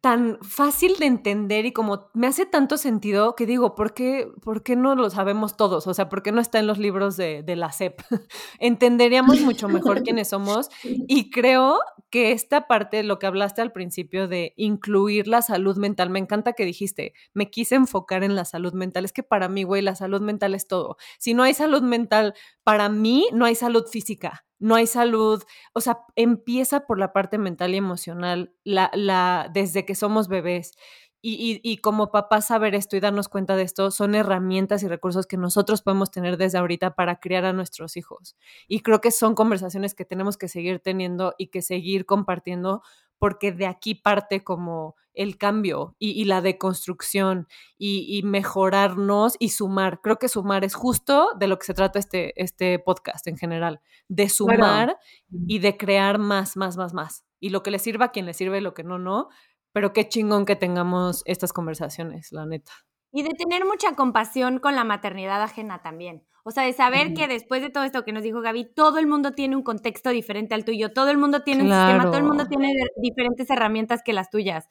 tan 0.00 0.38
fácil 0.42 0.96
de 0.98 1.06
entender 1.06 1.66
y 1.66 1.72
como 1.72 2.10
me 2.14 2.26
hace 2.26 2.46
tanto 2.46 2.76
sentido 2.76 3.34
que 3.34 3.46
digo, 3.46 3.74
¿por 3.74 3.94
qué, 3.94 4.28
¿por 4.42 4.62
qué 4.62 4.76
no 4.76 4.94
lo 4.94 5.10
sabemos 5.10 5.56
todos? 5.56 5.86
O 5.86 5.94
sea, 5.94 6.08
¿por 6.08 6.22
qué 6.22 6.32
no 6.32 6.40
está 6.40 6.58
en 6.58 6.66
los 6.66 6.78
libros 6.78 7.16
de, 7.16 7.42
de 7.42 7.56
la 7.56 7.72
SEP? 7.72 8.00
Entenderíamos 8.58 9.40
mucho 9.40 9.68
mejor 9.68 10.02
quiénes 10.04 10.28
somos 10.28 10.70
y 10.84 11.30
creo 11.30 11.80
que 12.10 12.32
esta 12.32 12.66
parte, 12.66 13.02
lo 13.02 13.18
que 13.18 13.26
hablaste 13.26 13.62
al 13.62 13.72
principio 13.72 14.28
de 14.28 14.54
incluir 14.56 15.28
la 15.28 15.42
salud 15.42 15.76
mental, 15.76 16.10
me 16.10 16.18
encanta 16.18 16.52
que 16.52 16.64
dijiste, 16.64 17.14
me 17.34 17.50
quise 17.50 17.74
enfocar 17.74 18.22
en 18.22 18.36
la 18.36 18.44
salud 18.44 18.72
mental. 18.72 19.04
Es 19.04 19.12
que 19.12 19.22
para 19.22 19.48
mí, 19.48 19.64
güey, 19.64 19.82
la 19.82 19.94
salud 19.96 20.20
mental 20.20 20.54
es 20.54 20.68
todo. 20.68 20.96
Si 21.18 21.34
no 21.34 21.42
hay 21.42 21.54
salud 21.54 21.82
mental, 21.82 22.34
para 22.62 22.88
mí 22.88 23.28
no 23.32 23.44
hay 23.44 23.54
salud 23.54 23.86
física 23.86 24.46
no 24.58 24.74
hay 24.74 24.86
salud, 24.86 25.42
o 25.74 25.80
sea, 25.80 26.00
empieza 26.16 26.86
por 26.86 26.98
la 26.98 27.12
parte 27.12 27.38
mental 27.38 27.74
y 27.74 27.76
emocional, 27.78 28.54
la, 28.64 28.90
la, 28.94 29.50
desde 29.52 29.84
que 29.84 29.94
somos 29.94 30.28
bebés. 30.28 30.72
Y, 31.22 31.60
y, 31.64 31.78
como 31.78 32.12
papás 32.12 32.46
saber 32.46 32.76
esto 32.76 32.96
y 32.96 33.00
darnos 33.00 33.28
cuenta 33.28 33.56
de 33.56 33.64
esto 33.64 33.90
son 33.90 34.14
herramientas 34.14 34.84
y 34.84 34.88
recursos 34.88 35.26
que 35.26 35.36
nosotros 35.36 35.82
podemos 35.82 36.12
tener 36.12 36.36
desde 36.36 36.58
ahorita 36.58 36.94
para 36.94 37.18
criar 37.18 37.44
a 37.44 37.52
nuestros 37.52 37.96
hijos. 37.96 38.36
Y 38.68 38.80
creo 38.80 39.00
que 39.00 39.10
son 39.10 39.34
conversaciones 39.34 39.94
que 39.94 40.04
tenemos 40.04 40.36
que 40.36 40.46
seguir 40.46 40.78
teniendo 40.78 41.34
y 41.36 41.48
que 41.48 41.62
seguir 41.62 42.06
compartiendo 42.06 42.82
porque 43.18 43.52
de 43.52 43.66
aquí 43.66 43.94
parte 43.94 44.44
como 44.44 44.94
el 45.14 45.38
cambio 45.38 45.96
y, 45.98 46.24
la 46.26 46.42
deconstrucción 46.42 47.48
y, 47.78 48.20
mejorarnos 48.24 49.36
y 49.38 49.48
sumar. 49.48 50.00
Creo 50.02 50.18
que 50.18 50.28
sumar 50.28 50.62
es 50.62 50.74
justo 50.74 51.30
de 51.38 51.48
lo 51.48 51.58
que 51.58 51.64
se 51.64 51.74
trata 51.74 51.98
este, 51.98 52.40
este 52.40 52.78
podcast 52.78 53.26
en 53.26 53.38
general, 53.38 53.80
de 54.08 54.28
sumar 54.28 54.98
y 55.46 55.58
de 55.58 55.76
crear 55.78 56.18
más, 56.18 56.56
más, 56.56 56.76
más, 56.76 56.92
más. 56.92 57.24
Y 57.40 57.48
lo 57.48 57.62
que 57.62 57.70
le 57.70 57.78
sirva 57.78 58.06
a 58.06 58.12
quien 58.12 58.26
le 58.26 58.34
sirve, 58.34 58.60
lo 58.60 58.74
que 58.74 58.84
no, 58.84 58.98
no. 58.98 59.28
Pero 59.76 59.92
qué 59.92 60.08
chingón 60.08 60.46
que 60.46 60.56
tengamos 60.56 61.22
estas 61.26 61.52
conversaciones, 61.52 62.32
la 62.32 62.46
neta. 62.46 62.72
Y 63.12 63.22
de 63.22 63.34
tener 63.34 63.66
mucha 63.66 63.92
compasión 63.94 64.58
con 64.58 64.74
la 64.74 64.84
maternidad 64.84 65.42
ajena 65.42 65.82
también. 65.82 66.24
O 66.44 66.50
sea, 66.50 66.62
de 66.62 66.72
saber 66.72 67.12
que 67.12 67.28
después 67.28 67.60
de 67.60 67.68
todo 67.68 67.84
esto 67.84 68.02
que 68.02 68.12
nos 68.12 68.22
dijo 68.22 68.40
Gaby, 68.40 68.72
todo 68.74 68.96
el 68.96 69.06
mundo 69.06 69.32
tiene 69.32 69.54
un 69.54 69.62
contexto 69.62 70.08
diferente 70.08 70.54
al 70.54 70.64
tuyo, 70.64 70.94
todo 70.94 71.10
el 71.10 71.18
mundo 71.18 71.42
tiene 71.42 71.64
un 71.64 71.68
sistema, 71.68 72.04
todo 72.04 72.16
el 72.16 72.24
mundo 72.24 72.46
tiene 72.46 72.72
diferentes 72.96 73.50
herramientas 73.50 74.00
que 74.02 74.14
las 74.14 74.30
tuyas, 74.30 74.66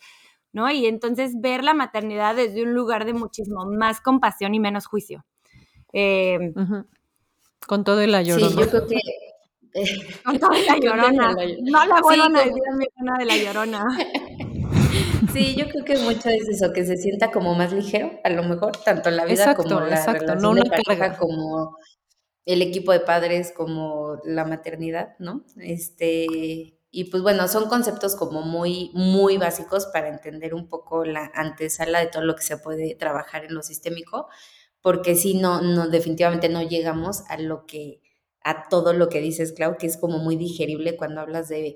¿no? 0.52 0.72
Y 0.72 0.88
entonces 0.88 1.34
ver 1.40 1.64
la 1.64 1.76
maternidad 1.76 2.36
desde 2.36 2.64
un 2.64 2.74
lugar 2.74 3.06
de 3.06 3.14
muchísimo 3.14 3.64
más 3.68 4.02
compasión 4.02 4.56
y 4.56 4.60
menos 4.60 4.88
juicio. 4.88 5.24
Con 7.68 7.84
todo 7.84 8.02
y 8.02 8.08
la 8.08 8.24
llorona. 8.24 8.50
Sí, 8.50 8.58
yo 8.58 8.70
creo 8.72 8.88
que... 8.88 8.98
Con 10.24 10.40
todo 10.40 10.54
y 10.56 10.66
la 10.66 10.80
llorona. 10.82 11.36
no 11.62 11.86
la 11.86 12.02
vuelvan 12.02 12.36
a 12.38 12.40
decir 12.40 12.64
a 12.72 12.76
mi 12.76 12.86
de 13.20 13.26
la 13.26 13.38
llorona. 13.38 13.86
Sí, 15.36 15.54
yo 15.58 15.68
creo 15.68 15.84
que 15.84 15.98
mucho 15.98 16.30
es 16.30 16.48
eso, 16.48 16.72
que 16.72 16.86
se 16.86 16.96
sienta 16.96 17.30
como 17.30 17.56
más 17.56 17.74
ligero, 17.74 18.22
a 18.24 18.30
lo 18.30 18.42
mejor, 18.44 18.72
tanto 18.86 19.12
la 19.12 19.26
vida 19.26 19.54
como 19.54 19.82
la 19.82 20.06
relación 20.06 20.42
no 20.42 20.54
de 20.54 20.70
pareja, 20.70 21.18
como 21.18 21.76
el 22.46 22.62
equipo 22.62 22.94
de 22.94 23.02
padres, 23.02 23.52
como 23.52 24.22
la 24.24 24.46
maternidad, 24.46 25.16
¿no? 25.20 25.44
Este, 25.58 26.80
y 26.90 27.04
pues 27.12 27.22
bueno, 27.22 27.50
son 27.50 27.68
conceptos 27.68 28.16
como 28.16 28.44
muy, 28.44 28.92
muy 28.94 29.36
básicos 29.36 29.88
para 29.88 30.08
entender 30.08 30.54
un 30.54 30.70
poco 30.70 31.04
la 31.04 31.30
antesala 31.36 32.00
de 32.00 32.08
todo 32.08 32.24
lo 32.24 32.38
que 32.38 32.44
se 32.44 32.56
puede 32.58 32.96
trabajar 32.96 33.44
en 33.44 33.56
lo 33.56 33.62
sistémico, 33.62 34.30
porque 34.80 35.16
si 35.16 35.34
no, 35.34 35.62
no, 35.62 35.90
definitivamente 35.90 36.48
no 36.48 36.62
llegamos 36.62 37.24
a 37.28 37.38
lo 37.38 37.66
que, 37.66 38.02
a 38.40 38.70
todo 38.70 38.94
lo 38.94 39.10
que 39.10 39.20
dices, 39.20 39.52
Clau, 39.52 39.76
que 39.76 39.88
es 39.88 39.98
como 39.98 40.18
muy 40.20 40.38
digerible 40.38 40.96
cuando 40.96 41.20
hablas 41.20 41.50
de 41.50 41.76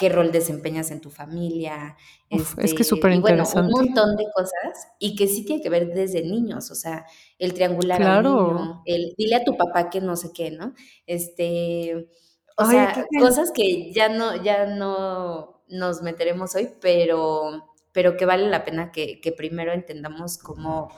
qué 0.00 0.08
rol 0.08 0.32
desempeñas 0.32 0.90
en 0.90 1.02
tu 1.02 1.10
familia. 1.10 1.94
es 2.30 2.72
que 2.72 2.82
es 2.82 2.88
súper 2.88 3.12
interesante. 3.12 3.70
Bueno, 3.70 3.90
un 3.90 3.94
montón 3.94 4.16
de 4.16 4.24
cosas 4.34 4.88
y 4.98 5.14
que 5.14 5.28
sí 5.28 5.44
tiene 5.44 5.62
que 5.62 5.68
ver 5.68 5.92
desde 5.92 6.22
niños, 6.22 6.70
o 6.70 6.74
sea, 6.74 7.04
el 7.38 7.52
triangular 7.52 7.98
claro. 7.98 8.80
el 8.86 9.14
dile 9.18 9.36
a 9.36 9.44
tu 9.44 9.58
papá 9.58 9.90
que 9.90 10.00
no 10.00 10.16
sé 10.16 10.32
qué, 10.32 10.50
¿no? 10.52 10.72
Este, 11.06 12.08
o 12.56 12.64
sea, 12.64 13.06
cosas 13.18 13.52
que 13.52 13.92
ya 13.92 14.08
no, 14.08 14.42
ya 14.42 14.64
no 14.64 15.62
nos 15.68 16.00
meteremos 16.00 16.54
hoy, 16.54 16.70
pero, 16.80 17.74
pero 17.92 18.16
que 18.16 18.24
vale 18.24 18.48
la 18.48 18.64
pena 18.64 18.92
que, 18.92 19.20
que 19.20 19.32
primero 19.32 19.74
entendamos 19.74 20.38
cómo 20.38 20.88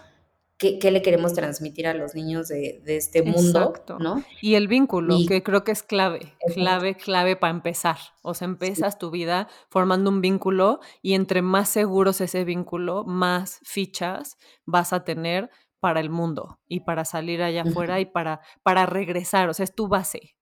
qué, 0.79 0.91
le 0.91 1.03
queremos 1.03 1.33
transmitir 1.33 1.87
a 1.87 1.95
los 1.95 2.15
niños 2.15 2.49
de, 2.49 2.83
este 2.87 3.23
mundo, 3.23 3.73
¿no? 3.99 4.23
Y 4.41 4.55
el 4.55 4.69
vínculo, 4.69 5.17
que 5.27 5.43
creo 5.43 5.65
que 5.65 5.73
es 5.73 5.83
clave, 5.83 6.35
clave, 6.55 6.97
clave 6.97 7.37
para 7.37 7.53
empezar. 7.53 7.97
O 8.23 8.35
sea, 8.35 8.47
empiezas 8.47 8.99
tu 8.99 9.11
vida 9.11 9.49
formando 9.69 10.11
un 10.11 10.21
vínculo 10.21 10.81
y 11.03 11.15
entre 11.15 11.43
más 11.43 11.69
seguros 11.69 12.21
ese 12.21 12.45
vínculo, 12.45 13.05
más 13.05 13.61
fichas 13.65 14.37
vas 14.65 14.93
a 14.93 15.05
tener 15.05 15.51
para 15.81 16.01
el 16.01 16.11
mundo 16.11 16.61
y 16.69 16.81
para 16.81 17.05
salir 17.05 17.43
allá 17.43 17.63
afuera 17.63 17.99
y 17.99 18.07
para, 18.07 18.41
para 18.63 18.87
regresar. 18.87 19.49
O 19.49 19.55
sea, 19.55 19.65
es 19.65 19.75
tu 19.75 19.89
base. 19.89 20.37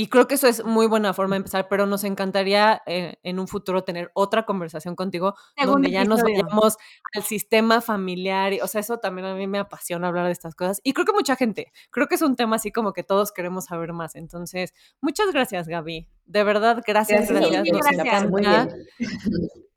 Y 0.00 0.06
creo 0.06 0.28
que 0.28 0.36
eso 0.36 0.46
es 0.46 0.64
muy 0.64 0.86
buena 0.86 1.12
forma 1.12 1.34
de 1.34 1.38
empezar, 1.38 1.66
pero 1.68 1.84
nos 1.84 2.04
encantaría 2.04 2.82
eh, 2.86 3.16
en 3.24 3.40
un 3.40 3.48
futuro 3.48 3.82
tener 3.82 4.12
otra 4.14 4.46
conversación 4.46 4.94
contigo 4.94 5.34
donde 5.60 5.90
ya 5.90 6.04
nos 6.04 6.22
vayamos 6.22 6.76
al 7.16 7.24
sistema 7.24 7.80
familiar. 7.80 8.52
o 8.62 8.68
sea, 8.68 8.80
eso 8.80 8.98
también 8.98 9.26
a 9.26 9.34
mí 9.34 9.48
me 9.48 9.58
apasiona 9.58 10.06
hablar 10.06 10.26
de 10.26 10.30
estas 10.30 10.54
cosas. 10.54 10.80
Y 10.84 10.92
creo 10.92 11.04
que 11.04 11.12
mucha 11.12 11.34
gente, 11.34 11.72
creo 11.90 12.06
que 12.06 12.14
es 12.14 12.22
un 12.22 12.36
tema 12.36 12.54
así 12.54 12.70
como 12.70 12.92
que 12.92 13.02
todos 13.02 13.32
queremos 13.32 13.64
saber 13.64 13.92
más. 13.92 14.14
Entonces, 14.14 14.72
muchas 15.00 15.32
gracias, 15.32 15.66
Gaby. 15.66 16.06
De 16.26 16.44
verdad, 16.44 16.80
gracias, 16.86 17.28
gracias. 17.28 17.64
gracias. 17.64 18.74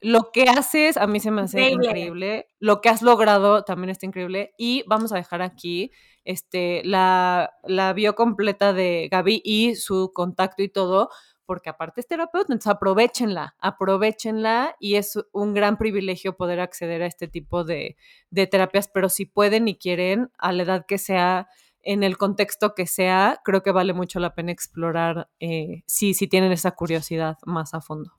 Lo 0.01 0.31
que 0.31 0.43
haces 0.43 0.97
a 0.97 1.07
mí 1.07 1.19
se 1.19 1.31
me 1.31 1.41
hace 1.41 1.71
increíble. 1.71 2.47
Lo 2.59 2.79
que 2.79 2.89
has 2.89 3.01
logrado 3.01 3.63
también 3.63 3.89
está 3.89 4.05
increíble. 4.05 4.53
Y 4.55 4.83
vamos 4.87 5.13
a 5.13 5.15
dejar 5.15 5.41
aquí 5.41 5.91
este, 6.25 6.81
la, 6.83 7.53
la 7.63 7.93
bio 7.93 8.15
completa 8.15 8.73
de 8.73 9.07
Gaby 9.11 9.41
y 9.43 9.75
su 9.75 10.11
contacto 10.13 10.63
y 10.63 10.69
todo, 10.69 11.09
porque 11.45 11.69
aparte 11.69 12.01
es 12.01 12.07
terapeuta, 12.07 12.53
entonces 12.53 12.71
aprovechenla, 12.71 13.55
aprovechenla 13.59 14.75
y 14.79 14.95
es 14.95 15.19
un 15.33 15.53
gran 15.53 15.77
privilegio 15.77 16.37
poder 16.37 16.59
acceder 16.61 17.01
a 17.01 17.07
este 17.07 17.27
tipo 17.27 17.63
de, 17.63 17.97
de 18.29 18.47
terapias, 18.47 18.87
pero 18.87 19.09
si 19.09 19.25
pueden 19.25 19.67
y 19.67 19.75
quieren, 19.75 20.31
a 20.37 20.53
la 20.53 20.63
edad 20.63 20.85
que 20.87 20.97
sea, 20.97 21.49
en 21.83 22.03
el 22.03 22.17
contexto 22.17 22.73
que 22.75 22.87
sea, 22.87 23.41
creo 23.43 23.63
que 23.63 23.71
vale 23.71 23.93
mucho 23.93 24.19
la 24.19 24.35
pena 24.35 24.51
explorar 24.51 25.29
eh, 25.39 25.83
si, 25.87 26.13
si 26.13 26.27
tienen 26.27 26.51
esa 26.51 26.71
curiosidad 26.71 27.37
más 27.45 27.73
a 27.73 27.81
fondo. 27.81 28.13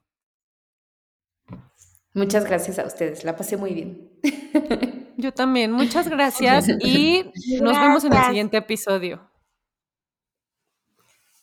Muchas 2.13 2.45
gracias 2.45 2.77
a 2.79 2.85
ustedes, 2.85 3.23
la 3.23 3.35
pasé 3.35 3.57
muy 3.57 3.73
bien. 3.73 4.11
Yo 5.17 5.33
también, 5.33 5.71
muchas 5.71 6.07
gracias 6.07 6.67
y 6.79 7.25
nos 7.61 7.79
vemos 7.79 8.03
en 8.03 8.13
el 8.13 8.23
siguiente 8.25 8.57
episodio. 8.57 9.29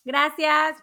Gracias. 0.03 0.77